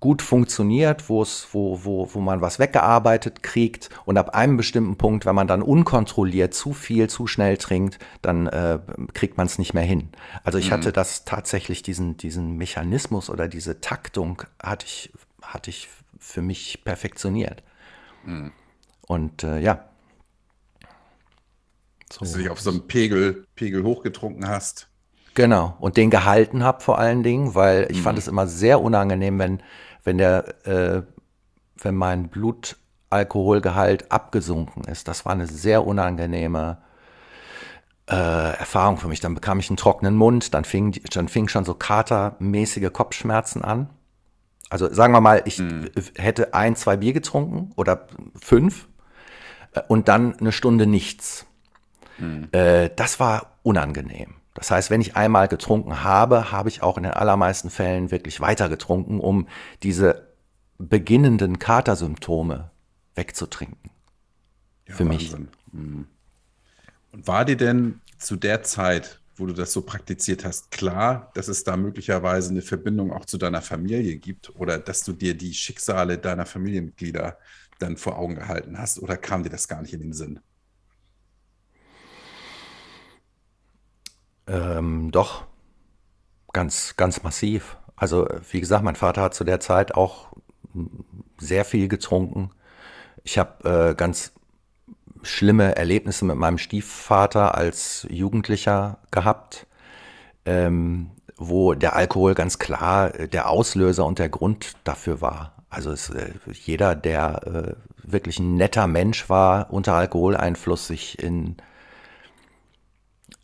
gut 0.00 0.22
funktioniert, 0.22 1.10
wo 1.10 1.22
es, 1.22 1.48
wo, 1.52 1.84
wo, 1.84 2.08
wo 2.12 2.20
man 2.20 2.40
was 2.40 2.58
weggearbeitet 2.58 3.42
kriegt 3.42 3.90
und 4.06 4.16
ab 4.16 4.30
einem 4.34 4.56
bestimmten 4.56 4.96
Punkt, 4.96 5.26
wenn 5.26 5.34
man 5.34 5.46
dann 5.46 5.60
unkontrolliert 5.60 6.54
zu 6.54 6.72
viel, 6.72 7.08
zu 7.08 7.26
schnell 7.26 7.58
trinkt, 7.58 7.98
dann 8.22 8.46
äh, 8.46 8.78
kriegt 9.12 9.36
man 9.36 9.46
es 9.46 9.58
nicht 9.58 9.74
mehr 9.74 9.82
hin. 9.82 10.08
Also 10.42 10.58
ich 10.58 10.68
mhm. 10.68 10.74
hatte 10.74 10.92
das 10.92 11.26
tatsächlich 11.26 11.82
diesen, 11.82 12.16
diesen 12.16 12.56
Mechanismus 12.56 13.28
oder 13.28 13.46
diese 13.46 13.82
Taktung 13.82 14.42
hatte 14.60 14.86
ich, 14.86 15.12
hatte 15.42 15.68
ich 15.68 15.88
für 16.18 16.40
mich 16.40 16.80
perfektioniert. 16.82 17.62
Mhm. 18.24 18.52
Und 19.06 19.44
äh, 19.44 19.58
ja. 19.58 19.84
So. 22.10 22.20
Dass 22.20 22.32
du 22.32 22.38
dich 22.38 22.48
auf 22.48 22.60
so 22.60 22.70
einem 22.70 22.86
Pegel, 22.86 23.44
Pegel 23.54 23.84
hochgetrunken 23.84 24.48
hast. 24.48 24.88
Genau. 25.34 25.76
Und 25.78 25.96
den 25.96 26.10
gehalten 26.10 26.64
habe 26.64 26.80
vor 26.80 26.98
allen 26.98 27.22
Dingen, 27.22 27.54
weil 27.54 27.86
ich 27.90 27.98
mhm. 27.98 28.02
fand 28.02 28.18
es 28.18 28.28
immer 28.28 28.46
sehr 28.46 28.80
unangenehm, 28.80 29.38
wenn, 29.38 29.62
wenn 30.04 30.18
der, 30.18 30.66
äh, 30.66 31.02
wenn 31.76 31.94
mein 31.94 32.28
Blutalkoholgehalt 32.28 34.10
abgesunken 34.10 34.84
ist. 34.84 35.08
Das 35.08 35.24
war 35.24 35.32
eine 35.32 35.46
sehr 35.46 35.86
unangenehme 35.86 36.78
äh, 38.08 38.14
Erfahrung 38.14 38.98
für 38.98 39.08
mich. 39.08 39.20
Dann 39.20 39.34
bekam 39.34 39.60
ich 39.60 39.70
einen 39.70 39.76
trockenen 39.76 40.16
Mund, 40.16 40.54
dann 40.54 40.64
fing, 40.64 40.92
dann 41.12 41.28
fing 41.28 41.48
schon 41.48 41.64
so 41.64 41.74
katermäßige 41.74 42.92
Kopfschmerzen 42.92 43.62
an. 43.62 43.90
Also 44.68 44.92
sagen 44.92 45.12
wir 45.12 45.20
mal, 45.20 45.42
ich 45.46 45.58
mhm. 45.58 45.90
hätte 46.16 46.54
ein, 46.54 46.76
zwei 46.76 46.96
Bier 46.96 47.12
getrunken 47.12 47.72
oder 47.76 48.06
fünf 48.40 48.88
äh, 49.72 49.82
und 49.88 50.08
dann 50.08 50.38
eine 50.38 50.52
Stunde 50.52 50.86
nichts. 50.86 51.46
Mhm. 52.18 52.48
Äh, 52.52 52.90
das 52.94 53.20
war 53.20 53.58
unangenehm. 53.62 54.34
Das 54.54 54.70
heißt, 54.70 54.90
wenn 54.90 55.00
ich 55.00 55.16
einmal 55.16 55.48
getrunken 55.48 56.02
habe, 56.02 56.52
habe 56.52 56.68
ich 56.68 56.82
auch 56.82 56.96
in 56.96 57.04
den 57.04 57.12
allermeisten 57.12 57.70
Fällen 57.70 58.10
wirklich 58.10 58.40
weiter 58.40 58.68
getrunken, 58.68 59.20
um 59.20 59.48
diese 59.82 60.28
beginnenden 60.78 61.58
Katersymptome 61.58 62.70
wegzutrinken. 63.14 63.90
Ja, 64.88 64.94
Für 64.96 65.04
Wahnsinn. 65.04 65.42
mich. 65.42 65.50
Und 67.12 67.26
war 67.26 67.44
dir 67.44 67.56
denn 67.56 68.00
zu 68.18 68.36
der 68.36 68.62
Zeit, 68.62 69.20
wo 69.36 69.46
du 69.46 69.52
das 69.52 69.72
so 69.72 69.82
praktiziert 69.82 70.44
hast, 70.44 70.70
klar, 70.70 71.30
dass 71.34 71.48
es 71.48 71.64
da 71.64 71.76
möglicherweise 71.76 72.50
eine 72.50 72.62
Verbindung 72.62 73.12
auch 73.12 73.24
zu 73.24 73.38
deiner 73.38 73.62
Familie 73.62 74.16
gibt 74.18 74.54
oder 74.56 74.78
dass 74.78 75.02
du 75.02 75.12
dir 75.12 75.34
die 75.36 75.54
Schicksale 75.54 76.18
deiner 76.18 76.46
Familienmitglieder 76.46 77.38
dann 77.78 77.96
vor 77.96 78.18
Augen 78.18 78.34
gehalten 78.34 78.78
hast 78.78 78.98
oder 79.00 79.16
kam 79.16 79.42
dir 79.42 79.50
das 79.50 79.66
gar 79.68 79.80
nicht 79.82 79.94
in 79.94 80.00
den 80.00 80.12
Sinn? 80.12 80.40
Ähm, 84.50 85.12
doch, 85.12 85.44
ganz, 86.52 86.96
ganz 86.96 87.22
massiv. 87.22 87.76
Also, 87.94 88.26
wie 88.50 88.60
gesagt, 88.60 88.82
mein 88.82 88.96
Vater 88.96 89.22
hat 89.22 89.34
zu 89.34 89.44
der 89.44 89.60
Zeit 89.60 89.94
auch 89.94 90.32
sehr 91.38 91.64
viel 91.64 91.86
getrunken. 91.86 92.50
Ich 93.22 93.38
habe 93.38 93.90
äh, 93.90 93.94
ganz 93.94 94.32
schlimme 95.22 95.76
Erlebnisse 95.76 96.24
mit 96.24 96.36
meinem 96.36 96.58
Stiefvater 96.58 97.54
als 97.54 98.06
Jugendlicher 98.10 98.98
gehabt, 99.10 99.66
ähm, 100.46 101.10
wo 101.36 101.74
der 101.74 101.94
Alkohol 101.94 102.34
ganz 102.34 102.58
klar 102.58 103.14
äh, 103.14 103.28
der 103.28 103.48
Auslöser 103.48 104.04
und 104.04 104.18
der 104.18 104.30
Grund 104.30 104.74
dafür 104.84 105.20
war. 105.20 105.54
Also 105.68 105.92
es, 105.92 106.10
äh, 106.10 106.32
jeder, 106.52 106.96
der 106.96 107.46
äh, 107.46 108.10
wirklich 108.10 108.40
ein 108.40 108.56
netter 108.56 108.86
Mensch 108.88 109.28
war, 109.28 109.72
unter 109.72 109.94
Alkoholeinfluss 109.94 110.88
sich 110.88 111.22
in, 111.22 111.56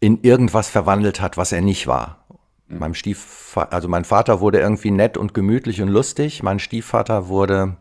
in 0.07 0.23
irgendwas 0.23 0.69
verwandelt 0.69 1.21
hat, 1.21 1.37
was 1.37 1.51
er 1.51 1.63
nicht 1.63 1.89
war. 1.89 2.25
Mhm. 2.69 2.79
Meinem 2.79 2.95
Stiefvater, 2.95 3.73
also 3.73 3.89
mein 3.89 4.05
Vater 4.05 4.39
wurde 4.39 4.61
irgendwie 4.61 4.93
nett 4.93 5.17
und 5.17 5.35
gemütlich 5.35 5.83
und 5.83 5.89
lustig, 5.89 6.45
mein 6.45 6.61
Stiefvater 6.61 7.27
wurde 7.27 7.77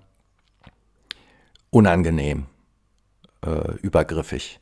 unangenehm 1.69 2.47
äh, 3.45 3.73
übergriffig. 3.79 4.59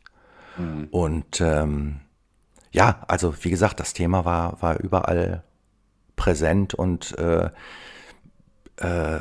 Mhm. 0.57 0.89
Und 0.91 1.39
ähm, 1.39 2.01
ja, 2.74 3.01
also 3.07 3.34
wie 3.45 3.49
gesagt, 3.49 3.80
das 3.80 3.93
Thema 3.93 4.26
war, 4.26 4.61
war 4.61 4.82
überall 4.82 5.45
präsent 6.18 6.74
und 6.74 7.18
äh, 7.18 7.49
äh, 8.76 9.20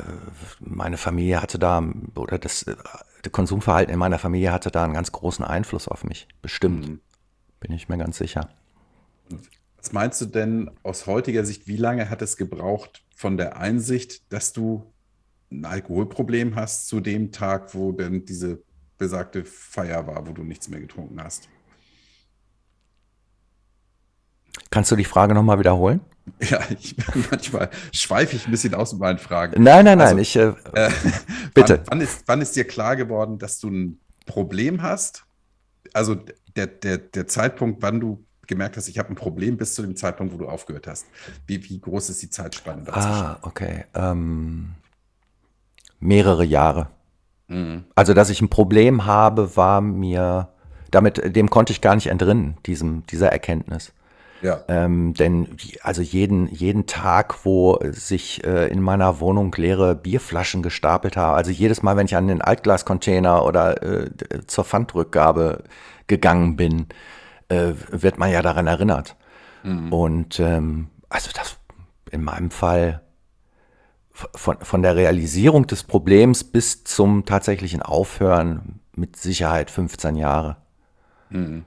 meine 0.59 0.97
Familie 0.97 1.41
hatte 1.41 1.59
da, 1.59 1.81
oder 2.15 2.39
das, 2.39 2.65
das, 2.65 3.31
Konsumverhalten 3.31 3.93
in 3.93 3.99
meiner 3.99 4.19
Familie 4.19 4.51
hatte 4.51 4.69
da 4.69 4.83
einen 4.83 4.95
ganz 4.95 5.13
großen 5.13 5.45
Einfluss 5.45 5.87
auf 5.87 6.03
mich, 6.03 6.27
bestimmt. 6.41 6.89
Mhm. 6.89 6.99
Bin 7.63 7.71
ich 7.71 7.87
mir 7.87 7.97
ganz 7.97 8.17
sicher. 8.17 8.49
Was 9.77 9.93
meinst 9.93 10.19
du 10.19 10.25
denn 10.25 10.69
aus 10.83 11.07
heutiger 11.07 11.45
Sicht, 11.45 11.65
wie 11.65 11.77
lange 11.77 12.09
hat 12.09 12.21
es 12.21 12.35
gebraucht 12.35 13.03
von 13.15 13.37
der 13.37 13.57
Einsicht, 13.57 14.33
dass 14.33 14.51
du 14.51 14.91
ein 15.49 15.63
Alkoholproblem 15.63 16.55
hast, 16.55 16.87
zu 16.87 16.99
dem 16.99 17.31
Tag, 17.31 17.73
wo 17.73 17.93
denn 17.93 18.25
diese 18.25 18.61
besagte 18.97 19.45
Feier 19.45 20.05
war, 20.07 20.27
wo 20.27 20.33
du 20.33 20.43
nichts 20.43 20.67
mehr 20.67 20.81
getrunken 20.81 21.23
hast. 21.23 21.47
Kannst 24.69 24.91
du 24.91 24.97
die 24.97 25.05
Frage 25.05 25.33
nochmal 25.33 25.59
wiederholen? 25.59 26.01
Ja, 26.39 26.61
ich, 26.69 26.95
manchmal 27.31 27.69
schweife 27.91 28.37
ich 28.37 28.45
ein 28.45 28.51
bisschen 28.51 28.73
aus 28.73 28.93
mit 28.93 29.01
meinen 29.01 29.17
Fragen. 29.17 29.61
Nein, 29.61 29.83
nein, 29.83 29.97
nein, 29.97 30.17
also, 30.17 30.19
ich. 30.19 30.35
Äh, 30.37 30.53
äh, 30.73 30.89
bitte. 31.53 31.79
Wann, 31.79 31.87
wann, 31.87 32.01
ist, 32.01 32.23
wann 32.27 32.41
ist 32.41 32.55
dir 32.55 32.63
klar 32.63 32.95
geworden, 32.95 33.39
dass 33.39 33.59
du 33.59 33.69
ein 33.69 33.99
Problem 34.25 34.81
hast? 34.81 35.25
Also 35.91 36.15
der, 36.55 36.67
der, 36.67 36.97
der 36.97 37.27
Zeitpunkt, 37.27 37.81
wann 37.81 37.99
du 37.99 38.25
gemerkt 38.47 38.77
hast, 38.77 38.87
ich 38.87 38.99
habe 38.99 39.09
ein 39.09 39.15
Problem, 39.15 39.57
bis 39.57 39.73
zu 39.73 39.81
dem 39.81 39.95
Zeitpunkt, 39.95 40.33
wo 40.33 40.37
du 40.37 40.47
aufgehört 40.47 40.87
hast. 40.87 41.07
Wie, 41.47 41.63
wie 41.69 41.79
groß 41.79 42.09
ist 42.09 42.21
die 42.21 42.29
Zeitspanne 42.29 42.83
dazwischen? 42.83 43.09
Ah, 43.09 43.39
okay. 43.41 43.85
Ähm, 43.93 44.75
mehrere 45.99 46.43
Jahre. 46.43 46.87
Mhm. 47.47 47.85
Also, 47.95 48.13
dass 48.13 48.29
ich 48.29 48.41
ein 48.41 48.49
Problem 48.49 49.05
habe, 49.05 49.55
war 49.55 49.81
mir, 49.81 50.49
damit, 50.91 51.35
dem 51.35 51.49
konnte 51.49 51.71
ich 51.71 51.81
gar 51.81 51.95
nicht 51.95 52.07
entrinnen, 52.07 52.57
diesem, 52.65 53.05
dieser 53.07 53.31
Erkenntnis. 53.31 53.93
Ja. 54.41 54.61
Ähm, 54.67 55.13
denn 55.13 55.55
also 55.83 56.01
jeden, 56.01 56.49
jeden 56.49 56.85
Tag, 56.85 57.45
wo 57.45 57.79
sich 57.91 58.43
äh, 58.43 58.67
in 58.67 58.81
meiner 58.81 59.21
Wohnung 59.21 59.55
leere 59.55 59.95
Bierflaschen 59.95 60.61
gestapelt 60.61 61.15
haben, 61.15 61.37
also 61.37 61.49
jedes 61.49 61.81
Mal, 61.81 61.95
wenn 61.95 62.07
ich 62.07 62.17
an 62.17 62.27
den 62.27 62.41
Altglascontainer 62.41 63.45
oder 63.45 63.81
äh, 63.81 64.09
zur 64.45 64.65
Pfandrückgabe 64.65 65.63
gegangen 66.07 66.55
bin, 66.55 66.87
äh, 67.49 67.73
wird 67.89 68.17
man 68.17 68.31
ja 68.31 68.41
daran 68.41 68.67
erinnert. 68.67 69.15
Mhm. 69.63 69.91
Und 69.93 70.39
ähm, 70.39 70.89
also 71.09 71.29
das 71.33 71.57
in 72.11 72.23
meinem 72.23 72.51
Fall 72.51 73.01
von, 74.11 74.57
von 74.59 74.81
der 74.81 74.95
Realisierung 74.95 75.65
des 75.67 75.83
Problems 75.83 76.43
bis 76.43 76.83
zum 76.83 77.25
tatsächlichen 77.25 77.81
Aufhören 77.81 78.79
mit 78.95 79.15
Sicherheit 79.15 79.71
15 79.71 80.15
Jahre. 80.15 80.57
Mhm. 81.29 81.65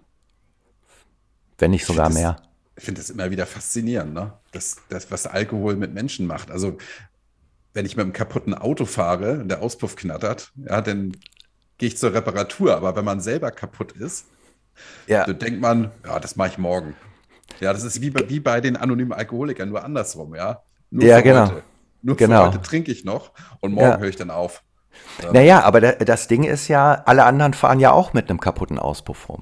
Wenn 1.59 1.71
nicht 1.73 1.87
sogar 1.87 2.09
ich 2.11 2.15
mehr. 2.15 2.33
Das, 2.35 2.47
ich 2.77 2.85
finde 2.85 3.01
das 3.01 3.11
immer 3.11 3.31
wieder 3.31 3.47
faszinierend, 3.47 4.15
ne? 4.15 4.33
Das, 4.53 4.77
das, 4.89 5.11
was 5.11 5.27
Alkohol 5.27 5.77
mit 5.77 5.93
Menschen 5.93 6.27
macht. 6.27 6.51
Also, 6.51 6.79
wenn 7.73 7.87
ich 7.87 7.97
mit 7.97 8.05
einem 8.05 8.13
kaputten 8.13 8.55
Auto 8.55 8.85
fahre 8.85 9.41
und 9.41 9.49
der 9.49 9.63
Auspuff 9.63 9.97
knattert, 9.97 10.53
ja, 10.57 10.81
dann 10.81 11.13
gehe 11.79 11.89
ich 11.89 11.99
zur 11.99 12.13
Reparatur. 12.13 12.77
Aber 12.77 12.97
wenn 12.97 13.05
man 13.05 13.21
selber 13.21 13.51
kaputt 13.51 13.93
ist, 13.93 14.27
ja. 15.07 15.25
dann 15.25 15.39
denkt 15.39 15.61
man, 15.61 15.91
ja, 16.05 16.19
das 16.19 16.37
mache 16.37 16.49
ich 16.49 16.59
morgen. 16.59 16.95
Ja, 17.61 17.73
das 17.73 17.85
ist 17.85 18.01
wie 18.01 18.11
bei, 18.11 18.29
wie 18.29 18.41
bei 18.41 18.61
den 18.61 18.77
anonymen 18.77 19.13
Alkoholikern, 19.13 19.69
nur 19.69 19.85
andersrum, 19.85 20.35
ja. 20.35 20.63
Nur 20.91 21.05
ja, 21.05 21.21
genau. 21.21 21.47
Heute. 21.47 21.63
Nur 22.03 22.17
genau. 22.17 22.47
heute 22.47 22.61
trinke 22.61 22.93
ich 22.93 23.05
noch 23.05 23.33
und 23.61 23.73
morgen 23.73 23.89
ja. 23.89 23.99
höre 23.99 24.09
ich 24.09 24.17
dann 24.17 24.31
auf. 24.31 24.63
Ähm, 25.23 25.33
naja, 25.33 25.63
aber 25.63 25.81
das 25.81 26.29
Ding 26.29 26.45
ist 26.45 26.69
ja, 26.69 27.03
alle 27.07 27.25
anderen 27.25 27.55
fahren 27.55 27.81
ja 27.81 27.93
auch 27.93 28.13
mit 28.13 28.31
einem 28.31 28.41
kaputten 28.41 28.79
Auspuff 28.79 29.29
rum. 29.29 29.41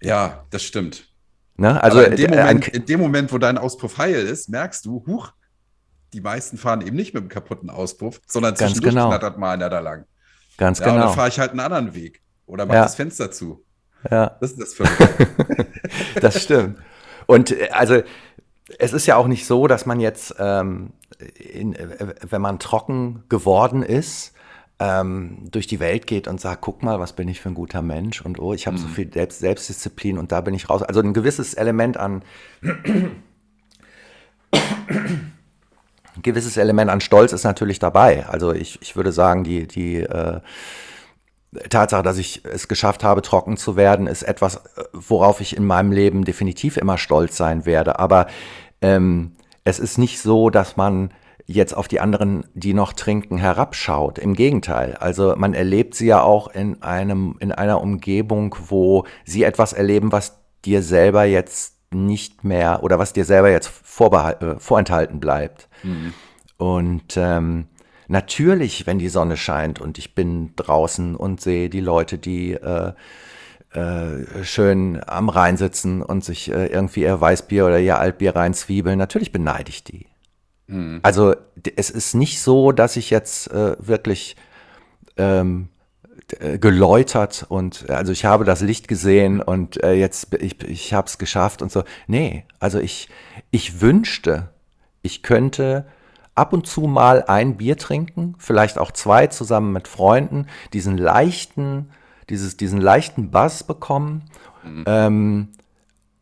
Ja, 0.00 0.44
das 0.50 0.62
stimmt. 0.62 1.08
Ne? 1.56 1.82
Also 1.82 2.00
in 2.00 2.16
dem, 2.16 2.32
äh, 2.32 2.36
Moment, 2.36 2.68
in 2.68 2.86
dem, 2.86 3.00
Moment, 3.00 3.32
wo 3.32 3.38
dein 3.38 3.58
Auspuff 3.58 3.98
heil 3.98 4.14
ist, 4.14 4.48
merkst 4.48 4.84
du, 4.84 5.04
huch, 5.06 5.32
die 6.12 6.20
meisten 6.20 6.58
fahren 6.58 6.80
eben 6.82 6.96
nicht 6.96 7.14
mit 7.14 7.22
einem 7.22 7.28
kaputten 7.28 7.70
Auspuff, 7.70 8.20
sondern 8.26 8.56
zwischendurch 8.56 8.94
genau. 8.94 9.08
knattert 9.08 9.38
mal 9.38 9.52
einer 9.52 9.70
da 9.70 9.80
lang. 9.80 10.04
Ganz 10.56 10.78
ja, 10.78 10.86
genau. 10.86 10.96
Und 10.96 11.02
dann 11.02 11.14
fahre 11.14 11.28
ich 11.28 11.38
halt 11.38 11.50
einen 11.50 11.60
anderen 11.60 11.94
Weg 11.94 12.22
oder 12.46 12.66
mach 12.66 12.74
ja. 12.74 12.82
das 12.82 12.94
Fenster 12.94 13.30
zu. 13.30 13.64
Ja. 14.10 14.36
Das 14.40 14.52
ist 14.52 14.60
das 14.60 14.74
für 14.74 14.84
Das 16.20 16.42
stimmt. 16.42 16.78
Und 17.26 17.52
äh, 17.52 17.68
also 17.72 18.02
es 18.78 18.92
ist 18.92 19.06
ja 19.06 19.16
auch 19.16 19.26
nicht 19.26 19.46
so, 19.46 19.66
dass 19.66 19.86
man 19.86 20.00
jetzt 20.00 20.34
ähm, 20.38 20.92
in, 21.36 21.76
wenn 22.28 22.42
man 22.42 22.58
trocken 22.58 23.24
geworden 23.28 23.82
ist, 23.82 24.32
ähm, 24.78 25.48
durch 25.50 25.66
die 25.66 25.80
Welt 25.80 26.06
geht 26.06 26.26
und 26.26 26.40
sagt, 26.40 26.62
guck 26.62 26.82
mal, 26.82 26.98
was 26.98 27.12
bin 27.12 27.28
ich 27.28 27.40
für 27.40 27.50
ein 27.50 27.54
guter 27.54 27.82
Mensch 27.82 28.20
und 28.20 28.38
oh, 28.40 28.52
ich 28.52 28.66
habe 28.66 28.76
mhm. 28.76 28.82
so 28.82 28.88
viel 28.88 29.12
Selbst 29.12 29.38
Selbstdisziplin 29.38 30.18
und 30.18 30.32
da 30.32 30.40
bin 30.40 30.54
ich 30.54 30.68
raus. 30.68 30.82
Also 30.82 31.00
ein 31.00 31.12
gewisses 31.12 31.54
Element 31.54 31.96
an 31.96 32.22
ein 36.16 36.22
gewisses 36.22 36.56
Element 36.56 36.90
an 36.90 37.00
Stolz 37.00 37.32
ist 37.32 37.44
natürlich 37.44 37.78
dabei. 37.78 38.26
Also 38.26 38.52
ich, 38.52 38.80
ich 38.82 38.96
würde 38.96 39.12
sagen, 39.12 39.44
die, 39.44 39.66
die 39.66 40.00
äh, 40.00 40.40
Tatsache, 41.68 42.02
dass 42.02 42.18
ich 42.18 42.42
es 42.44 42.68
geschafft 42.68 43.04
habe, 43.04 43.22
trocken 43.22 43.56
zu 43.56 43.76
werden, 43.76 44.06
ist 44.06 44.22
etwas, 44.22 44.56
äh, 44.56 44.84
worauf 44.92 45.40
ich 45.40 45.56
in 45.56 45.64
meinem 45.64 45.92
Leben 45.92 46.24
definitiv 46.24 46.76
immer 46.76 46.98
stolz 46.98 47.36
sein 47.36 47.66
werde. 47.66 47.98
Aber 47.98 48.26
ähm, 48.80 49.32
es 49.64 49.78
ist 49.78 49.98
nicht 49.98 50.20
so, 50.20 50.50
dass 50.50 50.76
man 50.76 51.12
jetzt 51.46 51.76
auf 51.76 51.88
die 51.88 52.00
anderen, 52.00 52.44
die 52.54 52.74
noch 52.74 52.92
trinken, 52.92 53.38
herabschaut. 53.38 54.18
Im 54.18 54.34
Gegenteil. 54.34 54.96
Also 54.98 55.34
man 55.36 55.54
erlebt 55.54 55.94
sie 55.94 56.06
ja 56.06 56.22
auch 56.22 56.48
in 56.48 56.82
einem, 56.82 57.36
in 57.40 57.52
einer 57.52 57.80
Umgebung, 57.80 58.54
wo 58.68 59.04
sie 59.24 59.42
etwas 59.42 59.72
erleben, 59.72 60.12
was 60.12 60.38
dir 60.64 60.82
selber 60.82 61.24
jetzt 61.24 61.74
nicht 61.94 62.44
mehr 62.44 62.82
oder 62.82 62.98
was 62.98 63.12
dir 63.12 63.24
selber 63.24 63.50
jetzt 63.50 63.68
äh, 63.68 64.54
vorenthalten 64.58 65.20
bleibt. 65.20 65.68
Mhm. 65.82 66.14
Und 66.56 67.16
ähm, 67.16 67.66
natürlich, 68.08 68.86
wenn 68.86 68.98
die 68.98 69.08
Sonne 69.08 69.36
scheint 69.36 69.80
und 69.80 69.98
ich 69.98 70.14
bin 70.14 70.54
draußen 70.56 71.16
und 71.16 71.40
sehe 71.40 71.68
die 71.68 71.80
Leute, 71.80 72.18
die 72.18 72.52
äh, 72.52 72.92
äh, 73.72 74.44
schön 74.44 75.00
am 75.06 75.28
Rhein 75.28 75.56
sitzen 75.56 76.02
und 76.02 76.24
sich 76.24 76.50
äh, 76.50 76.66
irgendwie 76.66 77.02
ihr 77.02 77.20
Weißbier 77.20 77.66
oder 77.66 77.80
ihr 77.80 77.98
Altbier 77.98 78.36
reinzwiebeln, 78.36 78.98
natürlich 78.98 79.32
beneide 79.32 79.70
ich 79.70 79.82
die. 79.82 80.06
Mhm. 80.66 81.00
Also 81.02 81.34
es 81.76 81.90
ist 81.90 82.14
nicht 82.14 82.40
so, 82.40 82.72
dass 82.72 82.96
ich 82.96 83.10
jetzt 83.10 83.50
äh, 83.50 83.76
wirklich 83.78 84.36
ähm, 85.16 85.68
äh, 86.38 86.58
geläutert 86.58 87.46
und 87.48 87.88
also 87.90 88.12
ich 88.12 88.24
habe 88.24 88.44
das 88.44 88.60
Licht 88.60 88.88
gesehen 88.88 89.40
und 89.40 89.82
äh, 89.82 89.92
jetzt 89.92 90.34
ich, 90.34 90.62
ich 90.62 90.94
habe 90.94 91.06
es 91.06 91.18
geschafft 91.18 91.62
und 91.62 91.70
so. 91.70 91.84
Nee, 92.06 92.44
also 92.58 92.78
ich, 92.78 93.08
ich 93.50 93.80
wünschte, 93.80 94.48
ich 95.02 95.22
könnte 95.22 95.86
ab 96.34 96.52
und 96.52 96.66
zu 96.66 96.82
mal 96.82 97.24
ein 97.26 97.56
Bier 97.56 97.76
trinken, 97.76 98.34
vielleicht 98.38 98.78
auch 98.78 98.92
zwei 98.92 99.26
zusammen 99.26 99.72
mit 99.72 99.88
Freunden, 99.88 100.46
diesen 100.72 100.96
leichten, 100.96 101.90
dieses, 102.30 102.56
diesen 102.56 102.80
leichten 102.80 103.30
Bass 103.30 103.64
bekommen. 103.64 104.22
Mhm. 104.64 104.84
Ähm, 104.86 105.48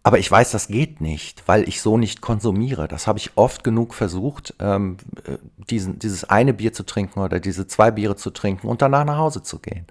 aber 0.03 0.19
ich 0.19 0.31
weiß, 0.31 0.51
das 0.51 0.69
geht 0.69 1.03
nicht, 1.03 1.47
weil 1.47 1.69
ich 1.69 1.83
so 1.83 1.99
nicht 1.99 2.23
konsumiere. 2.23 2.89
Das 2.89 3.07
habe 3.07 3.19
ich 3.19 3.33
oft 3.37 3.63
genug 3.63 3.93
versucht, 3.93 4.55
ähm, 4.59 4.97
äh, 5.25 5.37
diesen, 5.69 5.99
dieses 5.99 6.25
eine 6.25 6.55
Bier 6.55 6.73
zu 6.73 6.85
trinken 6.85 7.21
oder 7.21 7.39
diese 7.39 7.67
zwei 7.67 7.91
Biere 7.91 8.17
zu 8.17 8.31
trinken 8.31 8.67
und 8.67 8.81
danach 8.81 9.05
nach 9.05 9.19
Hause 9.19 9.43
zu 9.43 9.59
gehen. 9.59 9.87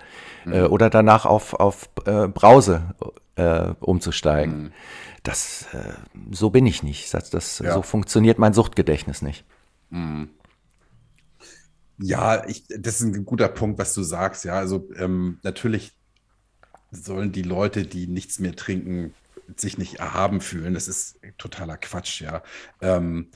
Mhm. 0.45 0.53
Äh, 0.53 0.62
oder 0.64 0.89
danach 0.89 1.26
auf, 1.26 1.53
auf 1.53 1.89
äh, 2.05 2.28
Brause 2.28 2.95
äh, 3.36 3.74
umzusteigen. 3.80 4.64
Mhm. 4.64 4.72
Das, 5.22 5.68
äh, 5.74 5.93
so 6.32 6.49
bin 6.49 6.66
ich 6.66 6.82
nicht. 6.82 7.14
Das, 7.14 7.30
das 7.30 7.60
ja. 7.60 7.76
So 7.76 7.84
funktioniert 7.84 8.39
mein 8.39 8.53
Suchtgedächtnis 8.53 9.22
nicht. 9.22 9.45
Mhm. 9.91 10.30
Ja, 11.99 12.47
ich, 12.47 12.66
das 12.68 13.01
ist 13.01 13.14
ein 13.14 13.26
guter 13.26 13.49
Punkt, 13.49 13.78
was 13.78 13.93
du 13.93 14.01
sagst. 14.01 14.43
Ja, 14.43 14.53
also 14.53 14.89
ähm, 14.95 15.38
natürlich 15.43 15.91
sollen 16.91 17.32
die 17.32 17.43
Leute, 17.43 17.84
die 17.84 18.07
nichts 18.07 18.39
mehr 18.39 18.55
trinken, 18.55 19.14
sich 19.58 19.78
nicht 19.78 19.95
erhaben 19.95 20.41
fühlen. 20.41 20.74
Das 20.74 20.88
ist 20.88 21.20
totaler 21.38 21.78
Quatsch, 21.78 22.22
ja. 22.22 22.43
Ähm, 22.82 23.30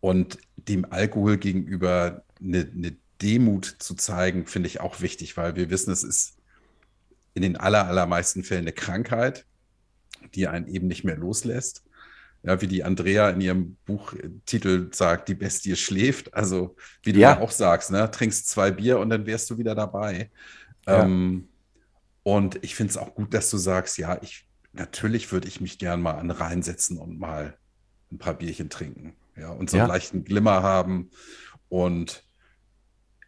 und 0.00 0.38
dem 0.56 0.90
Alkohol 0.90 1.36
gegenüber 1.36 2.24
eine, 2.40 2.70
eine 2.74 2.96
Demut 3.20 3.64
zu 3.78 3.94
zeigen, 3.94 4.46
finde 4.46 4.68
ich 4.68 4.80
auch 4.80 5.00
wichtig, 5.00 5.36
weil 5.36 5.56
wir 5.56 5.70
wissen, 5.70 5.92
es 5.92 6.02
ist 6.02 6.36
in 7.34 7.42
den 7.42 7.56
aller, 7.56 7.86
allermeisten 7.86 8.44
Fällen 8.44 8.62
eine 8.62 8.72
Krankheit, 8.72 9.46
die 10.34 10.48
einen 10.48 10.66
eben 10.66 10.86
nicht 10.86 11.04
mehr 11.04 11.16
loslässt. 11.16 11.84
Ja, 12.42 12.62
wie 12.62 12.66
die 12.66 12.84
Andrea 12.84 13.28
in 13.28 13.42
ihrem 13.42 13.76
Buchtitel 13.84 14.88
sagt, 14.94 15.28
die 15.28 15.34
Bestie 15.34 15.76
schläft. 15.76 16.32
Also, 16.32 16.74
wie 17.02 17.12
du 17.12 17.20
ja, 17.20 17.32
ja 17.32 17.40
auch 17.40 17.50
sagst, 17.50 17.90
ne? 17.90 18.10
trinkst 18.10 18.48
zwei 18.48 18.70
Bier 18.70 18.98
und 18.98 19.10
dann 19.10 19.26
wärst 19.26 19.50
du 19.50 19.58
wieder 19.58 19.74
dabei. 19.74 20.30
Ja. 20.86 21.02
Ähm, 21.04 21.48
und 22.22 22.62
ich 22.64 22.74
finde 22.74 22.92
es 22.92 22.96
auch 22.96 23.14
gut, 23.14 23.34
dass 23.34 23.50
du 23.50 23.58
sagst, 23.58 23.98
ja, 23.98 24.18
ich 24.22 24.46
natürlich 24.72 25.30
würde 25.32 25.48
ich 25.48 25.60
mich 25.60 25.78
gern 25.78 26.00
mal 26.00 26.12
an 26.12 26.30
Rhein 26.30 26.62
setzen 26.62 26.98
und 26.98 27.18
mal 27.18 27.56
ein 28.10 28.18
paar 28.18 28.34
Bierchen 28.34 28.70
trinken. 28.70 29.14
Ja, 29.36 29.50
und 29.50 29.70
so 29.70 29.76
ja. 29.76 29.84
einen 29.84 29.92
leichten 29.92 30.24
Glimmer 30.24 30.62
haben. 30.62 31.10
Und 31.68 32.24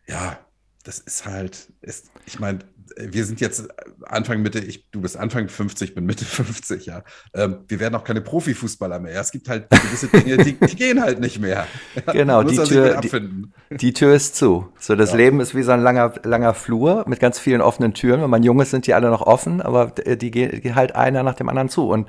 ja, 0.07 0.45
das 0.83 0.99
ist 0.99 1.27
halt, 1.27 1.69
ist, 1.81 2.11
ich 2.27 2.41
meine, 2.41 2.61
wir 2.99 3.25
sind 3.25 3.41
jetzt 3.41 3.69
Anfang 4.05 4.43
Mitte, 4.43 4.59
ich, 4.59 4.91
du 4.91 5.01
bist 5.01 5.17
Anfang 5.17 5.49
50, 5.49 5.95
bin 5.95 6.05
Mitte 6.05 6.25
50, 6.25 6.87
ja. 6.87 7.03
Ähm, 7.35 7.65
wir 7.69 7.81
werden 7.81 7.95
auch 7.95 8.05
keine 8.05 8.21
Profifußballer 8.21 8.99
mehr. 8.99 9.21
Es 9.21 9.31
gibt 9.31 9.49
halt 9.49 9.71
gewisse 9.71 10.09
Dinge, 10.09 10.39
die, 10.39 10.55
die 10.55 10.77
gehen 10.77 11.01
halt 11.01 11.21
nicht 11.21 11.41
mehr. 11.41 11.67
Genau, 12.13 12.43
die 12.43 12.57
Tür, 12.57 13.01
die, 13.01 13.77
die, 13.77 13.93
Tür 13.93 14.15
ist 14.15 14.37
zu. 14.37 14.73
So, 14.79 14.95
das 14.97 15.13
ja. 15.13 15.17
Leben 15.17 15.41
ist 15.41 15.55
wie 15.55 15.63
so 15.63 15.73
ein 15.73 15.81
langer, 15.81 16.15
langer 16.25 16.55
Flur 16.55 17.05
mit 17.07 17.21
ganz 17.21 17.39
vielen 17.39 17.61
offenen 17.61 17.95
Türen. 17.95 18.21
Wenn 18.21 18.31
man 18.31 18.43
jung 18.43 18.61
ist, 18.61 18.71
sind 18.71 18.87
die 18.87 18.95
alle 18.95 19.09
noch 19.09 19.23
offen, 19.23 19.63
aber 19.63 19.87
die 19.91 20.31
gehen 20.31 20.75
halt 20.75 20.95
einer 20.95 21.23
nach 21.23 21.35
dem 21.35 21.49
anderen 21.49 21.69
zu. 21.69 21.89
Und 21.89 22.09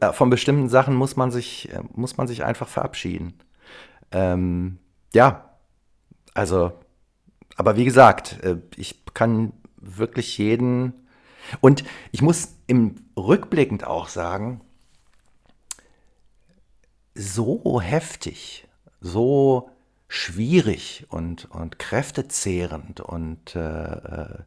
äh, 0.00 0.12
von 0.12 0.30
bestimmten 0.30 0.68
Sachen 0.68 0.94
muss 0.94 1.16
man 1.16 1.30
sich, 1.30 1.70
äh, 1.72 1.80
muss 1.94 2.16
man 2.16 2.26
sich 2.26 2.44
einfach 2.44 2.68
verabschieden. 2.68 3.34
Ähm, 4.12 4.78
ja, 5.12 5.50
also, 6.34 6.72
aber 7.56 7.76
wie 7.76 7.84
gesagt, 7.84 8.42
äh, 8.42 8.56
ich 8.76 9.04
kann 9.14 9.52
wirklich 9.76 10.38
jeden. 10.38 10.92
Und 11.60 11.84
ich 12.12 12.22
muss 12.22 12.54
im 12.66 12.96
rückblickend 13.16 13.84
auch 13.84 14.08
sagen, 14.08 14.60
so 17.14 17.80
heftig, 17.80 18.66
so 19.00 19.70
schwierig 20.08 21.06
und, 21.08 21.50
und 21.50 21.78
kräftezehrend 21.78 23.00
und 23.00 23.54
äh, 23.56 23.92
äh, 23.92 24.38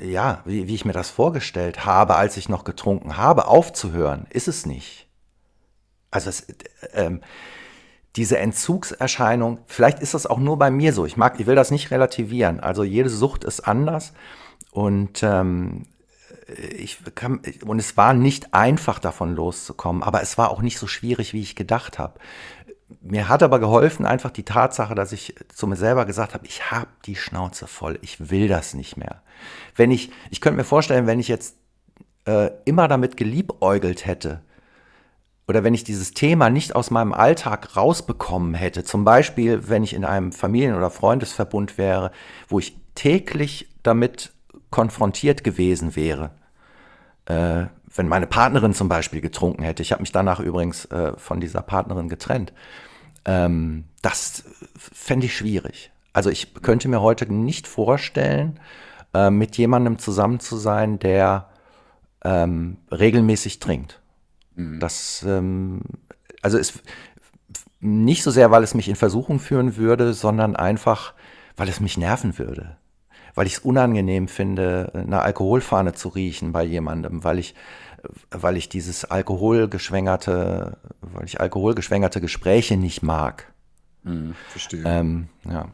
ja, 0.00 0.42
wie, 0.44 0.66
wie 0.66 0.74
ich 0.74 0.84
mir 0.84 0.92
das 0.92 1.10
vorgestellt 1.10 1.84
habe, 1.84 2.16
als 2.16 2.36
ich 2.36 2.48
noch 2.48 2.64
getrunken 2.64 3.16
habe, 3.16 3.46
aufzuhören, 3.46 4.26
ist 4.30 4.48
es 4.48 4.66
nicht. 4.66 5.06
Also 6.10 6.30
es, 6.30 6.48
äh, 6.92 7.18
diese 8.16 8.38
Entzugserscheinung, 8.38 9.58
vielleicht 9.66 10.00
ist 10.00 10.14
das 10.14 10.26
auch 10.26 10.38
nur 10.38 10.58
bei 10.58 10.70
mir 10.70 10.92
so. 10.92 11.06
Ich 11.06 11.16
mag, 11.16 11.38
ich 11.38 11.46
will 11.46 11.54
das 11.54 11.70
nicht 11.70 11.90
relativieren. 11.90 12.60
Also 12.60 12.82
jede 12.82 13.10
Sucht 13.10 13.44
ist 13.44 13.60
anders 13.60 14.12
und 14.70 15.22
ähm, 15.22 15.86
ich 16.46 16.98
kann, 17.14 17.40
und 17.64 17.78
es 17.78 17.96
war 17.96 18.14
nicht 18.14 18.54
einfach 18.54 18.98
davon 18.98 19.34
loszukommen, 19.34 20.02
aber 20.02 20.22
es 20.22 20.38
war 20.38 20.50
auch 20.50 20.62
nicht 20.62 20.78
so 20.78 20.86
schwierig, 20.86 21.32
wie 21.32 21.42
ich 21.42 21.56
gedacht 21.56 21.98
habe. 21.98 22.20
Mir 23.00 23.28
hat 23.28 23.42
aber 23.42 23.58
geholfen 23.58 24.06
einfach 24.06 24.30
die 24.30 24.44
Tatsache, 24.44 24.94
dass 24.94 25.10
ich 25.10 25.34
zu 25.52 25.66
mir 25.66 25.76
selber 25.76 26.06
gesagt 26.06 26.34
habe, 26.34 26.46
ich 26.46 26.70
habe 26.70 26.86
die 27.04 27.16
Schnauze 27.16 27.66
voll, 27.66 27.98
ich 28.00 28.30
will 28.30 28.46
das 28.46 28.74
nicht 28.74 28.96
mehr. 28.96 29.22
Wenn 29.74 29.90
ich, 29.90 30.10
ich 30.30 30.40
könnte 30.40 30.58
mir 30.58 30.64
vorstellen, 30.64 31.08
wenn 31.08 31.18
ich 31.18 31.28
jetzt 31.28 31.56
äh, 32.26 32.50
immer 32.64 32.86
damit 32.86 33.16
geliebäugelt 33.16 34.06
hätte, 34.06 34.42
oder 35.48 35.62
wenn 35.62 35.74
ich 35.74 35.84
dieses 35.84 36.12
Thema 36.12 36.50
nicht 36.50 36.74
aus 36.74 36.90
meinem 36.90 37.12
Alltag 37.12 37.76
rausbekommen 37.76 38.54
hätte, 38.54 38.84
zum 38.84 39.04
Beispiel 39.04 39.68
wenn 39.68 39.84
ich 39.84 39.94
in 39.94 40.04
einem 40.04 40.32
Familien- 40.32 40.76
oder 40.76 40.90
Freundesverbund 40.90 41.78
wäre, 41.78 42.10
wo 42.48 42.58
ich 42.58 42.76
täglich 42.94 43.68
damit 43.82 44.32
konfrontiert 44.70 45.44
gewesen 45.44 45.94
wäre, 45.94 46.30
äh, 47.26 47.66
wenn 47.94 48.08
meine 48.08 48.26
Partnerin 48.26 48.74
zum 48.74 48.88
Beispiel 48.88 49.20
getrunken 49.20 49.62
hätte, 49.62 49.82
ich 49.82 49.92
habe 49.92 50.02
mich 50.02 50.12
danach 50.12 50.40
übrigens 50.40 50.84
äh, 50.86 51.12
von 51.16 51.40
dieser 51.40 51.62
Partnerin 51.62 52.08
getrennt, 52.08 52.52
ähm, 53.24 53.84
das 54.02 54.44
fände 54.76 55.26
ich 55.26 55.36
schwierig. 55.36 55.90
Also 56.12 56.30
ich 56.30 56.54
könnte 56.54 56.88
mir 56.88 57.02
heute 57.02 57.32
nicht 57.32 57.68
vorstellen, 57.68 58.58
äh, 59.14 59.30
mit 59.30 59.56
jemandem 59.56 59.98
zusammen 59.98 60.40
zu 60.40 60.56
sein, 60.56 60.98
der 60.98 61.48
ähm, 62.24 62.78
regelmäßig 62.90 63.60
trinkt. 63.60 64.00
Mhm. 64.56 64.80
Das, 64.80 65.24
ähm, 65.26 65.82
also 66.42 66.58
ist 66.58 66.82
nicht 67.80 68.22
so 68.22 68.30
sehr, 68.30 68.50
weil 68.50 68.62
es 68.64 68.74
mich 68.74 68.88
in 68.88 68.96
Versuchung 68.96 69.38
führen 69.38 69.76
würde, 69.76 70.12
sondern 70.12 70.56
einfach, 70.56 71.14
weil 71.56 71.68
es 71.68 71.80
mich 71.80 71.96
nerven 71.96 72.38
würde. 72.38 72.76
Weil 73.34 73.46
ich 73.46 73.54
es 73.54 73.58
unangenehm 73.60 74.28
finde, 74.28 74.90
eine 74.94 75.20
Alkoholfahne 75.20 75.92
zu 75.92 76.08
riechen 76.08 76.52
bei 76.52 76.64
jemandem, 76.64 77.22
weil 77.22 77.38
ich, 77.38 77.54
weil 78.30 78.56
ich 78.56 78.68
dieses 78.68 79.04
alkoholgeschwängerte, 79.04 80.78
weil 81.00 81.24
ich 81.26 81.40
alkoholgeschwängerte 81.40 82.20
Gespräche 82.20 82.76
nicht 82.76 83.02
mag. 83.02 83.52
Mhm, 84.04 84.34
verstehe. 84.48 84.82
Ähm, 84.86 85.28
ja. 85.44 85.68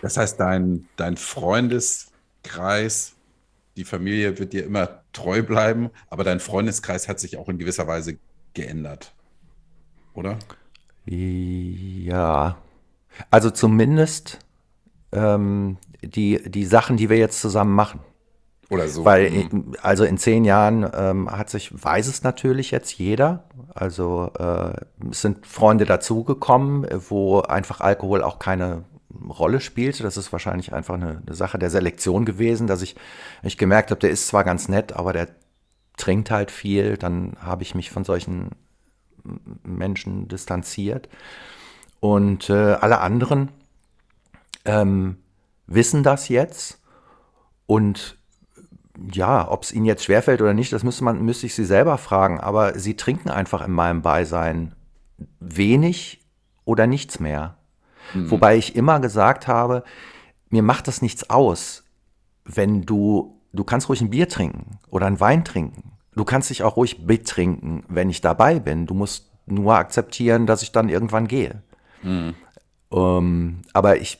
Das 0.00 0.16
heißt, 0.16 0.40
dein, 0.40 0.88
dein 0.96 1.16
Freundeskreis, 1.16 3.13
die 3.76 3.84
Familie 3.84 4.38
wird 4.38 4.52
dir 4.52 4.64
immer 4.64 5.02
treu 5.12 5.42
bleiben, 5.42 5.90
aber 6.08 6.24
dein 6.24 6.40
Freundeskreis 6.40 7.08
hat 7.08 7.20
sich 7.20 7.36
auch 7.36 7.48
in 7.48 7.58
gewisser 7.58 7.86
Weise 7.86 8.18
geändert, 8.54 9.14
oder? 10.14 10.38
Ja, 11.06 12.56
also 13.30 13.50
zumindest 13.50 14.38
ähm, 15.12 15.76
die, 16.02 16.42
die 16.50 16.64
Sachen, 16.64 16.96
die 16.96 17.10
wir 17.10 17.18
jetzt 17.18 17.40
zusammen 17.40 17.74
machen. 17.74 18.00
Oder 18.70 18.88
so. 18.88 19.04
Weil, 19.04 19.30
Mhm. 19.30 19.74
also 19.82 20.04
in 20.04 20.16
zehn 20.18 20.44
Jahren 20.44 20.88
ähm, 20.94 21.30
hat 21.30 21.50
sich, 21.50 21.70
weiß 21.72 22.08
es 22.08 22.22
natürlich 22.22 22.70
jetzt 22.70 22.92
jeder. 22.98 23.44
Also 23.74 24.30
äh, 24.38 24.72
es 25.10 25.20
sind 25.20 25.46
Freunde 25.46 25.84
dazugekommen, 25.84 26.86
wo 27.08 27.40
einfach 27.40 27.80
Alkohol 27.80 28.22
auch 28.22 28.38
keine 28.38 28.84
Rolle 29.28 29.60
spielte. 29.60 30.02
Das 30.02 30.16
ist 30.16 30.32
wahrscheinlich 30.32 30.72
einfach 30.72 30.94
eine, 30.94 31.22
eine 31.26 31.34
Sache 31.34 31.58
der 31.58 31.70
Selektion 31.70 32.24
gewesen, 32.24 32.66
dass 32.66 32.82
ich, 32.82 32.96
ich 33.42 33.58
gemerkt 33.58 33.90
habe, 33.90 34.00
der 34.00 34.10
ist 34.10 34.26
zwar 34.26 34.44
ganz 34.44 34.68
nett, 34.68 34.92
aber 34.92 35.12
der 35.12 35.28
trinkt 35.96 36.30
halt 36.30 36.50
viel. 36.50 36.96
Dann 36.96 37.36
habe 37.40 37.62
ich 37.62 37.74
mich 37.74 37.90
von 37.90 38.04
solchen 38.04 38.50
Menschen 39.62 40.28
distanziert. 40.28 41.08
Und 42.00 42.50
äh, 42.50 42.74
alle 42.74 43.00
anderen 43.00 43.50
ähm, 44.64 45.16
wissen 45.66 46.02
das 46.02 46.28
jetzt 46.28 46.80
und 47.66 48.18
ja, 49.12 49.50
ob 49.50 49.64
es 49.64 49.72
ihnen 49.72 49.86
jetzt 49.86 50.04
schwerfällt 50.04 50.40
oder 50.40 50.54
nicht, 50.54 50.72
das 50.72 50.84
müsste 50.84 51.04
man, 51.04 51.22
müsste 51.24 51.46
ich 51.46 51.54
sie 51.54 51.64
selber 51.64 51.98
fragen. 51.98 52.40
Aber 52.40 52.78
sie 52.78 52.94
trinken 52.94 53.30
einfach 53.30 53.66
in 53.66 53.72
meinem 53.72 54.02
Beisein 54.02 54.74
wenig 55.40 56.20
oder 56.64 56.86
nichts 56.86 57.18
mehr. 57.18 57.56
Wobei 58.12 58.56
ich 58.56 58.76
immer 58.76 59.00
gesagt 59.00 59.48
habe, 59.48 59.82
mir 60.50 60.62
macht 60.62 60.88
das 60.88 61.02
nichts 61.02 61.30
aus, 61.30 61.84
wenn 62.44 62.82
du, 62.82 63.40
du 63.52 63.64
kannst 63.64 63.88
ruhig 63.88 64.00
ein 64.00 64.10
Bier 64.10 64.28
trinken 64.28 64.78
oder 64.90 65.06
einen 65.06 65.20
Wein 65.20 65.44
trinken. 65.44 65.92
Du 66.14 66.24
kannst 66.24 66.50
dich 66.50 66.62
auch 66.62 66.76
ruhig 66.76 67.06
betrinken, 67.06 67.84
wenn 67.88 68.10
ich 68.10 68.20
dabei 68.20 68.60
bin. 68.60 68.86
Du 68.86 68.94
musst 68.94 69.30
nur 69.46 69.74
akzeptieren, 69.74 70.46
dass 70.46 70.62
ich 70.62 70.72
dann 70.72 70.88
irgendwann 70.88 71.26
gehe. 71.26 71.62
Ähm, 72.92 73.62
aber 73.72 73.96
ich 73.96 74.18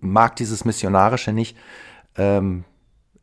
mag 0.00 0.36
dieses 0.36 0.64
Missionarische 0.64 1.32
nicht, 1.32 1.56
ähm, 2.16 2.64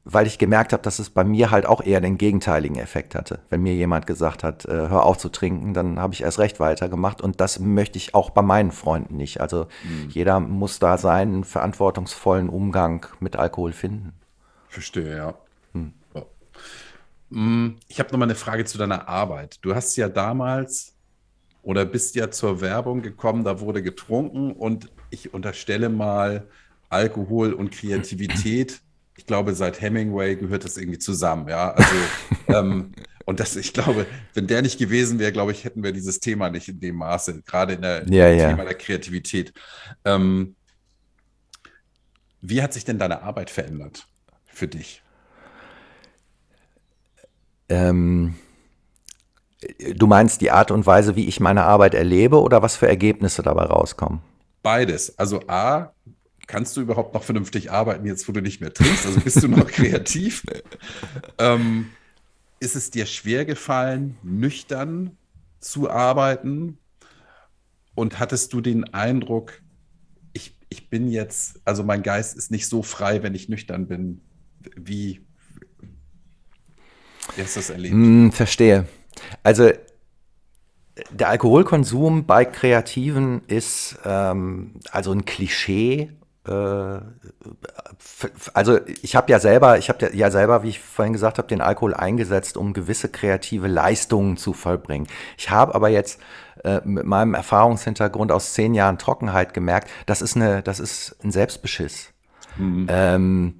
weil 0.06 0.28
ich 0.28 0.38
gemerkt 0.40 0.74
habe, 0.74 0.84
dass 0.84 1.00
es 1.00 1.10
bei 1.10 1.24
mir 1.24 1.52
halt 1.52 1.66
auch 1.66 1.82
eher 1.82 2.02
den 2.02 2.18
gegenteiligen 2.18 2.78
Effekt 2.78 3.16
hatte. 3.16 3.42
Wenn 3.50 3.62
mir 3.62 3.76
jemand 3.76 4.08
gesagt 4.08 4.44
hat, 4.44 4.66
äh, 4.66 4.90
hör 4.90 5.04
auf 5.04 5.18
zu 5.18 5.30
trinken, 5.30 5.74
dann 5.74 6.00
habe 6.00 6.14
ich 6.14 6.22
erst 6.24 6.40
recht 6.40 6.60
weitergemacht 6.60 7.22
und 7.22 7.40
das 7.42 7.60
möchte 7.60 7.98
ich 7.98 8.16
auch 8.16 8.32
bei 8.32 8.42
meinen 8.42 8.72
Freunden 8.72 9.18
nicht. 9.18 9.42
Also 9.42 9.68
jeder 10.08 10.40
muss 10.40 10.80
da 10.80 10.98
seinen 10.98 11.44
verantwortungsvollen 11.44 12.50
Umgang 12.50 13.06
mit 13.20 13.36
Alkohol 13.36 13.74
finden. 13.74 14.14
Verstehe, 14.68 15.16
ja. 15.18 15.38
So. 16.14 16.26
Mm, 17.30 17.78
Ich 17.88 18.00
habe 18.00 18.12
noch 18.12 18.20
mal 18.20 18.26
eine 18.26 18.36
Frage 18.36 18.66
zu 18.66 18.78
deiner 18.78 19.08
Arbeit. 19.08 19.60
Du 19.64 19.76
hast 19.76 19.96
ja 19.96 20.10
damals 20.10 20.96
oder 21.64 21.86
bist 21.86 22.16
ja 22.16 22.32
zur 22.32 22.62
Werbung 22.62 23.02
gekommen, 23.02 23.44
da 23.44 23.60
wurde 23.62 23.84
getrunken 23.84 24.54
und 24.54 24.92
ich 25.12 25.34
unterstelle 25.34 25.90
mal 25.90 26.50
Alkohol 26.90 27.54
und 27.54 27.72
Kreativität. 27.72 28.82
Ich 29.20 29.26
glaube, 29.26 29.54
seit 29.54 29.82
Hemingway 29.82 30.38
gehört 30.38 30.64
das 30.64 30.78
irgendwie 30.78 30.98
zusammen, 30.98 31.50
ja. 31.50 31.72
Also, 31.74 31.96
ähm, 32.48 32.94
und 33.26 33.42
das, 33.42 33.58
ich 33.58 33.74
glaube, 33.74 34.06
wenn 34.34 34.48
der 34.48 34.62
nicht 34.62 34.80
gewesen 34.80 35.20
wäre, 35.20 35.34
glaube 35.34 35.52
ich, 35.52 35.66
hätten 35.66 35.84
wir 35.84 35.92
dieses 35.92 36.22
Thema 36.22 36.50
nicht 36.50 36.70
in 36.70 36.80
dem 36.80 36.96
Maße, 36.96 37.42
gerade 37.44 37.74
in 37.74 37.82
der 37.82 38.08
Ja, 38.08 38.30
ja. 38.30 38.48
Thema 38.48 38.64
der 38.64 38.76
Kreativität. 38.76 39.52
Ähm, 40.06 40.56
wie 42.42 42.62
hat 42.62 42.74
sich 42.74 42.86
denn 42.86 43.00
deine 43.00 43.22
Arbeit 43.24 43.50
verändert 43.50 44.08
für 44.46 44.68
dich? 44.68 45.04
Ähm, 47.70 48.36
du 49.96 50.08
meinst 50.08 50.42
die 50.42 50.52
Art 50.52 50.72
und 50.72 50.86
Weise, 50.86 51.16
wie 51.16 51.28
ich 51.28 51.40
meine 51.40 51.64
Arbeit 51.64 51.94
erlebe 51.94 52.42
oder 52.42 52.62
was 52.62 52.76
für 52.76 52.88
Ergebnisse 52.88 53.42
dabei 53.44 53.64
rauskommen? 53.66 54.22
Beides. 54.62 55.18
Also 55.18 55.42
A, 55.48 55.94
kannst 56.50 56.76
du 56.76 56.82
überhaupt 56.82 57.14
noch 57.14 57.24
vernünftig 57.24 57.72
arbeiten, 57.72 58.08
jetzt 58.08 58.28
wo 58.28 58.32
du 58.32 58.42
nicht 58.42 58.60
mehr 58.60 58.74
trinkst? 58.74 59.06
Also 59.06 59.20
bist 59.22 59.42
du 59.42 59.48
noch 59.48 59.68
kreativ? 59.72 60.44
ähm, 61.38 61.92
ist 62.60 62.76
es 62.76 62.90
dir 62.90 63.06
schwer 63.06 63.46
gefallen, 63.46 64.18
nüchtern 64.24 65.16
zu 65.60 65.90
arbeiten? 65.90 66.80
Und 67.94 68.20
hattest 68.20 68.52
du 68.54 68.62
den 68.62 68.94
Eindruck, 68.94 69.62
ich, 70.34 70.58
ich 70.70 70.90
bin 70.90 71.08
jetzt, 71.08 71.62
also 71.66 71.84
mein 71.84 72.02
Geist 72.02 72.36
ist 72.36 72.50
nicht 72.50 72.68
so 72.68 72.82
frei, 72.82 73.22
wenn 73.22 73.36
ich 73.36 73.48
nüchtern 73.48 73.88
bin? 73.88 74.22
Wie, 74.76 75.22
wie 77.36 77.42
hast 77.44 77.56
du 77.56 77.60
das 77.60 77.70
erlebt? 77.70 77.94
Hm, 77.94 78.32
verstehe. 78.32 78.88
Also 79.44 79.70
der 81.12 81.30
Alkoholkonsum 81.30 82.26
bei 82.26 82.44
Kreativen 82.44 83.44
ist 83.46 84.00
ähm, 84.04 84.80
also 84.92 85.12
ein 85.12 85.26
Klischee. 85.26 86.12
Äh, 86.48 87.00
also 88.54 88.80
ich 89.02 89.16
habe 89.16 89.32
ja 89.32 89.40
selber, 89.40 89.78
ich 89.78 89.90
habe 89.90 90.10
ja 90.14 90.32
selber, 90.32 90.64
wie 90.64 90.70
ich 90.70 90.80
vorhin 90.80 91.14
gesagt 91.14 91.38
habe, 91.38 91.48
den 91.48 91.62
Alkohol 91.62 91.94
eingesetzt, 91.94 92.58
um 92.58 92.74
gewisse 92.74 93.10
kreative 93.10 93.68
Leistungen 93.68 94.38
zu 94.38 94.54
vollbringen. 94.54 95.08
Ich 95.38 95.50
habe 95.50 95.76
aber 95.76 95.90
jetzt 95.90 96.20
äh, 96.64 96.82
mit 96.84 97.06
meinem 97.06 97.34
Erfahrungshintergrund 97.34 98.32
aus 98.32 98.54
zehn 98.54 98.74
Jahren 98.74 98.98
Trockenheit 98.98 99.54
gemerkt, 99.54 99.90
das 100.06 100.22
ist 100.22 100.36
eine, 100.36 100.62
das 100.64 100.80
ist 100.80 101.16
ein 101.24 101.32
Selbstbeschiss. 101.32 102.14
Ähm, 102.90 103.56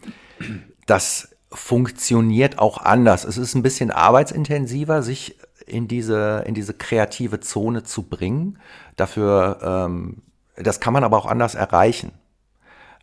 das 0.86 1.36
funktioniert 1.52 2.60
auch 2.60 2.78
anders. 2.80 3.24
Es 3.24 3.38
ist 3.38 3.56
ein 3.56 3.64
bisschen 3.64 3.92
arbeitsintensiver, 3.92 5.02
sich 5.02 5.38
in 5.66 5.88
diese, 5.88 6.44
in 6.46 6.54
diese 6.54 6.74
kreative 6.74 7.40
Zone 7.40 7.84
zu 7.84 8.04
bringen. 8.04 8.60
Dafür, 8.96 9.60
ähm, 9.64 10.24
das 10.56 10.80
kann 10.80 10.94
man 10.94 11.04
aber 11.04 11.18
auch 11.18 11.26
anders 11.26 11.56
erreichen. 11.56 12.12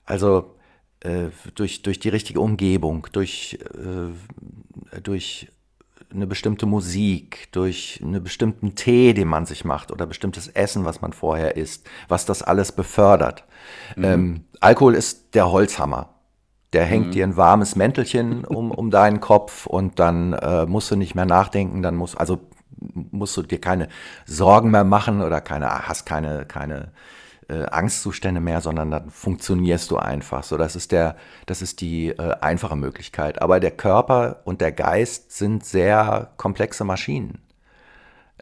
Also 0.07 0.57
äh, 1.01 1.27
durch, 1.55 1.83
durch 1.83 1.99
die 1.99 2.09
richtige 2.09 2.41
Umgebung, 2.41 3.07
durch, 3.13 3.59
äh, 3.75 5.01
durch 5.01 5.49
eine 6.13 6.27
bestimmte 6.27 6.67
Musik, 6.67 7.49
durch 7.53 8.01
einen 8.03 8.23
bestimmten 8.23 8.75
Tee, 8.77 9.13
den 9.13 9.29
man 9.29 9.45
sich 9.45 9.65
macht 9.65 9.91
oder 9.91 10.07
bestimmtes 10.07 10.49
Essen, 10.49 10.85
was 10.85 11.03
man 11.03 11.13
vorher 11.13 11.57
isst, 11.57 11.87
was 12.09 12.25
das 12.25 12.43
alles 12.43 12.73
befördert. 12.73 13.45
Ähm, 13.97 14.45
Alkohol 14.61 14.95
ist 14.95 15.35
der 15.35 15.51
Holzhammer. 15.51 16.11
Der 16.73 16.85
hängt 16.85 17.15
dir 17.15 17.25
ein 17.25 17.37
warmes 17.37 17.77
Mäntelchen 17.77 18.45
um, 18.45 18.71
um 18.71 18.91
deinen 18.91 19.21
Kopf 19.21 19.67
und 19.67 19.99
dann 19.99 20.33
äh, 20.35 20.67
musst 20.67 20.91
du 20.91 20.97
nicht 20.97 21.15
mehr 21.15 21.25
nachdenken, 21.25 21.83
dann 21.83 21.97
musst, 21.97 22.19
also 22.19 22.41
musst 22.79 23.37
du 23.37 23.43
dir 23.43 23.61
keine 23.61 23.89
Sorgen 24.27 24.71
mehr 24.71 24.85
machen 24.85 25.23
oder 25.23 25.41
keine, 25.41 25.89
hast 25.89 26.05
keine, 26.07 26.45
keine 26.45 26.93
äh, 27.49 27.65
Angstzustände 27.65 28.41
mehr, 28.41 28.61
sondern 28.61 28.91
dann 28.91 29.11
funktionierst 29.11 29.91
du 29.91 29.99
einfach. 29.99 30.43
So, 30.43 30.57
das 30.57 30.77
ist 30.77 30.93
der, 30.93 31.17
das 31.47 31.63
ist 31.63 31.81
die 31.81 32.09
äh, 32.09 32.35
einfache 32.41 32.77
Möglichkeit. 32.77 33.41
Aber 33.41 33.61
der 33.61 33.71
Körper 33.71 34.41
und 34.45 34.61
der 34.61 34.73
Geist 34.73 35.33
sind 35.33 35.65
sehr 35.65 36.33
komplexe 36.37 36.85
Maschinen, 36.85 37.39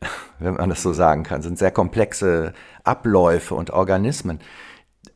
wenn 0.38 0.54
man 0.54 0.70
das 0.70 0.82
so 0.82 0.92
sagen 0.92 1.22
kann, 1.22 1.42
sind 1.42 1.58
sehr 1.58 1.70
komplexe 1.70 2.52
Abläufe 2.82 3.54
und 3.54 3.70
Organismen. 3.70 4.40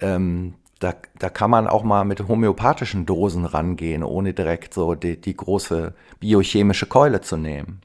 Ähm, 0.01 0.55
da, 0.81 0.95
da 1.19 1.29
kann 1.29 1.51
man 1.51 1.67
auch 1.67 1.83
mal 1.83 2.05
mit 2.05 2.29
homöopathischen 2.29 3.05
Dosen 3.05 3.45
rangehen, 3.45 4.05
ohne 4.05 4.33
direkt 4.33 4.75
so 4.75 4.95
die, 4.95 5.21
die 5.21 5.37
große 5.37 5.95
biochemische 6.21 6.87
Keule 6.87 7.21
zu 7.21 7.37
nehmen. 7.37 7.81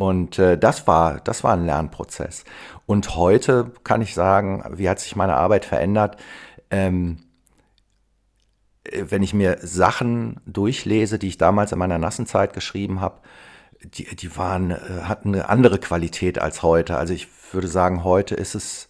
Und 0.00 0.38
äh, 0.38 0.58
das 0.58 0.86
war, 0.86 1.20
das 1.20 1.44
war 1.44 1.54
ein 1.54 1.66
Lernprozess. 1.66 2.44
Und 2.86 3.16
heute 3.16 3.72
kann 3.84 4.02
ich 4.02 4.14
sagen, 4.14 4.64
wie 4.74 4.88
hat 4.88 5.00
sich 5.00 5.16
meine 5.16 5.34
Arbeit 5.34 5.64
verändert? 5.64 6.16
Ähm, 6.70 7.18
äh, 8.84 9.04
wenn 9.08 9.22
ich 9.22 9.34
mir 9.34 9.58
Sachen 9.60 10.40
durchlese, 10.46 11.18
die 11.18 11.28
ich 11.28 11.38
damals 11.38 11.72
in 11.72 11.78
meiner 11.78 11.98
nassen 11.98 12.26
Zeit 12.26 12.52
geschrieben 12.52 13.00
habe, 13.00 13.20
die, 13.82 14.16
die 14.16 14.36
waren, 14.36 14.70
äh, 14.70 14.76
hatten 15.02 15.34
eine 15.34 15.48
andere 15.48 15.78
Qualität 15.78 16.38
als 16.38 16.62
heute. 16.62 16.96
Also 16.96 17.14
ich 17.14 17.28
würde 17.52 17.68
sagen, 17.68 18.04
heute 18.04 18.34
ist 18.34 18.54
es 18.54 18.88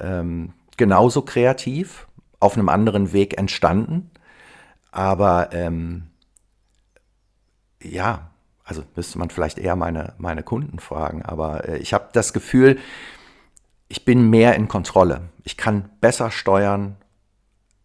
ähm, 0.00 0.52
genauso 0.76 1.22
kreativ, 1.22 2.06
auf 2.40 2.54
einem 2.54 2.68
anderen 2.68 3.12
Weg 3.12 3.36
entstanden. 3.36 4.10
Aber 4.92 5.50
ähm, 5.52 6.08
ja, 7.82 8.30
also 8.68 8.82
müsste 8.94 9.18
man 9.18 9.30
vielleicht 9.30 9.58
eher 9.58 9.76
meine, 9.76 10.12
meine 10.18 10.42
Kunden 10.42 10.78
fragen. 10.78 11.22
Aber 11.22 11.66
äh, 11.66 11.78
ich 11.78 11.94
habe 11.94 12.10
das 12.12 12.34
Gefühl, 12.34 12.78
ich 13.88 14.04
bin 14.04 14.28
mehr 14.28 14.54
in 14.56 14.68
Kontrolle. 14.68 15.22
Ich 15.42 15.56
kann 15.56 15.88
besser 16.02 16.30
steuern, 16.30 16.96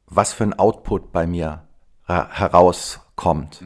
was 0.07 0.33
für 0.33 0.43
ein 0.43 0.59
Output 0.59 1.13
bei 1.13 1.25
mir 1.25 1.63
ra- 2.05 2.29
herauskommt. 2.29 3.63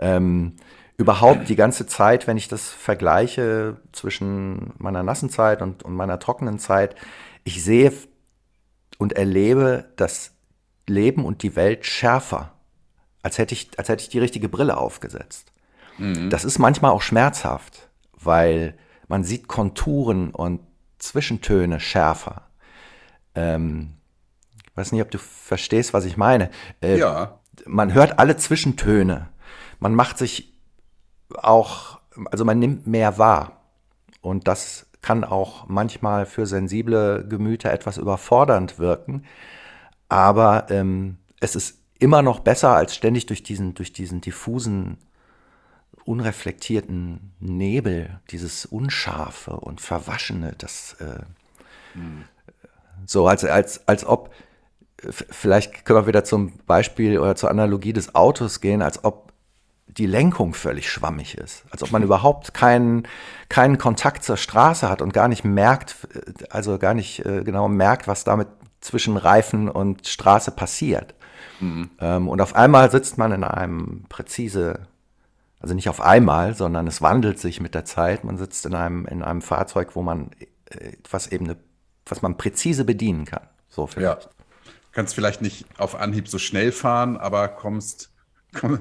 Ähm, 0.00 0.56
überhaupt 0.96 1.48
die 1.48 1.54
ganze 1.56 1.86
Zeit, 1.86 2.26
wenn 2.26 2.36
ich 2.36 2.48
das 2.48 2.68
vergleiche 2.68 3.76
zwischen 3.92 4.72
meiner 4.78 5.04
nassen 5.04 5.30
Zeit 5.30 5.62
und, 5.62 5.84
und 5.84 5.94
meiner 5.94 6.18
trockenen 6.18 6.58
Zeit, 6.58 6.96
ich 7.44 7.62
sehe 7.62 7.92
und 8.98 9.12
erlebe 9.12 9.84
das 9.94 10.32
Leben 10.88 11.24
und 11.24 11.44
die 11.44 11.54
Welt 11.54 11.86
schärfer, 11.86 12.52
als 13.22 13.38
hätte 13.38 13.54
ich, 13.54 13.70
als 13.78 13.88
hätte 13.88 14.02
ich 14.02 14.08
die 14.08 14.18
richtige 14.18 14.48
Brille 14.48 14.76
aufgesetzt. 14.76 15.52
Das 16.30 16.44
ist 16.44 16.58
manchmal 16.58 16.90
auch 16.90 17.02
schmerzhaft, 17.02 17.88
weil 18.12 18.76
man 19.08 19.24
sieht 19.24 19.48
Konturen 19.48 20.30
und 20.30 20.60
Zwischentöne 20.98 21.80
schärfer. 21.80 22.42
Ähm, 23.34 23.94
weiß 24.74 24.92
nicht, 24.92 25.02
ob 25.02 25.10
du 25.10 25.18
verstehst, 25.18 25.94
was 25.94 26.04
ich 26.04 26.16
meine. 26.16 26.50
Äh, 26.80 26.98
ja. 26.98 27.40
Man 27.64 27.94
hört 27.94 28.18
alle 28.18 28.36
Zwischentöne. 28.36 29.28
Man 29.78 29.94
macht 29.94 30.18
sich 30.18 30.52
auch, 31.34 32.00
also 32.30 32.44
man 32.44 32.58
nimmt 32.58 32.86
mehr 32.86 33.18
wahr. 33.18 33.60
Und 34.20 34.48
das 34.48 34.86
kann 35.02 35.24
auch 35.24 35.68
manchmal 35.68 36.26
für 36.26 36.46
sensible 36.46 37.26
Gemüter 37.28 37.72
etwas 37.72 37.96
überfordernd 37.96 38.78
wirken. 38.78 39.24
Aber 40.08 40.66
ähm, 40.70 41.18
es 41.40 41.56
ist 41.56 41.78
immer 41.98 42.22
noch 42.22 42.40
besser, 42.40 42.74
als 42.74 42.94
ständig 42.94 43.26
durch 43.26 43.42
diesen, 43.42 43.74
durch 43.74 43.92
diesen 43.92 44.20
diffusen, 44.20 44.98
unreflektierten 46.06 47.32
Nebel, 47.40 48.20
dieses 48.30 48.66
Unscharfe 48.66 49.52
und 49.52 49.80
Verwaschene, 49.80 50.54
das 50.58 50.96
äh, 51.00 51.20
hm. 51.94 52.24
so 53.04 53.26
als, 53.26 53.44
als, 53.44 53.86
als 53.88 54.04
ob, 54.04 54.32
vielleicht 54.98 55.84
können 55.84 56.00
wir 56.00 56.06
wieder 56.06 56.24
zum 56.24 56.52
Beispiel 56.66 57.18
oder 57.18 57.36
zur 57.36 57.50
Analogie 57.50 57.92
des 57.92 58.14
Autos 58.14 58.60
gehen, 58.60 58.82
als 58.82 59.04
ob 59.04 59.32
die 59.88 60.06
Lenkung 60.06 60.52
völlig 60.52 60.90
schwammig 60.90 61.38
ist. 61.38 61.64
Als 61.70 61.82
ob 61.82 61.90
man 61.90 62.02
überhaupt 62.02 62.52
keinen, 62.52 63.08
keinen 63.48 63.78
Kontakt 63.78 64.24
zur 64.24 64.36
Straße 64.36 64.88
hat 64.88 65.00
und 65.00 65.12
gar 65.12 65.28
nicht 65.28 65.44
merkt, 65.44 65.96
also 66.50 66.78
gar 66.78 66.94
nicht 66.94 67.24
äh, 67.24 67.42
genau 67.44 67.68
merkt, 67.68 68.06
was 68.06 68.24
damit 68.24 68.48
zwischen 68.80 69.16
Reifen 69.16 69.68
und 69.68 70.06
Straße 70.06 70.50
passiert. 70.50 71.14
Mhm. 71.60 71.90
Ähm, 72.00 72.28
und 72.28 72.40
auf 72.40 72.54
einmal 72.54 72.90
sitzt 72.90 73.16
man 73.16 73.32
in 73.32 73.44
einem 73.44 74.04
präzise, 74.08 74.80
also 75.60 75.74
nicht 75.74 75.88
auf 75.88 76.00
einmal, 76.00 76.54
sondern 76.54 76.86
es 76.86 77.02
wandelt 77.02 77.38
sich 77.38 77.60
mit 77.60 77.74
der 77.74 77.84
Zeit. 77.84 78.24
Man 78.24 78.38
sitzt 78.38 78.66
in 78.66 78.74
einem, 78.74 79.06
in 79.06 79.22
einem 79.22 79.42
Fahrzeug, 79.42 79.96
wo 79.96 80.02
man 80.02 80.30
äh, 80.70 80.92
was 81.10 81.28
eben 81.28 81.46
eine, 81.46 81.56
was 82.04 82.22
man 82.22 82.36
präzise 82.36 82.84
bedienen 82.84 83.24
kann. 83.24 83.48
So 83.68 83.86
vielleicht. 83.86 84.24
Ja. 84.24 84.30
Kannst 84.92 85.14
vielleicht 85.14 85.42
nicht 85.42 85.66
auf 85.78 85.94
Anhieb 85.94 86.28
so 86.28 86.38
schnell 86.38 86.72
fahren, 86.72 87.16
aber 87.16 87.48
kommst 87.48 88.10
komm, 88.58 88.80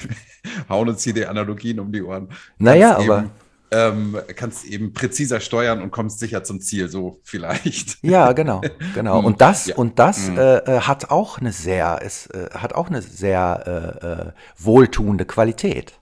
hauen 0.68 0.88
uns 0.88 1.04
hier 1.04 1.14
die 1.14 1.26
Analogien 1.26 1.80
um 1.80 1.92
die 1.92 2.02
Ohren. 2.02 2.28
Naja, 2.58 2.98
aber. 2.98 3.30
Ähm, 3.74 4.18
kannst 4.36 4.66
eben 4.66 4.92
präziser 4.92 5.40
steuern 5.40 5.80
und 5.80 5.90
kommst 5.90 6.18
sicher 6.18 6.44
zum 6.44 6.60
Ziel, 6.60 6.90
so 6.90 7.20
vielleicht. 7.22 7.96
Ja, 8.02 8.32
genau, 8.32 8.60
genau. 8.94 9.20
Und 9.20 9.40
das, 9.40 9.68
ja. 9.68 9.76
und 9.76 9.98
das 9.98 10.28
mhm. 10.28 10.36
äh, 10.36 10.56
äh, 10.58 10.80
hat 10.80 11.10
auch 11.10 11.38
eine 11.38 11.52
sehr, 11.52 12.00
es 12.02 12.26
äh, 12.26 12.50
hat 12.52 12.74
auch 12.74 12.88
eine 12.88 13.00
sehr 13.00 13.94
äh, 14.02 14.06
äh 14.06 14.32
wohltuende 14.58 15.24
Qualität. 15.24 15.94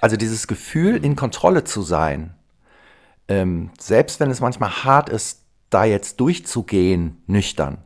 Also 0.00 0.16
dieses 0.16 0.46
Gefühl, 0.46 1.04
in 1.04 1.16
Kontrolle 1.16 1.64
zu 1.64 1.82
sein, 1.82 2.34
ähm, 3.28 3.70
selbst 3.78 4.20
wenn 4.20 4.30
es 4.30 4.40
manchmal 4.40 4.84
hart 4.84 5.08
ist, 5.08 5.40
da 5.68 5.84
jetzt 5.84 6.20
durchzugehen, 6.20 7.22
nüchtern, 7.26 7.78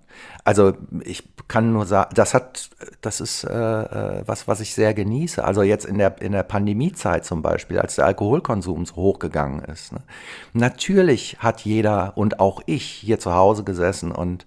also 0.45 0.75
ich 1.05 1.25
kann 1.49 1.73
nur 1.73 1.87
sagen, 1.87 2.15
das 2.15 2.35
hat, 2.35 2.71
das 3.01 3.21
ist 3.21 3.45
äh, 3.45 3.53
äh, 3.53 4.23
was, 4.27 4.47
was 4.47 4.61
ich 4.61 4.75
sehr 4.75 4.93
genieße. 4.93 5.43
Also 5.43 5.63
jetzt 5.63 5.87
in 5.87 5.99
der 5.99 6.21
in 6.21 6.33
der 6.33 6.43
Pandemiezeit 6.43 7.25
zum 7.25 7.43
Beispiel, 7.43 7.79
als 7.79 7.97
der 7.97 8.07
Alkoholkonsum 8.07 8.85
so 8.85 8.97
hochgegangen 8.97 9.65
ist. 9.65 9.93
Ne? 9.93 10.01
Natürlich 10.53 11.39
hat 11.41 11.63
jeder 11.63 12.17
und 12.17 12.41
auch 12.41 12.63
ich 12.67 12.85
hier 12.85 13.19
zu 13.19 13.35
Hause 13.35 13.65
gesessen 13.65 14.13
und 14.13 14.47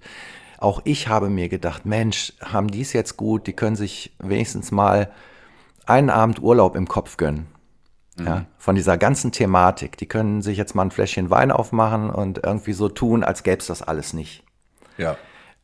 auch 0.60 0.82
ich 0.86 1.08
habe 1.08 1.30
mir 1.30 1.50
gedacht, 1.50 1.86
Mensch, 1.86 2.34
haben 2.44 2.70
die 2.70 2.82
es 2.82 2.94
jetzt 2.94 3.18
gut? 3.18 3.48
Die 3.48 3.54
können 3.54 3.76
sich 3.76 4.12
wenigstens 4.20 4.72
mal 4.72 5.12
einen 5.86 6.10
Abend 6.10 6.42
Urlaub 6.42 6.76
im 6.76 6.88
Kopf 6.88 7.18
gönnen. 7.18 7.48
Ja, 8.20 8.38
mhm. 8.38 8.46
von 8.58 8.76
dieser 8.76 8.98
ganzen 8.98 9.32
Thematik. 9.32 9.98
Die 9.98 10.08
können 10.08 10.42
sich 10.42 10.58
jetzt 10.58 10.74
mal 10.74 10.84
ein 10.84 10.92
Fläschchen 10.92 11.30
Wein 11.30 11.52
aufmachen 11.52 12.10
und 12.10 12.40
irgendwie 12.44 12.74
so 12.74 12.90
tun, 12.90 13.24
als 13.24 13.44
gäbe 13.44 13.60
es 13.60 13.68
das 13.68 13.82
alles 13.82 14.14
nicht. 14.14 14.44
Ja. 14.98 15.18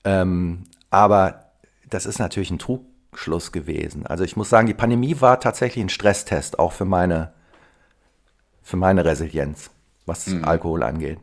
Ähm, 0.03 0.65
aber 0.91 1.51
das 1.89 2.05
ist 2.05 2.19
natürlich 2.19 2.51
ein 2.51 2.59
Trugschluss 2.59 3.51
gewesen. 3.51 4.05
Also 4.05 4.23
ich 4.23 4.35
muss 4.35 4.49
sagen, 4.49 4.67
die 4.67 4.73
Pandemie 4.73 5.19
war 5.19 5.39
tatsächlich 5.39 5.83
ein 5.83 5.89
Stresstest, 5.89 6.59
auch 6.59 6.73
für 6.73 6.85
meine, 6.85 7.33
für 8.61 8.77
meine 8.77 9.03
Resilienz, 9.03 9.71
was 10.05 10.27
mhm. 10.27 10.45
Alkohol 10.45 10.83
angeht. 10.83 11.19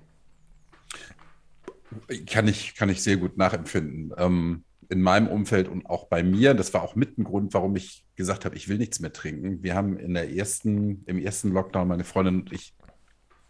Kann 2.26 2.49
ich, 2.49 2.74
kann 2.74 2.89
ich 2.89 3.03
sehr 3.03 3.16
gut 3.16 3.37
nachempfinden. 3.37 4.12
Ähm, 4.16 4.64
in 4.89 5.03
meinem 5.03 5.28
Umfeld 5.28 5.68
und 5.68 5.87
auch 5.87 6.07
bei 6.09 6.22
mir, 6.22 6.55
das 6.55 6.74
war 6.74 6.83
auch 6.83 6.97
mit 6.97 7.16
ein 7.16 7.24
Grund, 7.24 7.55
warum 7.55 7.76
ich 7.76 8.05
gesagt 8.21 8.45
habe, 8.45 8.57
ich 8.57 8.68
will 8.68 8.79
nichts 8.79 9.01
mehr 9.01 9.12
trinken. 9.12 9.62
Wir 9.62 9.75
haben 9.75 9.99
in 9.99 10.14
der 10.14 10.33
ersten, 10.33 11.03
im 11.07 11.18
ersten 11.18 11.51
Lockdown, 11.51 11.89
meine 11.89 12.05
Freundin 12.05 12.43
und 12.43 12.53
ich, 12.53 12.75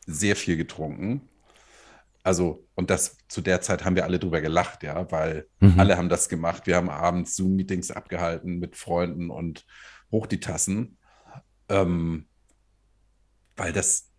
sehr 0.07 0.35
viel 0.35 0.57
getrunken 0.57 1.29
also, 2.23 2.66
und 2.75 2.91
das 2.91 3.16
zu 3.29 3.41
der 3.41 3.61
Zeit 3.61 3.85
haben 3.85 3.97
wir 3.97 4.05
alle 4.05 4.18
drüber 4.18 4.41
gelacht, 4.41 4.83
ja, 4.83 5.11
weil 5.11 5.47
mhm. 5.61 5.81
alle 5.81 5.97
haben 5.97 6.09
das 6.09 6.29
gemacht. 6.29 6.66
Wir 6.66 6.77
haben 6.77 6.91
abends 6.91 7.35
Zoom-Meetings 7.37 7.91
abgehalten 7.91 8.59
mit 8.59 8.77
Freunden 8.77 9.31
und 9.31 9.64
hoch 10.11 10.27
die 10.27 10.41
Tassen. 10.41 10.99
Ähm, 11.68 12.27
weil 13.57 13.73
das, 13.73 14.11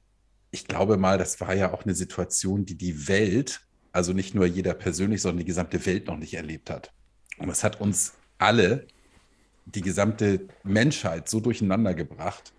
ich 0.50 0.68
glaube 0.68 0.98
mal, 0.98 1.18
das 1.18 1.40
war 1.42 1.54
ja 1.54 1.74
auch 1.74 1.84
eine 1.84 1.94
Situation, 1.94 2.66
die 2.66 2.78
die 2.78 3.08
Welt, 3.08 3.62
also 3.92 4.14
nicht 4.14 4.34
nur 4.34 4.46
jeder 4.46 4.74
persönlich, 4.74 5.22
sondern 5.22 5.40
die 5.40 5.46
gesamte 5.46 5.86
Welt 5.86 6.08
noch 6.08 6.18
nicht 6.18 6.34
erlebt 6.34 6.70
hat. 6.70 6.94
Und 7.38 7.50
es 7.50 7.64
hat 7.64 7.82
uns 7.82 8.14
alle, 8.38 8.88
die 9.76 9.82
gesamte 9.82 10.48
Menschheit 10.64 11.30
so 11.30 11.40
durcheinander 11.40 11.94
gebracht, 11.94 12.54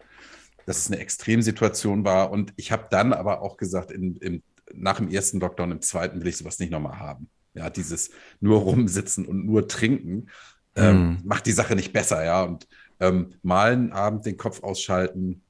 dass 0.67 0.79
es 0.79 0.87
eine 0.89 1.01
Extremsituation 1.01 2.05
war. 2.05 2.31
Und 2.31 2.53
ich 2.57 2.73
habe 2.73 2.87
dann 2.91 3.13
aber 3.13 3.43
auch 3.43 3.57
gesagt, 3.57 3.91
in, 3.91 4.17
im 4.17 4.43
nach 4.75 4.97
dem 4.97 5.11
ersten 5.11 5.41
Lockdown, 5.41 5.73
im 5.73 5.83
zweiten 5.83 6.21
will 6.21 6.29
ich 6.29 6.39
sowas 6.39 6.59
nicht 6.59 6.73
nochmal 6.73 6.99
haben. 6.99 7.29
Ja, 7.55 7.69
dieses 7.69 8.11
nur 8.41 8.61
rumsitzen 8.61 9.27
und 9.27 9.45
nur 9.45 9.69
trinken 9.69 10.31
ähm, 10.75 10.97
mm. 10.97 11.27
macht 11.27 11.47
die 11.47 11.53
Sache 11.53 11.77
nicht 11.77 11.93
besser, 11.93 12.25
ja. 12.25 12.43
Und 12.43 12.67
ähm, 13.01 13.35
mal 13.43 13.73
einen 13.73 13.93
Abend 13.93 14.25
den 14.25 14.37
Kopf 14.39 14.63
ausschalten, 14.63 15.43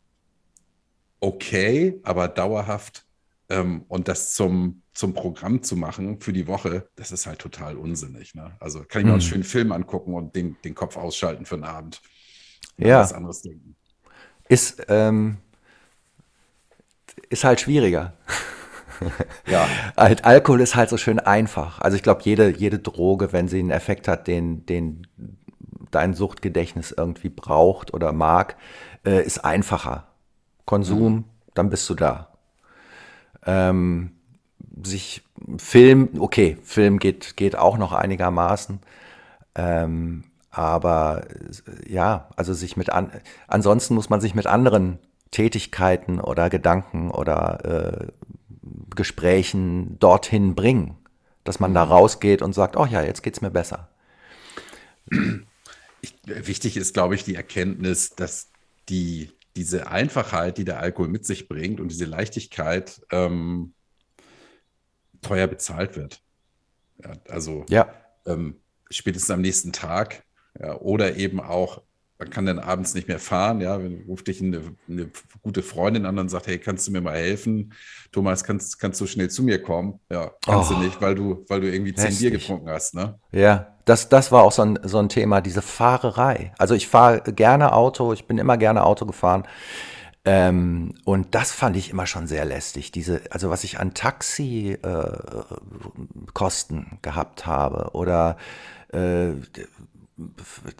okay, 1.20 2.00
aber 2.02 2.26
dauerhaft 2.28 3.06
und 3.88 4.08
das 4.08 4.32
zum, 4.34 4.82
zum 4.94 5.14
Programm 5.14 5.62
zu 5.62 5.76
machen 5.76 6.20
für 6.20 6.32
die 6.32 6.46
Woche, 6.46 6.88
das 6.96 7.12
ist 7.12 7.26
halt 7.26 7.38
total 7.38 7.76
unsinnig. 7.76 8.34
Ne? 8.34 8.56
Also 8.60 8.80
kann 8.80 9.02
ich 9.02 9.06
mir 9.06 9.12
mm. 9.12 9.14
einen 9.14 9.20
schönen 9.20 9.44
Film 9.44 9.72
angucken 9.72 10.14
und 10.14 10.34
den, 10.36 10.56
den 10.64 10.74
Kopf 10.74 10.96
ausschalten 10.96 11.46
für 11.46 11.56
einen 11.56 11.64
Abend. 11.64 12.02
Ja. 12.78 13.00
Was 13.00 13.12
anderes 13.12 13.42
denken. 13.42 13.76
Ist, 14.48 14.84
ähm, 14.88 15.38
ist 17.28 17.44
halt 17.44 17.60
schwieriger 17.60 18.14
ja. 19.46 19.66
Halt, 19.96 20.24
Alkohol 20.24 20.60
ist 20.60 20.74
halt 20.74 20.88
so 20.88 20.96
schön 20.96 21.18
einfach. 21.18 21.80
Also 21.80 21.96
ich 21.96 22.02
glaube, 22.02 22.22
jede, 22.24 22.50
jede 22.50 22.78
Droge, 22.78 23.32
wenn 23.32 23.48
sie 23.48 23.58
einen 23.58 23.70
Effekt 23.70 24.08
hat, 24.08 24.26
den, 24.26 24.66
den 24.66 25.06
dein 25.90 26.14
Suchtgedächtnis 26.14 26.92
irgendwie 26.96 27.28
braucht 27.28 27.92
oder 27.92 28.12
mag, 28.12 28.56
äh, 29.04 29.22
ist 29.24 29.44
einfacher. 29.44 30.08
Konsum, 30.64 31.12
mhm. 31.12 31.24
dann 31.54 31.70
bist 31.70 31.88
du 31.90 31.94
da. 31.94 32.31
Ähm, 33.44 34.12
sich 34.84 35.22
Film, 35.58 36.10
okay, 36.18 36.56
Film 36.62 36.98
geht, 36.98 37.36
geht 37.36 37.56
auch 37.56 37.78
noch 37.78 37.92
einigermaßen. 37.92 38.80
Ähm, 39.54 40.24
aber 40.50 41.26
ja, 41.88 42.28
also 42.36 42.52
sich 42.52 42.76
mit 42.76 42.90
an, 42.90 43.10
ansonsten 43.48 43.94
muss 43.94 44.10
man 44.10 44.20
sich 44.20 44.34
mit 44.34 44.46
anderen 44.46 44.98
Tätigkeiten 45.30 46.20
oder 46.20 46.50
Gedanken 46.50 47.10
oder 47.10 47.64
äh, 47.64 48.06
Gesprächen 48.94 49.98
dorthin 49.98 50.54
bringen, 50.54 50.96
dass 51.44 51.58
man 51.58 51.74
da 51.74 51.82
rausgeht 51.82 52.42
und 52.42 52.52
sagt, 52.52 52.76
oh 52.76 52.86
ja, 52.86 53.02
jetzt 53.02 53.22
geht 53.22 53.34
es 53.34 53.40
mir 53.40 53.50
besser. 53.50 53.88
Ich, 56.02 56.14
wichtig 56.24 56.76
ist, 56.76 56.94
glaube 56.94 57.14
ich, 57.14 57.24
die 57.24 57.34
Erkenntnis, 57.34 58.14
dass 58.14 58.50
die, 58.88 59.32
diese 59.56 59.88
Einfachheit, 59.88 60.58
die 60.58 60.64
der 60.64 60.80
Alkohol 60.80 61.08
mit 61.08 61.26
sich 61.26 61.48
bringt 61.48 61.80
und 61.80 61.88
diese 61.88 62.04
Leichtigkeit 62.04 63.02
ähm, 63.10 63.74
teuer 65.20 65.46
bezahlt 65.46 65.96
wird. 65.96 66.22
Ja, 67.02 67.12
also 67.28 67.64
ja. 67.68 67.94
Ähm, 68.26 68.60
spätestens 68.90 69.30
am 69.30 69.40
nächsten 69.40 69.72
Tag 69.72 70.24
ja, 70.58 70.76
oder 70.78 71.16
eben 71.16 71.40
auch 71.40 71.82
man 72.22 72.30
kann 72.30 72.46
dann 72.46 72.60
abends 72.60 72.94
nicht 72.94 73.08
mehr 73.08 73.18
fahren, 73.18 73.60
ja, 73.60 73.82
wenn 73.82 74.04
ruft 74.06 74.28
dich 74.28 74.40
eine, 74.40 74.60
eine, 74.88 75.10
gute 75.42 75.64
Freundin 75.64 76.06
an 76.06 76.20
und 76.20 76.28
sagt, 76.28 76.46
hey, 76.46 76.56
kannst 76.58 76.86
du 76.86 76.92
mir 76.92 77.00
mal 77.00 77.16
helfen? 77.16 77.72
Thomas, 78.12 78.44
kannst, 78.44 78.78
kannst 78.78 79.00
du 79.00 79.08
schnell 79.08 79.28
zu 79.28 79.42
mir 79.42 79.60
kommen? 79.60 79.98
Ja, 80.08 80.30
kannst 80.44 80.70
oh, 80.70 80.74
du 80.74 80.80
nicht, 80.82 81.00
weil 81.00 81.16
du, 81.16 81.44
weil 81.48 81.60
du 81.60 81.68
irgendwie 81.68 81.94
zehn 81.94 82.16
Bier 82.16 82.30
getrunken 82.30 82.68
hast, 82.68 82.94
ne? 82.94 83.18
Ja, 83.32 83.74
das, 83.86 84.08
das 84.08 84.30
war 84.30 84.44
auch 84.44 84.52
so 84.52 84.62
ein, 84.62 84.78
so 84.84 84.98
ein 84.98 85.08
Thema, 85.08 85.40
diese 85.40 85.62
Fahrerei. 85.62 86.52
Also 86.58 86.76
ich 86.76 86.86
fahre 86.86 87.22
gerne 87.32 87.72
Auto, 87.72 88.12
ich 88.12 88.28
bin 88.28 88.38
immer 88.38 88.56
gerne 88.56 88.84
Auto 88.84 89.04
gefahren. 89.04 89.48
Ähm, 90.24 90.94
und 91.04 91.34
das 91.34 91.50
fand 91.50 91.76
ich 91.76 91.90
immer 91.90 92.06
schon 92.06 92.28
sehr 92.28 92.44
lästig. 92.44 92.92
Diese, 92.92 93.22
also 93.30 93.50
was 93.50 93.64
ich 93.64 93.80
an 93.80 93.94
Taxikosten 93.94 94.76
äh, 96.78 96.98
gehabt 97.02 97.46
habe 97.46 97.90
oder 97.94 98.36
äh, 98.92 99.32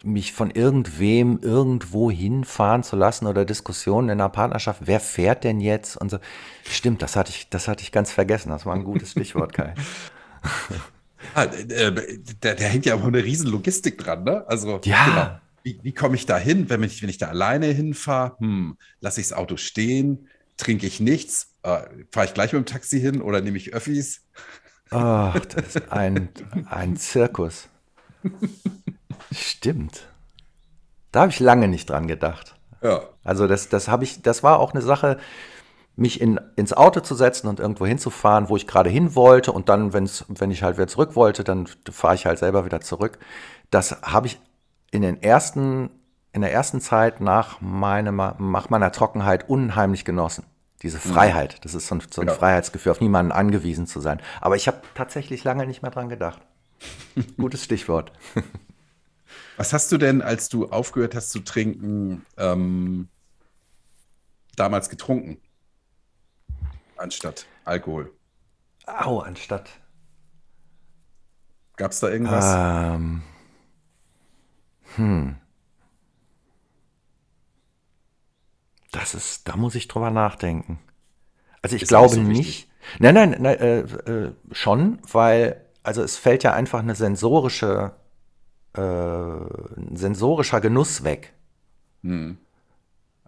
mich 0.03 0.33
von 0.33 0.51
irgendwem 0.51 1.39
irgendwo 1.41 2.11
hinfahren 2.11 2.83
zu 2.83 2.95
lassen 2.95 3.25
oder 3.25 3.45
Diskussionen 3.45 4.09
in 4.09 4.21
einer 4.21 4.29
Partnerschaft, 4.29 4.81
wer 4.85 4.99
fährt 4.99 5.43
denn 5.43 5.59
jetzt 5.59 5.97
und 5.97 6.09
so. 6.09 6.19
Stimmt, 6.69 7.01
das 7.01 7.15
hatte 7.15 7.31
ich, 7.31 7.49
das 7.49 7.67
hatte 7.67 7.83
ich 7.83 7.91
ganz 7.91 8.11
vergessen. 8.11 8.49
Das 8.49 8.65
war 8.65 8.73
ein 8.73 8.83
gutes 8.83 9.11
Stichwort, 9.11 9.53
Kai. 9.53 9.73
Ah, 11.35 11.45
äh, 11.45 11.65
der, 11.65 12.55
der, 12.55 12.67
hängt 12.67 12.85
ja 12.85 12.95
auch 12.95 13.03
eine 13.05 13.23
riesen 13.23 13.49
Logistik 13.49 13.97
dran, 13.97 14.25
ne? 14.25 14.45
Also, 14.45 14.81
ja. 14.83 15.05
Genau. 15.05 15.39
Wie, 15.63 15.79
wie 15.81 15.93
komme 15.93 16.15
ich 16.15 16.25
da 16.25 16.37
hin, 16.37 16.69
wenn 16.69 16.83
ich, 16.83 17.01
wenn 17.01 17.09
ich 17.09 17.17
da 17.17 17.29
alleine 17.29 17.67
hinfahre? 17.67 18.35
Hm, 18.39 18.77
lasse 18.99 19.21
ich 19.21 19.29
das 19.29 19.37
Auto 19.37 19.55
stehen? 19.55 20.27
Trinke 20.57 20.85
ich 20.85 20.99
nichts? 20.99 21.55
Äh, 21.63 21.83
Fahre 22.11 22.27
ich 22.27 22.33
gleich 22.33 22.51
mit 22.51 22.61
dem 22.61 22.65
Taxi 22.65 22.99
hin 22.99 23.21
oder 23.21 23.39
nehme 23.39 23.57
ich 23.57 23.73
Öffis? 23.73 24.21
Ach, 24.89 25.39
das 25.45 25.77
ist 25.77 25.91
ein, 25.91 26.27
ein 26.69 26.97
Zirkus. 26.97 27.69
Stimmt. 29.33 30.07
Da 31.11 31.21
habe 31.21 31.31
ich 31.31 31.39
lange 31.39 31.67
nicht 31.67 31.89
dran 31.89 32.07
gedacht. 32.07 32.55
Ja. 32.81 33.01
Also 33.23 33.47
das, 33.47 33.69
das 33.69 33.87
habe 33.87 34.03
ich, 34.03 34.21
das 34.21 34.43
war 34.43 34.59
auch 34.59 34.73
eine 34.73 34.81
Sache, 34.81 35.17
mich 35.95 36.19
in, 36.19 36.39
ins 36.55 36.73
Auto 36.73 37.01
zu 37.01 37.15
setzen 37.15 37.47
und 37.47 37.59
irgendwo 37.59 37.85
hinzufahren, 37.85 38.49
wo 38.49 38.57
ich 38.57 38.65
gerade 38.65 38.89
hin 38.89 39.15
wollte 39.15 39.51
und 39.51 39.69
dann, 39.69 39.93
wenn's, 39.93 40.25
wenn 40.27 40.51
ich 40.51 40.63
halt 40.63 40.77
wieder 40.77 40.87
zurück 40.87 41.15
wollte, 41.15 41.43
dann 41.43 41.67
fahre 41.91 42.15
ich 42.15 42.25
halt 42.25 42.39
selber 42.39 42.65
wieder 42.65 42.81
zurück. 42.81 43.19
Das 43.69 44.01
habe 44.01 44.27
ich 44.27 44.39
in 44.91 45.03
den 45.03 45.21
ersten, 45.21 45.91
in 46.31 46.41
der 46.41 46.51
ersten 46.51 46.81
Zeit 46.81 47.21
nach, 47.21 47.61
meinem, 47.61 48.15
nach 48.15 48.69
meiner 48.69 48.91
Trockenheit 48.91 49.49
unheimlich 49.49 50.03
genossen. 50.03 50.45
Diese 50.81 50.97
mhm. 50.97 51.13
Freiheit, 51.13 51.63
das 51.63 51.75
ist 51.75 51.87
so 51.87 51.95
ein, 51.95 52.03
so 52.09 52.21
ein 52.21 52.27
ja. 52.27 52.33
Freiheitsgefühl, 52.33 52.91
auf 52.91 52.99
niemanden 53.01 53.31
angewiesen 53.31 53.85
zu 53.85 54.01
sein. 54.01 54.19
Aber 54.41 54.55
ich 54.55 54.67
habe 54.67 54.81
tatsächlich 54.95 55.43
lange 55.43 55.67
nicht 55.67 55.83
mehr 55.83 55.91
dran 55.91 56.09
gedacht. 56.09 56.41
Gutes 57.37 57.63
Stichwort. 57.63 58.11
Was 59.57 59.73
hast 59.73 59.91
du 59.91 59.97
denn, 59.97 60.21
als 60.21 60.49
du 60.49 60.69
aufgehört 60.69 61.15
hast 61.15 61.29
zu 61.29 61.39
trinken, 61.39 62.25
ähm, 62.37 63.07
damals 64.55 64.89
getrunken? 64.89 65.37
Anstatt 66.97 67.45
Alkohol. 67.65 68.11
Au, 68.85 69.19
anstatt. 69.19 69.69
Gab 71.75 71.91
es 71.91 71.99
da 71.99 72.09
irgendwas? 72.09 72.45
Ähm, 72.55 73.21
hm. 74.95 75.35
Das 78.91 79.15
ist, 79.15 79.47
da 79.47 79.55
muss 79.55 79.73
ich 79.75 79.87
drüber 79.87 80.11
nachdenken. 80.11 80.79
Also 81.61 81.75
ich 81.75 81.83
ist 81.83 81.89
glaube 81.89 82.17
nicht. 82.17 82.25
So 82.25 82.31
nicht. 82.31 82.69
Nein, 82.99 83.15
nein, 83.15 83.35
nein 83.39 83.57
äh, 83.57 83.79
äh, 83.79 84.33
schon, 84.51 84.99
weil, 85.11 85.65
also 85.81 86.03
es 86.03 86.17
fällt 86.17 86.43
ja 86.43 86.53
einfach 86.53 86.79
eine 86.79 86.95
sensorische, 86.95 87.95
äh, 88.73 89.95
sensorischer 89.95 90.61
Genuss 90.61 91.03
weg. 91.03 91.33
Hm. 92.03 92.37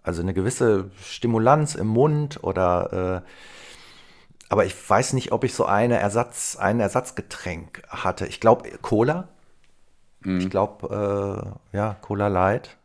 Also 0.02 0.22
eine 0.22 0.34
gewisse 0.34 0.90
Stimulanz 1.02 1.74
im 1.74 1.88
Mund 1.88 2.42
oder 2.42 3.22
äh, 3.24 3.28
aber 4.48 4.64
ich 4.64 4.88
weiß 4.88 5.12
nicht, 5.14 5.32
ob 5.32 5.44
ich 5.44 5.54
so 5.54 5.64
eine 5.64 5.98
Ersatz, 5.98 6.56
ein 6.56 6.78
Ersatzgetränk 6.78 7.82
hatte. 7.88 8.26
Ich 8.26 8.40
glaube 8.40 8.70
Cola. 8.80 9.28
Mhm. 10.20 10.38
Ich 10.38 10.50
glaube, 10.50 11.58
äh, 11.72 11.76
ja, 11.76 11.96
Cola 12.00 12.28
Light. 12.28 12.76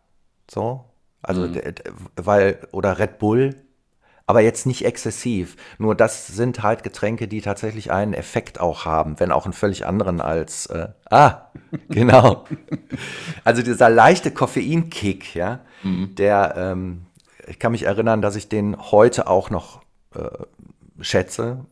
So. 0.50 0.86
Also, 1.22 1.48
mhm. 1.48 1.60
weil, 2.16 2.68
oder 2.72 2.98
Red 2.98 3.20
Bull. 3.20 3.56
Aber 4.32 4.40
jetzt 4.40 4.66
nicht 4.66 4.86
exzessiv. 4.86 5.58
Nur 5.78 5.94
das 5.94 6.26
sind 6.26 6.64
halt 6.64 6.84
Getränke, 6.84 7.28
die 7.28 7.42
tatsächlich 7.42 7.92
einen 7.92 8.14
Effekt 8.14 8.62
auch 8.62 8.86
haben, 8.86 9.20
wenn 9.20 9.30
auch 9.30 9.44
einen 9.44 9.52
völlig 9.52 9.86
anderen 9.86 10.22
als, 10.22 10.68
äh, 10.68 10.88
ah, 11.10 11.50
genau. 11.90 12.46
also 13.44 13.62
dieser 13.62 13.90
leichte 13.90 14.32
Koffeinkick, 14.32 15.36
ja, 15.36 15.60
mhm. 15.84 16.16
der, 16.16 16.54
ähm, 16.56 17.08
ich 17.46 17.60
kann 17.60 17.74
mich 17.74 17.84
erinnern, 17.84 18.22
dass 18.22 18.38
ich 18.38 18.48
den 18.48 18.78
heute 18.80 19.28
auch 19.28 19.50
noch 19.50 19.82
äh, 20.16 20.30
schätze. 21.02 21.66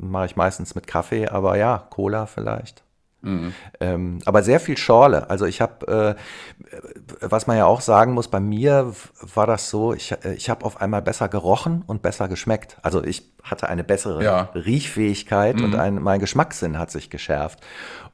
Mache 0.00 0.24
ich 0.24 0.36
meistens 0.36 0.74
mit 0.74 0.86
Kaffee, 0.86 1.28
aber 1.28 1.58
ja, 1.58 1.86
Cola 1.90 2.24
vielleicht. 2.24 2.82
Mhm. 3.22 3.54
Ähm, 3.80 4.18
aber 4.24 4.42
sehr 4.42 4.60
viel 4.60 4.76
Schorle. 4.76 5.28
Also 5.30 5.46
ich 5.46 5.60
habe, 5.60 6.16
äh, 6.16 7.20
was 7.20 7.46
man 7.46 7.56
ja 7.56 7.66
auch 7.66 7.80
sagen 7.80 8.12
muss, 8.12 8.28
bei 8.28 8.40
mir 8.40 8.92
war 9.34 9.46
das 9.46 9.70
so, 9.70 9.92
ich, 9.94 10.12
äh, 10.12 10.34
ich 10.34 10.48
habe 10.48 10.64
auf 10.64 10.80
einmal 10.80 11.02
besser 11.02 11.28
gerochen 11.28 11.82
und 11.86 12.02
besser 12.02 12.28
geschmeckt. 12.28 12.78
Also 12.82 13.02
ich 13.02 13.30
hatte 13.42 13.68
eine 13.68 13.84
bessere 13.84 14.22
ja. 14.22 14.50
Riechfähigkeit 14.54 15.56
mhm. 15.56 15.64
und 15.64 15.74
ein, 15.74 16.02
mein 16.02 16.20
Geschmackssinn 16.20 16.78
hat 16.78 16.90
sich 16.90 17.10
geschärft. 17.10 17.60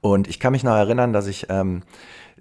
Und 0.00 0.28
ich 0.28 0.40
kann 0.40 0.52
mich 0.52 0.64
noch 0.64 0.74
erinnern, 0.74 1.12
dass 1.12 1.26
ich 1.26 1.46
ähm, 1.50 1.82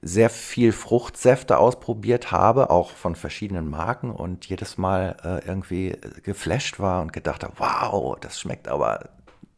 sehr 0.02 0.30
viel 0.30 0.72
Fruchtsäfte 0.72 1.58
ausprobiert 1.58 2.32
habe, 2.32 2.70
auch 2.70 2.92
von 2.92 3.16
verschiedenen 3.16 3.70
Marken 3.70 4.12
und 4.12 4.48
jedes 4.48 4.78
Mal 4.78 5.16
äh, 5.24 5.48
irgendwie 5.48 5.96
geflasht 6.24 6.80
war 6.80 7.02
und 7.02 7.14
gedacht 7.14 7.44
habe, 7.44 7.54
wow, 7.58 8.18
das 8.20 8.40
schmeckt 8.40 8.68
aber, 8.68 9.10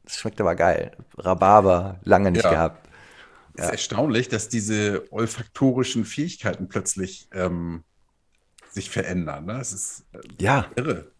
das 0.03 0.17
schmeckt 0.17 0.41
aber 0.41 0.55
geil. 0.55 0.91
Rhabarber, 1.17 1.95
lange 2.03 2.31
nicht 2.31 2.43
ja. 2.43 2.51
gehabt. 2.51 2.89
Es 3.55 3.61
ist 3.61 3.65
ja. 3.65 3.71
erstaunlich, 3.71 4.29
dass 4.29 4.49
diese 4.49 5.11
olfaktorischen 5.11 6.05
Fähigkeiten 6.05 6.67
plötzlich 6.67 7.27
ähm, 7.33 7.83
sich 8.71 8.89
verändern. 8.89 9.45
Ne? 9.45 9.59
Es 9.59 9.73
ist 9.73 10.05
äh, 10.13 10.19
ja. 10.39 10.65
irre. 10.75 11.11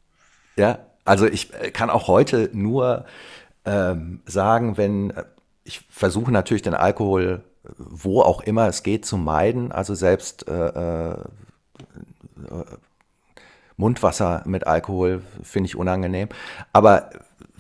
Ja, 0.56 0.86
also 1.06 1.26
ich 1.28 1.54
äh, 1.54 1.72
kann 1.72 1.90
auch 1.90 2.08
heute 2.08 2.50
nur 2.54 3.06
ähm, 3.66 4.22
sagen, 4.26 4.78
wenn 4.78 5.12
äh, 5.12 5.26
ich 5.64 5.86
versuche 5.90 6.32
natürlich 6.32 6.64
den 6.64 6.74
Alkohol 6.74 7.44
wo 7.78 8.22
auch 8.22 8.42
immer 8.42 8.68
es 8.68 8.84
geht, 8.84 9.06
zu 9.06 9.18
meiden. 9.18 9.72
Also 9.72 9.96
selbst 9.96 10.48
äh, 10.48 11.12
äh, 11.12 11.18
Mundwasser 13.78 14.44
mit 14.46 14.68
Alkohol 14.68 15.22
finde 15.42 15.68
ich 15.68 15.76
unangenehm. 15.76 16.30
Aber 16.74 17.10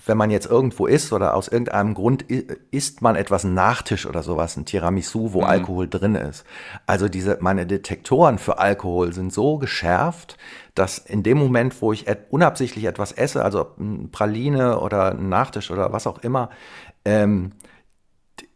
wenn 0.06 0.18
man 0.18 0.32
jetzt 0.32 0.47
irgendwo 0.47 0.86
ist 0.86 1.14
oder 1.14 1.34
aus 1.34 1.47
irgendeinem 1.47 1.93
Grund 1.93 2.24
isst 2.72 3.01
man 3.01 3.16
etwas 3.16 3.43
Nachtisch 3.43 4.06
oder 4.06 4.22
sowas, 4.22 4.58
ein 4.58 4.66
Tiramisu, 4.66 5.34
wo 5.34 5.41
mhm. 5.41 5.47
Alkohol 5.47 5.88
drin 5.88 6.16
ist. 6.16 6.45
Also 6.86 7.08
diese, 7.08 7.38
meine 7.39 7.66
Detektoren 7.66 8.38
für 8.38 8.58
Alkohol 8.58 9.14
sind 9.14 9.32
so 9.32 9.58
geschärft, 9.58 10.38
dass 10.76 10.97
in 10.97 11.24
dem 11.24 11.38
Moment, 11.38 11.82
wo 11.82 11.93
ich 11.93 12.06
unabsichtlich 12.30 12.86
etwas 12.86 13.12
esse, 13.12 13.43
also 13.43 13.76
Praline 14.12 14.80
oder 14.80 15.12
ein 15.12 15.30
Nachtisch 15.30 15.72
oder 15.72 15.93
was 15.93 16.08
auch 16.08 16.20
immer, 16.20 16.49
ähm, 17.06 17.51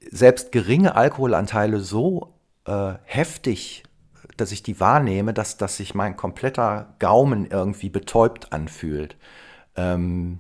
selbst 0.10 0.52
geringe 0.52 0.96
Alkoholanteile 0.96 1.80
so 1.80 2.34
äh, 2.66 2.94
heftig, 3.04 3.84
dass 4.36 4.52
ich 4.52 4.64
die 4.64 4.80
wahrnehme, 4.80 5.34
dass, 5.34 5.58
dass 5.58 5.78
sich 5.78 5.96
mein 5.96 6.16
kompletter 6.18 6.94
Gaumen 7.00 7.46
irgendwie 7.50 7.90
betäubt 7.90 8.52
anfühlt. 8.54 9.16
Ähm, 9.76 10.40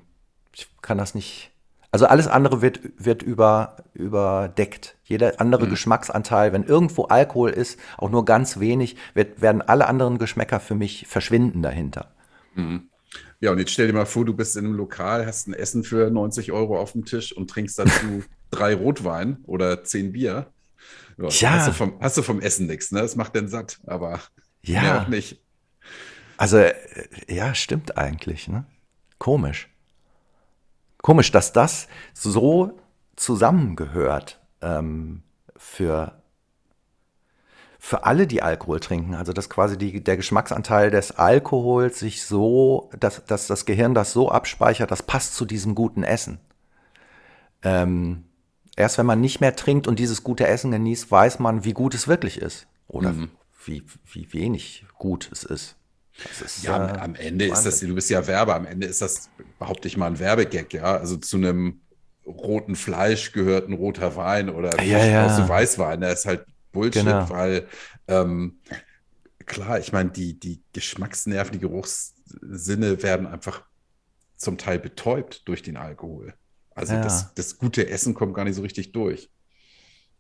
ich 0.58 0.68
kann 0.82 0.98
das 0.98 1.14
nicht. 1.16 1.52
Also 1.92 2.06
alles 2.06 2.28
andere 2.28 2.62
wird, 2.62 2.80
wird 2.98 3.24
über, 3.24 3.78
überdeckt. 3.94 4.98
Jeder 5.06 5.40
andere 5.40 5.66
mhm. 5.66 5.70
Geschmacksanteil, 5.70 6.52
wenn 6.52 6.64
irgendwo 6.64 7.06
Alkohol 7.06 7.52
ist, 7.52 7.80
auch 7.98 8.10
nur 8.10 8.26
ganz 8.26 8.60
wenig, 8.60 8.98
wird, 9.14 9.42
werden 9.42 9.62
alle 9.62 9.88
anderen 9.88 10.18
Geschmäcker 10.18 10.60
für 10.60 10.76
mich 10.76 11.08
verschwinden 11.08 11.62
dahinter. 11.62 12.12
Mhm. 12.56 12.90
Ja, 13.40 13.52
und 13.52 13.60
jetzt 13.60 13.72
stell 13.72 13.88
dir 13.88 13.94
mal 13.94 14.06
vor, 14.06 14.26
du 14.26 14.34
bist 14.34 14.58
in 14.58 14.66
einem 14.66 14.74
Lokal, 14.74 15.26
hast 15.26 15.48
ein 15.48 15.54
Essen 15.54 15.84
für 15.84 16.10
90 16.10 16.52
Euro 16.52 16.80
auf 16.80 16.94
dem 16.94 17.06
Tisch 17.06 17.32
und 17.32 17.50
trinkst 17.50 17.78
dazu 17.78 18.24
drei 18.52 18.74
Rotwein 18.74 19.38
oder 19.44 19.84
zehn 19.84 20.12
Bier. 20.12 20.48
Ja, 21.18 21.30
ja. 21.30 21.52
Hast, 21.52 21.68
du 21.68 21.74
vom, 21.74 22.00
hast 22.00 22.18
du 22.18 22.22
vom 22.24 22.42
Essen 22.42 22.68
nichts, 22.68 22.92
ne? 22.92 23.02
Das 23.02 23.16
macht 23.16 23.36
den 23.36 23.48
satt, 23.48 23.80
aber 23.86 24.20
ja. 24.64 24.82
mehr 24.82 25.02
auch 25.02 25.08
nicht. 25.08 25.42
Also, 26.38 26.58
äh, 26.58 26.74
ja, 27.28 27.56
stimmt 27.56 27.98
eigentlich, 27.98 28.48
ne? 28.48 28.66
Komisch. 29.18 29.70
Komisch, 31.08 31.32
dass 31.32 31.54
das 31.54 31.88
so 32.14 32.78
zusammengehört 33.16 34.42
ähm, 34.62 35.24
für, 35.56 36.22
für 37.80 38.04
alle, 38.04 38.28
die 38.28 38.42
Alkohol 38.42 38.82
trinken. 38.82 39.16
Also, 39.16 39.32
dass 39.32 39.50
quasi 39.50 39.78
die, 39.78 40.04
der 40.04 40.18
Geschmacksanteil 40.18 40.92
des 40.92 41.14
Alkohols 41.14 42.00
sich 42.00 42.26
so, 42.26 42.90
dass, 43.00 43.24
dass 43.24 43.48
das 43.48 43.66
Gehirn 43.66 43.94
das 43.94 44.12
so 44.12 44.30
abspeichert, 44.30 44.92
das 44.92 45.02
passt 45.02 45.36
zu 45.36 45.46
diesem 45.46 45.76
guten 45.76 46.04
Essen. 46.04 46.40
Ähm, 47.64 48.26
Erst 48.76 48.98
wenn 48.98 49.06
man 49.06 49.22
nicht 49.22 49.40
mehr 49.40 49.56
trinkt 49.56 49.88
und 49.88 50.00
dieses 50.00 50.26
gute 50.26 50.46
Essen 50.46 50.72
genießt, 50.72 51.10
weiß 51.10 51.40
man, 51.40 51.64
wie 51.64 51.72
gut 51.72 51.94
es 51.94 52.10
wirklich 52.10 52.42
ist. 52.42 52.68
Oder 52.90 53.14
mhm. 53.14 53.30
wie, 53.64 53.82
wie 54.12 54.34
wenig 54.34 54.86
gut 54.98 55.30
es 55.32 55.46
ist. 55.46 55.78
Ist 56.44 56.64
ja, 56.64 56.96
äh, 56.96 57.00
am 57.00 57.16
Ende 57.16 57.50
Wahnsinn. 57.50 57.54
ist 57.54 57.66
das, 57.66 57.80
du 57.80 57.96
bist 57.96 58.10
ja 58.10 58.26
Werber, 58.26 58.56
am 58.56 58.66
Ende 58.66 58.88
ist 58.88 59.02
das, 59.02 59.30
behaupte 59.60 59.88
ich 59.88 59.98
mal, 59.98 60.08
ein 60.08 60.20
Werbegag, 60.20 60.74
ja. 60.74 60.98
Also 60.98 61.18
zu 61.18 61.38
einem 61.38 61.82
roten 62.26 62.76
Fleisch 62.76 63.32
gehört 63.32 63.70
ein 63.70 63.74
roter 63.74 64.16
Wein 64.16 64.50
oder 64.50 64.82
ja, 64.84 65.06
ja. 65.06 65.50
Weißwein. 65.50 66.02
Der 66.02 66.12
ist 66.12 66.26
halt 66.26 66.46
Bullshit, 66.72 67.06
genau. 67.06 67.30
weil 67.30 67.68
ähm, 68.08 68.60
klar, 69.46 69.80
ich 69.80 69.94
meine, 69.94 70.10
die, 70.10 70.40
die 70.40 70.62
Geschmacksnerven, 70.74 71.54
die 71.54 71.60
Geruchssinne 71.60 73.02
werden 73.02 73.28
einfach 73.28 73.64
zum 74.36 74.58
Teil 74.58 74.80
betäubt 74.80 75.48
durch 75.48 75.64
den 75.64 75.78
Alkohol. 75.78 76.34
Also 76.76 76.94
ja. 76.94 77.02
das, 77.02 77.34
das 77.34 77.58
gute 77.58 77.90
Essen 77.90 78.14
kommt 78.14 78.36
gar 78.36 78.44
nicht 78.44 78.56
so 78.56 78.62
richtig 78.62 78.92
durch. 78.92 79.30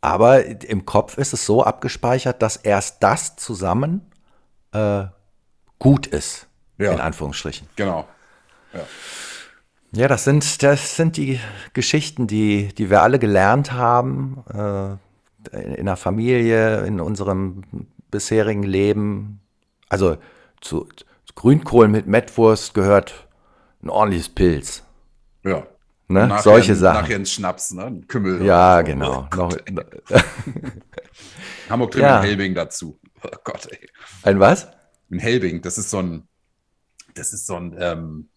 Aber 0.01 0.45
im 0.45 0.85
Kopf 0.85 1.17
ist 1.17 1.33
es 1.33 1.45
so 1.45 1.63
abgespeichert, 1.63 2.41
dass 2.41 2.55
erst 2.55 3.03
das 3.03 3.35
zusammen 3.35 4.11
äh, 4.71 5.05
gut 5.79 6.07
ist. 6.07 6.47
Ja. 6.77 6.93
In 6.93 6.99
Anführungsstrichen. 6.99 7.67
Genau. 7.75 8.07
Ja. 8.73 8.81
Ja, 9.93 10.07
das 10.07 10.25
sind, 10.25 10.61
das 10.63 10.95
sind 10.95 11.17
die 11.17 11.39
Geschichten, 11.73 12.27
die, 12.27 12.67
die 12.67 12.89
wir 12.89 13.01
alle 13.01 13.19
gelernt 13.19 13.71
haben, 13.71 14.43
äh, 14.53 14.97
in 15.75 15.85
der 15.85 15.95
Familie, 15.95 16.85
in 16.85 16.99
unserem 16.99 17.63
bisherigen 18.11 18.63
Leben. 18.63 19.39
Also 19.87 20.17
zu, 20.59 20.85
zu 20.85 21.33
Grünkohl 21.35 21.87
mit 21.87 22.05
Mettwurst 22.05 22.73
gehört 22.73 23.27
ein 23.81 23.89
ordentliches 23.89 24.29
Pilz. 24.29 24.83
Ja. 25.43 25.65
Ne? 26.09 26.27
Nachher, 26.27 26.43
Solche 26.43 26.75
Sachen. 26.75 27.01
Nachher 27.01 27.15
ein 27.15 27.25
Schnaps, 27.25 27.71
ne? 27.71 27.85
Ein 27.85 28.07
Kümmel. 28.07 28.45
Ja, 28.45 28.79
so. 28.79 28.83
genau. 28.85 29.19
Oh 29.19 29.27
Gott. 29.29 29.63
Hamburg 31.69 31.91
trinkt 31.91 32.07
Ja. 32.07 32.21
Helbing 32.21 32.55
dazu. 32.55 32.99
Oh 33.23 33.29
Gott, 33.43 33.67
ey. 33.71 33.89
Ein 34.23 34.39
was? 34.39 34.67
Ein 35.09 35.19
Helbing, 35.19 35.61
das 35.61 35.77
ist 35.77 35.89
so 35.89 35.99
ein, 35.99 36.27
das 37.13 37.33
ist 37.33 37.47
so 37.47 37.55
ein, 37.55 37.75
ähm, 37.79 38.29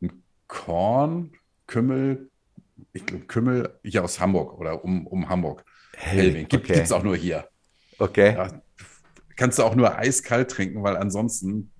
ein 0.00 0.22
Korn, 0.46 1.32
Kümmel, 1.66 2.30
ich 2.92 3.06
glaube 3.06 3.24
Kümmel 3.26 3.78
hier 3.82 4.04
aus 4.04 4.20
Hamburg 4.20 4.58
oder 4.58 4.84
um, 4.84 5.06
um 5.06 5.28
Hamburg. 5.28 5.64
Helbing. 5.96 6.48
Gibt 6.48 6.68
okay. 6.70 6.80
es 6.80 6.92
auch 6.92 7.02
nur 7.02 7.16
hier. 7.16 7.48
Okay. 7.98 8.34
Ja, 8.34 8.62
kannst 9.36 9.58
du 9.58 9.62
auch 9.62 9.74
nur 9.74 9.96
eiskalt 9.96 10.50
trinken, 10.50 10.82
weil 10.82 10.96
ansonsten 10.96 11.72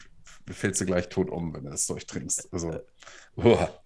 fällst 0.50 0.80
du 0.80 0.86
gleich 0.86 1.08
tot 1.08 1.30
um, 1.30 1.54
wenn 1.54 1.64
du 1.64 1.70
das 1.70 1.86
Zeug 1.86 2.06
trinkst. 2.06 2.52
Also, 2.52 2.80
boah. 3.36 3.82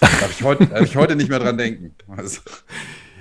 Darf 0.00 0.30
ich 0.30 0.42
heute, 0.42 0.66
darf 0.66 0.82
ich 0.82 0.96
heute 0.96 1.16
nicht 1.16 1.28
mehr 1.28 1.38
dran 1.38 1.58
denken. 1.58 1.94
Also, 2.08 2.40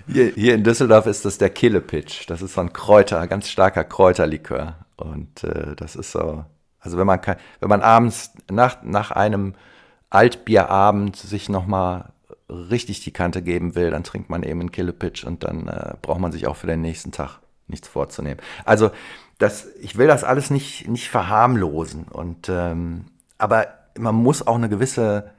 Hier, 0.08 0.32
hier 0.34 0.56
in 0.56 0.64
Düsseldorf 0.64 1.06
ist 1.06 1.26
das 1.26 1.38
der 1.38 1.52
Killepitch. 1.52 2.26
Das 2.26 2.42
ist 2.42 2.54
so 2.54 2.62
ein 2.62 2.74
Kräuter, 2.74 3.28
ganz 3.28 3.48
starker 3.48 3.84
Kräuterlikör. 3.84 4.86
Und 4.96 5.44
äh, 5.44 5.76
das 5.76 5.96
ist 5.96 6.12
so, 6.12 6.46
also 6.80 6.98
wenn 6.98 7.08
man, 7.08 7.20
wenn 7.60 7.70
man 7.70 7.82
abends 7.82 8.34
nach, 8.50 8.84
nach 8.84 9.12
einem 9.12 9.56
Altbierabend 10.10 11.16
sich 11.16 11.50
nochmal 11.50 12.12
richtig 12.50 13.04
die 13.04 13.12
Kante 13.12 13.42
geben 13.42 13.76
will, 13.76 13.92
dann 13.92 14.04
trinkt 14.04 14.30
man 14.30 14.44
eben 14.44 14.60
einen 14.60 14.72
Killepitch 14.72 15.24
und 15.24 15.44
dann 15.44 15.68
äh, 15.68 15.94
braucht 16.02 16.20
man 16.20 16.32
sich 16.32 16.48
auch 16.48 16.56
für 16.56 16.68
den 16.68 16.82
nächsten 16.82 17.12
Tag 17.12 17.40
nichts 17.68 17.88
vorzunehmen. 17.88 18.40
Also 18.66 18.90
das, 19.38 19.68
ich 19.82 19.98
will 19.98 20.08
das 20.08 20.24
alles 20.24 20.50
nicht, 20.50 20.88
nicht 20.88 21.10
verharmlosen. 21.10 22.06
Und, 22.06 22.50
ähm, 22.50 23.06
aber 23.38 23.68
man 23.98 24.16
muss 24.16 24.46
auch 24.46 24.56
eine 24.56 24.70
gewisse 24.70 25.32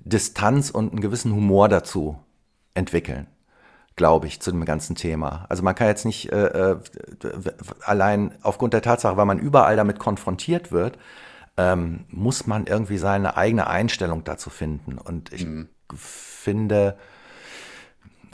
Distanz 0.00 0.70
und 0.70 0.92
einen 0.92 1.00
gewissen 1.00 1.34
Humor 1.34 1.68
dazu 1.68 2.18
entwickeln 2.74 3.26
glaube 3.96 4.26
ich, 4.26 4.40
zu 4.40 4.50
dem 4.50 4.64
ganzen 4.64 4.96
Thema. 4.96 5.46
Also 5.48 5.62
man 5.62 5.74
kann 5.74 5.88
jetzt 5.88 6.04
nicht 6.04 6.32
äh, 6.32 6.72
äh, 6.72 6.76
allein 7.82 8.32
aufgrund 8.42 8.74
der 8.74 8.82
Tatsache, 8.82 9.16
weil 9.16 9.26
man 9.26 9.38
überall 9.38 9.76
damit 9.76 9.98
konfrontiert 9.98 10.72
wird, 10.72 10.98
ähm, 11.56 12.04
muss 12.08 12.46
man 12.46 12.66
irgendwie 12.66 12.98
seine 12.98 13.36
eigene 13.36 13.66
Einstellung 13.66 14.24
dazu 14.24 14.50
finden. 14.50 14.98
Und 14.98 15.32
ich 15.32 15.46
finde, 15.94 16.96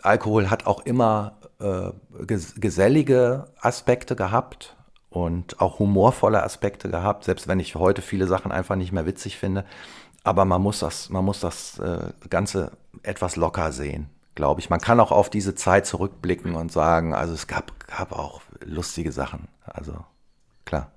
Alkohol 0.03 0.51
hat 0.51 0.67
auch 0.67 0.85
immer 0.87 1.39
äh, 1.61 1.91
ges 2.27 2.55
gesellige 2.57 3.49
Aspekte 3.61 4.15
gehabt 4.15 4.77
und 5.11 5.61
auch 5.61 5.79
humorvolle 5.79 6.43
Aspekte 6.43 6.89
gehabt, 6.89 7.25
selbst 7.25 7.49
wenn 7.49 7.61
ich 7.61 7.75
heute 7.75 8.03
viele 8.03 8.27
Sachen 8.27 8.53
einfach 8.53 8.77
nicht 8.77 8.93
mehr 8.93 9.07
witzig 9.07 9.39
finde. 9.39 9.65
Aber 10.23 10.45
man 10.45 10.63
muss 10.63 10.81
das, 10.81 11.09
man 11.11 11.25
muss 11.25 11.41
das 11.41 11.79
äh, 11.79 12.13
Ganze 12.29 12.73
etwas 13.03 13.37
locker 13.37 13.73
sehen, 13.73 14.11
glaube 14.39 14.61
ich. 14.61 14.71
Man 14.71 14.81
kann 14.81 15.01
auch 15.01 15.11
auf 15.11 15.31
diese 15.31 15.57
Zeit 15.57 15.85
zurückblicken 15.85 16.55
und 16.55 16.71
sagen, 16.71 17.13
also 17.13 17.35
es 17.35 17.49
gab, 17.49 17.89
gab 17.89 18.13
auch 18.13 18.41
lustige 18.65 19.11
Sachen. 19.11 19.49
Also 19.65 20.05
klar. 20.65 20.93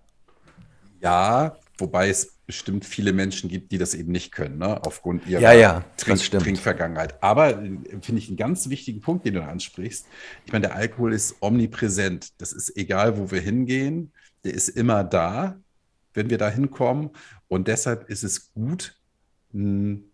ja, 1.00 1.58
wobei 1.80 2.10
es 2.10 2.38
bestimmt 2.46 2.86
viele 2.86 3.14
Menschen 3.14 3.50
gibt, 3.50 3.72
die 3.72 3.80
das 3.80 3.96
eben 3.96 4.12
nicht 4.12 4.32
können, 4.32 4.60
ne? 4.60 4.80
aufgrund 4.86 5.26
ihrer 5.26 5.42
Ja, 5.42 5.54
ja, 5.54 5.84
Trink 5.98 6.22
stimmt. 6.22 6.44
Trinkvergangenheit. 6.44 7.24
Aber 7.24 7.50
äh, 7.64 7.78
finde 8.02 8.20
ich 8.20 8.28
einen 8.28 8.38
ganz 8.38 8.70
wichtigen 8.70 9.02
Punkt, 9.02 9.26
den 9.26 9.34
du 9.34 9.44
ansprichst. 9.44 10.06
Ich 10.46 10.52
meine, 10.52 10.68
der 10.68 10.76
Alkohol 10.76 11.12
ist 11.12 11.38
omnipräsent. 11.42 12.40
Das 12.40 12.54
ist 12.54 12.78
egal, 12.78 13.18
wo 13.18 13.32
wir 13.32 13.42
hingehen. 13.42 14.14
Der 14.44 14.54
ist 14.54 14.70
immer 14.70 15.04
da, 15.04 15.60
wenn 16.14 16.30
wir 16.30 16.38
da 16.38 16.50
hinkommen. 16.50 17.10
Und 17.48 17.68
deshalb 17.68 18.08
ist 18.08 18.24
es 18.24 18.54
gut, 18.54 18.96
einen 19.52 20.11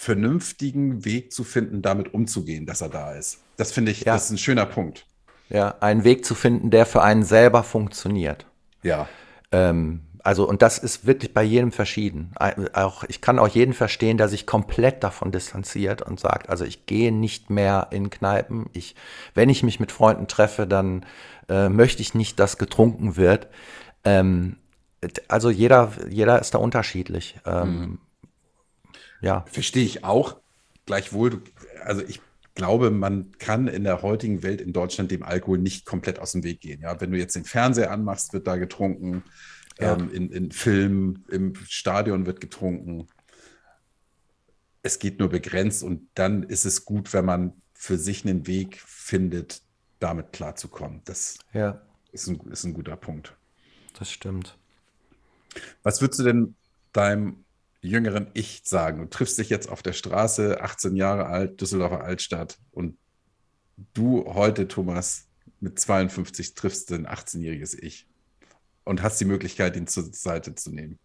vernünftigen 0.00 1.04
Weg 1.04 1.32
zu 1.32 1.42
finden, 1.42 1.82
damit 1.82 2.14
umzugehen, 2.14 2.66
dass 2.66 2.82
er 2.82 2.88
da 2.88 3.14
ist. 3.14 3.40
Das 3.56 3.72
finde 3.72 3.90
ich, 3.90 4.02
Ja. 4.04 4.12
das 4.14 4.26
ist 4.26 4.30
ein 4.30 4.38
schöner 4.38 4.64
Punkt. 4.64 5.04
Ja, 5.48 5.74
einen 5.80 6.04
Weg 6.04 6.24
zu 6.24 6.36
finden, 6.36 6.70
der 6.70 6.86
für 6.86 7.02
einen 7.02 7.24
selber 7.24 7.64
funktioniert. 7.64 8.46
Ja. 8.84 9.08
Ähm, 9.50 10.02
also, 10.22 10.48
und 10.48 10.62
das 10.62 10.78
ist 10.78 11.04
wirklich 11.06 11.34
bei 11.34 11.42
jedem 11.42 11.72
verschieden. 11.72 12.30
Auch, 12.74 13.02
ich 13.08 13.20
kann 13.20 13.40
auch 13.40 13.48
jeden 13.48 13.72
verstehen, 13.74 14.18
der 14.18 14.28
sich 14.28 14.46
komplett 14.46 15.02
davon 15.02 15.32
distanziert 15.32 16.00
und 16.00 16.20
sagt, 16.20 16.48
also 16.48 16.64
ich 16.64 16.86
gehe 16.86 17.10
nicht 17.10 17.50
mehr 17.50 17.88
in 17.90 18.08
Kneipen. 18.08 18.66
Ich, 18.74 18.94
wenn 19.34 19.48
ich 19.48 19.64
mich 19.64 19.80
mit 19.80 19.90
Freunden 19.90 20.28
treffe, 20.28 20.68
dann 20.68 21.04
äh, 21.48 21.68
möchte 21.68 22.02
ich 22.02 22.14
nicht, 22.14 22.38
dass 22.38 22.56
getrunken 22.56 23.16
wird. 23.16 23.48
Ähm, 24.04 24.58
also 25.26 25.50
jeder, 25.50 25.90
jeder 26.08 26.40
ist 26.40 26.54
da 26.54 26.58
unterschiedlich. 26.58 27.36
Ähm, 27.44 27.98
Ja, 29.20 29.44
Verstehe 29.50 29.84
ich 29.84 30.04
auch. 30.04 30.40
Gleichwohl, 30.86 31.42
also 31.84 32.02
ich 32.02 32.20
glaube, 32.54 32.90
man 32.90 33.32
kann 33.38 33.68
in 33.68 33.84
der 33.84 34.02
heutigen 34.02 34.42
Welt 34.42 34.60
in 34.60 34.72
Deutschland 34.72 35.10
dem 35.10 35.22
Alkohol 35.22 35.58
nicht 35.58 35.86
komplett 35.86 36.18
aus 36.18 36.32
dem 36.32 36.42
Weg 36.42 36.60
gehen. 36.60 36.80
Ja, 36.80 37.00
wenn 37.00 37.12
du 37.12 37.18
jetzt 37.18 37.36
den 37.36 37.44
Fernseher 37.44 37.90
anmachst, 37.90 38.32
wird 38.32 38.46
da 38.46 38.56
getrunken. 38.56 39.22
Ja. 39.78 39.94
Ähm, 39.96 40.10
in, 40.12 40.30
in 40.30 40.50
Filmen, 40.50 41.24
im 41.30 41.54
Stadion 41.54 42.26
wird 42.26 42.40
getrunken. 42.40 43.06
Es 44.82 44.98
geht 44.98 45.20
nur 45.20 45.28
begrenzt 45.28 45.82
und 45.82 46.08
dann 46.14 46.42
ist 46.42 46.64
es 46.64 46.84
gut, 46.84 47.12
wenn 47.12 47.24
man 47.24 47.52
für 47.74 47.96
sich 47.96 48.24
einen 48.24 48.46
Weg 48.46 48.80
findet, 48.84 49.62
damit 50.00 50.32
klarzukommen. 50.32 51.02
Das 51.04 51.38
ja, 51.52 51.80
ist 52.10 52.26
ein, 52.26 52.40
ist 52.50 52.64
ein 52.64 52.74
guter 52.74 52.96
Punkt. 52.96 53.36
das 53.98 54.10
stimmt. 54.10 54.56
Was 55.82 56.00
würdest 56.00 56.20
du 56.20 56.24
denn 56.24 56.54
deinem 56.92 57.44
jüngeren 57.80 58.30
Ich 58.34 58.62
sagen? 58.64 59.00
Du 59.00 59.06
triffst 59.08 59.38
dich 59.38 59.48
jetzt 59.48 59.68
auf 59.68 59.82
der 59.82 59.92
Straße, 59.92 60.60
18 60.60 60.96
Jahre 60.96 61.26
alt, 61.26 61.60
Düsseldorfer 61.60 62.02
Altstadt 62.02 62.58
und 62.70 62.98
du 63.94 64.24
heute, 64.26 64.68
Thomas, 64.68 65.28
mit 65.60 65.78
52 65.78 66.54
triffst 66.54 66.92
ein 66.92 67.06
18-jähriges 67.06 67.76
Ich 67.80 68.06
und 68.84 69.02
hast 69.02 69.20
die 69.20 69.24
Möglichkeit, 69.24 69.76
ihn 69.76 69.86
zur 69.86 70.04
Seite 70.12 70.54
zu 70.54 70.70
nehmen. 70.70 70.98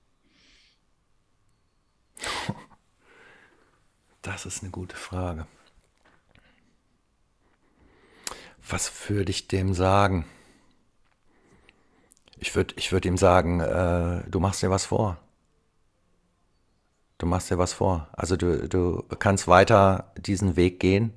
Das 4.22 4.46
ist 4.46 4.62
eine 4.62 4.72
gute 4.72 4.96
Frage. 4.96 5.48
Was 8.68 9.10
würde 9.10 9.32
ich 9.32 9.48
dem 9.48 9.74
sagen? 9.74 10.26
Ich 12.38 12.56
würde 12.56 12.74
ich 12.78 12.92
würd 12.92 13.06
ihm 13.06 13.18
sagen, 13.18 13.60
äh, 13.60 14.24
du 14.30 14.40
machst 14.40 14.62
dir 14.62 14.70
was 14.70 14.86
vor. 14.86 15.23
Du 17.24 17.30
machst 17.30 17.50
dir 17.50 17.58
was 17.58 17.72
vor. 17.72 18.10
Also 18.12 18.36
du, 18.36 18.68
du 18.68 19.02
kannst 19.18 19.48
weiter 19.48 20.12
diesen 20.18 20.58
Weg 20.58 20.82
gehen, 20.82 21.14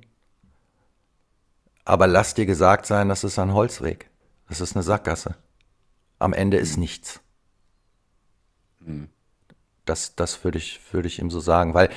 aber 1.83 2.07
lass 2.07 2.33
dir 2.33 2.45
gesagt 2.45 2.85
sein, 2.85 3.09
das 3.09 3.25
ist 3.25 3.37
ein 3.37 3.53
Holzweg. 3.53 4.09
Das 4.47 4.61
ist 4.61 4.73
eine 4.73 4.83
Sackgasse. 4.83 5.35
Am 6.17 6.31
Ende 6.31 6.55
ist 6.55 6.77
nichts. 6.77 7.19
Das, 9.83 10.15
das 10.15 10.45
würde 10.45 10.59
ich, 10.59 10.79
würde 10.93 11.09
ich 11.09 11.19
ihm 11.19 11.29
so 11.29 11.41
sagen, 11.41 11.73
weil 11.73 11.89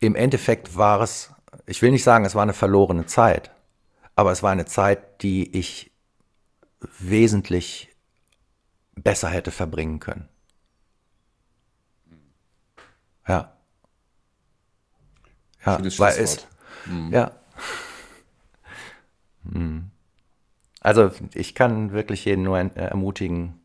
im 0.00 0.14
Endeffekt 0.14 0.78
war 0.78 1.02
es, 1.02 1.30
ich 1.66 1.82
will 1.82 1.90
nicht 1.90 2.04
sagen, 2.04 2.24
es 2.24 2.34
war 2.34 2.44
eine 2.44 2.54
verlorene 2.54 3.04
Zeit, 3.04 3.50
aber 4.16 4.32
es 4.32 4.42
war 4.42 4.52
eine 4.52 4.64
Zeit, 4.64 5.20
die 5.20 5.54
ich 5.54 5.92
wesentlich 6.98 7.94
besser 8.94 9.28
hätte 9.28 9.50
verbringen 9.50 10.00
können. 10.00 10.30
Ja. 13.28 13.52
Ja, 15.64 15.76
Schönes 15.76 15.98
weil 15.98 16.18
es, 16.18 16.46
Schlusswort. 16.84 17.12
ja. 17.12 17.32
Hm. 19.52 19.90
Also 20.80 21.10
ich 21.34 21.54
kann 21.54 21.92
wirklich 21.92 22.24
jeden 22.26 22.44
nur 22.44 22.58
en- 22.58 22.74
ermutigen, 22.76 23.60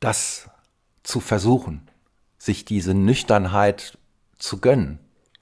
das 0.00 0.48
zu 1.02 1.20
versuchen, 1.20 1.88
sich 2.38 2.64
diese 2.64 2.94
Nüchternheit 2.94 3.98
zu 4.38 4.60
gönnen 4.60 4.98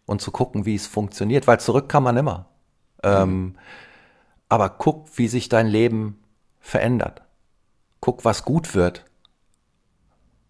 und 0.07 0.21
zu 0.23 0.31
gucken, 0.31 0.65
wie 0.65 0.75
es 0.75 0.87
funktioniert, 0.87 1.47
weil 1.47 1.61
zurück 1.61 1.89
kann 1.89 2.03
man 2.03 2.17
immer. 2.17 2.47
Ähm, 3.03 3.57
aber 4.49 4.71
guck, 4.71 5.19
wie 5.19 5.29
sich 5.29 5.49
dein 5.49 5.67
Leben 5.69 6.21
verändert. 6.61 7.23
Guck, 8.01 8.25
was 8.25 8.45
gut 8.45 8.75
wird. 8.75 9.05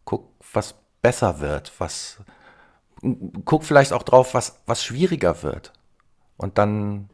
Guck, 0.05 0.30
was 0.53 0.74
besser 1.03 1.40
wird, 1.40 1.72
was 1.78 2.18
guck 3.44 3.64
vielleicht 3.64 3.92
auch 3.92 4.03
drauf, 4.03 4.34
was, 4.34 4.61
was 4.66 4.84
schwieriger 4.84 5.42
wird. 5.42 5.72
Und 6.36 6.59
dann 6.59 7.09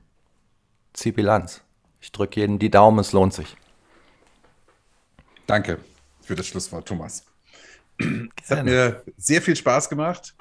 zieh 0.93 1.13
Bilanz. 1.13 1.63
Ich 2.01 2.13
drücke 2.13 2.41
jeden 2.41 2.59
die 2.59 2.71
Daumen, 2.71 2.99
es 2.99 3.13
lohnt 3.13 3.35
sich. 3.35 3.57
Danke 5.47 5.79
für 6.23 6.35
das 6.35 6.47
Schlusswort, 6.47 6.87
Thomas. 6.87 7.25
Es 8.43 8.51
hat 8.51 8.65
mir 8.65 9.03
sehr 9.17 9.43
viel 9.43 9.55
Spaß 9.55 9.89
gemacht. 9.89 10.35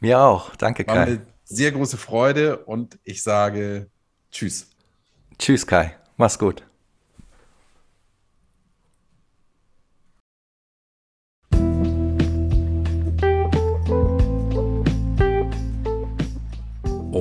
Mir 0.00 0.20
auch. 0.20 0.54
Danke, 0.56 0.86
War 0.86 0.94
Kai. 0.94 1.02
eine 1.02 1.26
sehr 1.44 1.72
große 1.72 1.96
Freude 1.96 2.58
und 2.64 2.98
ich 3.04 3.22
sage 3.22 3.90
Tschüss. 4.30 4.68
Tschüss, 5.38 5.66
Kai. 5.66 5.96
Mach's 6.16 6.38
gut. 6.38 6.62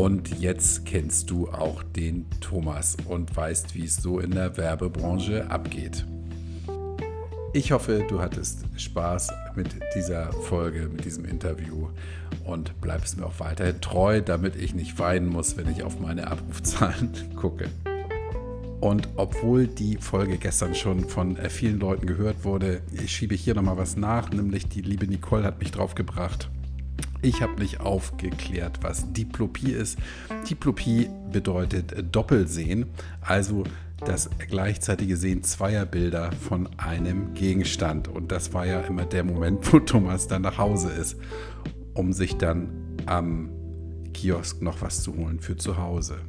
Und 0.09 0.39
jetzt 0.39 0.87
kennst 0.87 1.29
du 1.29 1.49
auch 1.49 1.83
den 1.83 2.25
Thomas 2.41 2.97
und 3.05 3.37
weißt, 3.37 3.75
wie 3.75 3.85
es 3.85 3.97
so 3.97 4.17
in 4.19 4.31
der 4.31 4.57
Werbebranche 4.57 5.51
abgeht. 5.51 6.03
Ich 7.53 7.71
hoffe, 7.71 8.03
du 8.09 8.19
hattest 8.19 8.65
Spaß 8.75 9.31
mit 9.55 9.67
dieser 9.93 10.33
Folge, 10.33 10.89
mit 10.91 11.05
diesem 11.05 11.25
Interview 11.25 11.89
und 12.43 12.81
bleibst 12.81 13.19
mir 13.19 13.27
auch 13.27 13.39
weiterhin 13.39 13.81
treu, 13.81 14.19
damit 14.21 14.55
ich 14.55 14.73
nicht 14.73 14.97
weinen 14.97 15.27
muss, 15.27 15.57
wenn 15.57 15.69
ich 15.69 15.83
auf 15.83 15.99
meine 15.99 16.25
Abrufzahlen 16.25 17.11
gucke. 17.35 17.69
Und 18.79 19.09
obwohl 19.15 19.67
die 19.67 19.97
Folge 19.97 20.39
gestern 20.39 20.73
schon 20.73 21.07
von 21.07 21.37
vielen 21.49 21.79
Leuten 21.79 22.07
gehört 22.07 22.43
wurde, 22.45 22.81
schiebe 23.05 23.35
ich 23.35 23.43
hier 23.43 23.53
nochmal 23.53 23.77
was 23.77 23.95
nach, 23.95 24.31
nämlich 24.31 24.67
die 24.69 24.81
liebe 24.81 25.05
Nicole 25.05 25.43
hat 25.43 25.59
mich 25.59 25.69
drauf 25.69 25.93
gebracht. 25.93 26.49
Ich 27.21 27.41
habe 27.41 27.59
nicht 27.59 27.81
aufgeklärt, 27.81 28.79
was 28.81 29.11
Diplopie 29.11 29.71
ist. 29.71 29.99
Diplopie 30.49 31.09
bedeutet 31.31 32.15
Doppelsehen, 32.15 32.85
also 33.21 33.65
das 34.05 34.29
gleichzeitige 34.47 35.17
Sehen 35.17 35.43
zweier 35.43 35.85
Bilder 35.85 36.31
von 36.31 36.69
einem 36.77 37.33
Gegenstand. 37.33 38.07
Und 38.07 38.31
das 38.31 38.53
war 38.53 38.65
ja 38.65 38.79
immer 38.81 39.05
der 39.05 39.25
Moment, 39.25 39.71
wo 39.73 39.79
Thomas 39.79 40.27
dann 40.27 40.43
nach 40.43 40.57
Hause 40.57 40.91
ist, 40.91 41.17
um 41.93 42.13
sich 42.13 42.37
dann 42.37 42.69
am 43.05 43.49
Kiosk 44.13 44.61
noch 44.61 44.81
was 44.81 45.03
zu 45.03 45.15
holen 45.15 45.39
für 45.39 45.57
zu 45.57 45.77
Hause. 45.77 46.19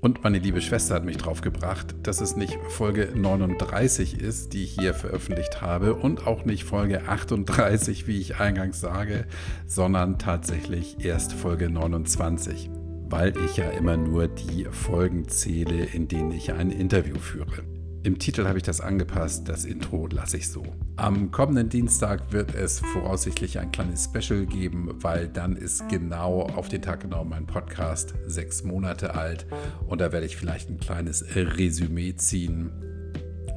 Und 0.00 0.24
meine 0.24 0.38
liebe 0.38 0.60
Schwester 0.60 0.94
hat 0.94 1.04
mich 1.04 1.16
drauf 1.16 1.40
gebracht, 1.40 1.94
dass 2.02 2.20
es 2.20 2.36
nicht 2.36 2.58
Folge 2.68 3.10
39 3.14 4.20
ist, 4.20 4.52
die 4.52 4.64
ich 4.64 4.72
hier 4.78 4.94
veröffentlicht 4.94 5.60
habe 5.60 5.94
und 5.94 6.26
auch 6.26 6.44
nicht 6.44 6.64
Folge 6.64 7.08
38, 7.08 8.06
wie 8.06 8.20
ich 8.20 8.36
eingangs 8.36 8.80
sage, 8.80 9.26
sondern 9.66 10.18
tatsächlich 10.18 11.04
erst 11.04 11.32
Folge 11.32 11.70
29, 11.70 12.70
weil 13.08 13.34
ich 13.44 13.56
ja 13.56 13.70
immer 13.70 13.96
nur 13.96 14.28
die 14.28 14.66
Folgen 14.70 15.28
zähle, 15.28 15.84
in 15.84 16.08
denen 16.08 16.32
ich 16.32 16.52
ein 16.52 16.70
Interview 16.70 17.18
führe. 17.18 17.62
Im 18.04 18.18
Titel 18.18 18.46
habe 18.46 18.58
ich 18.58 18.64
das 18.64 18.80
angepasst, 18.80 19.48
das 19.48 19.64
Intro 19.64 20.08
lasse 20.08 20.36
ich 20.36 20.48
so. 20.48 20.64
Am 20.96 21.30
kommenden 21.30 21.68
Dienstag 21.68 22.32
wird 22.32 22.52
es 22.52 22.80
voraussichtlich 22.80 23.60
ein 23.60 23.70
kleines 23.70 24.06
Special 24.12 24.44
geben, 24.44 24.90
weil 24.96 25.28
dann 25.28 25.54
ist 25.54 25.88
genau 25.88 26.40
auf 26.40 26.68
den 26.68 26.82
Tag 26.82 27.00
genau 27.00 27.24
mein 27.24 27.46
Podcast 27.46 28.14
sechs 28.26 28.64
Monate 28.64 29.14
alt 29.14 29.46
und 29.86 30.00
da 30.00 30.10
werde 30.10 30.26
ich 30.26 30.36
vielleicht 30.36 30.68
ein 30.68 30.80
kleines 30.80 31.24
Resümee 31.36 32.16
ziehen 32.16 32.72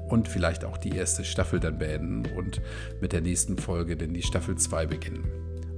und 0.09 0.27
vielleicht 0.27 0.63
auch 0.63 0.77
die 0.77 0.95
erste 0.95 1.25
Staffel 1.25 1.59
dann 1.59 1.79
beenden 1.79 2.27
und 2.37 2.61
mit 3.01 3.13
der 3.13 3.21
nächsten 3.21 3.57
Folge 3.57 3.97
denn 3.97 4.13
die 4.13 4.21
Staffel 4.21 4.55
2 4.55 4.85
beginnen. 4.85 5.23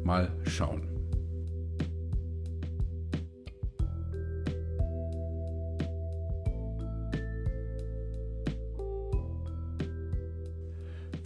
Mal 0.03 0.36
schauen. 0.45 0.96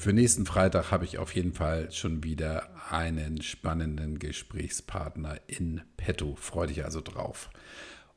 Für 0.01 0.13
nächsten 0.13 0.47
Freitag 0.47 0.89
habe 0.89 1.05
ich 1.05 1.19
auf 1.19 1.35
jeden 1.35 1.53
Fall 1.53 1.91
schon 1.91 2.23
wieder 2.23 2.71
einen 2.89 3.43
spannenden 3.43 4.17
Gesprächspartner 4.17 5.39
in 5.45 5.81
petto. 5.95 6.35
Freue 6.35 6.65
dich 6.65 6.83
also 6.83 7.01
drauf. 7.01 7.51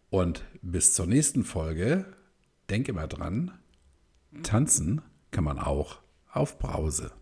Und 0.08 0.46
bis 0.62 0.94
zur 0.94 1.06
nächsten 1.06 1.44
Folge, 1.44 2.06
denke 2.70 2.94
mal 2.94 3.06
dran, 3.06 3.50
tanzen 4.42 5.02
kann 5.30 5.44
man 5.44 5.58
auch 5.58 5.98
auf 6.32 6.58
Brause. 6.58 7.12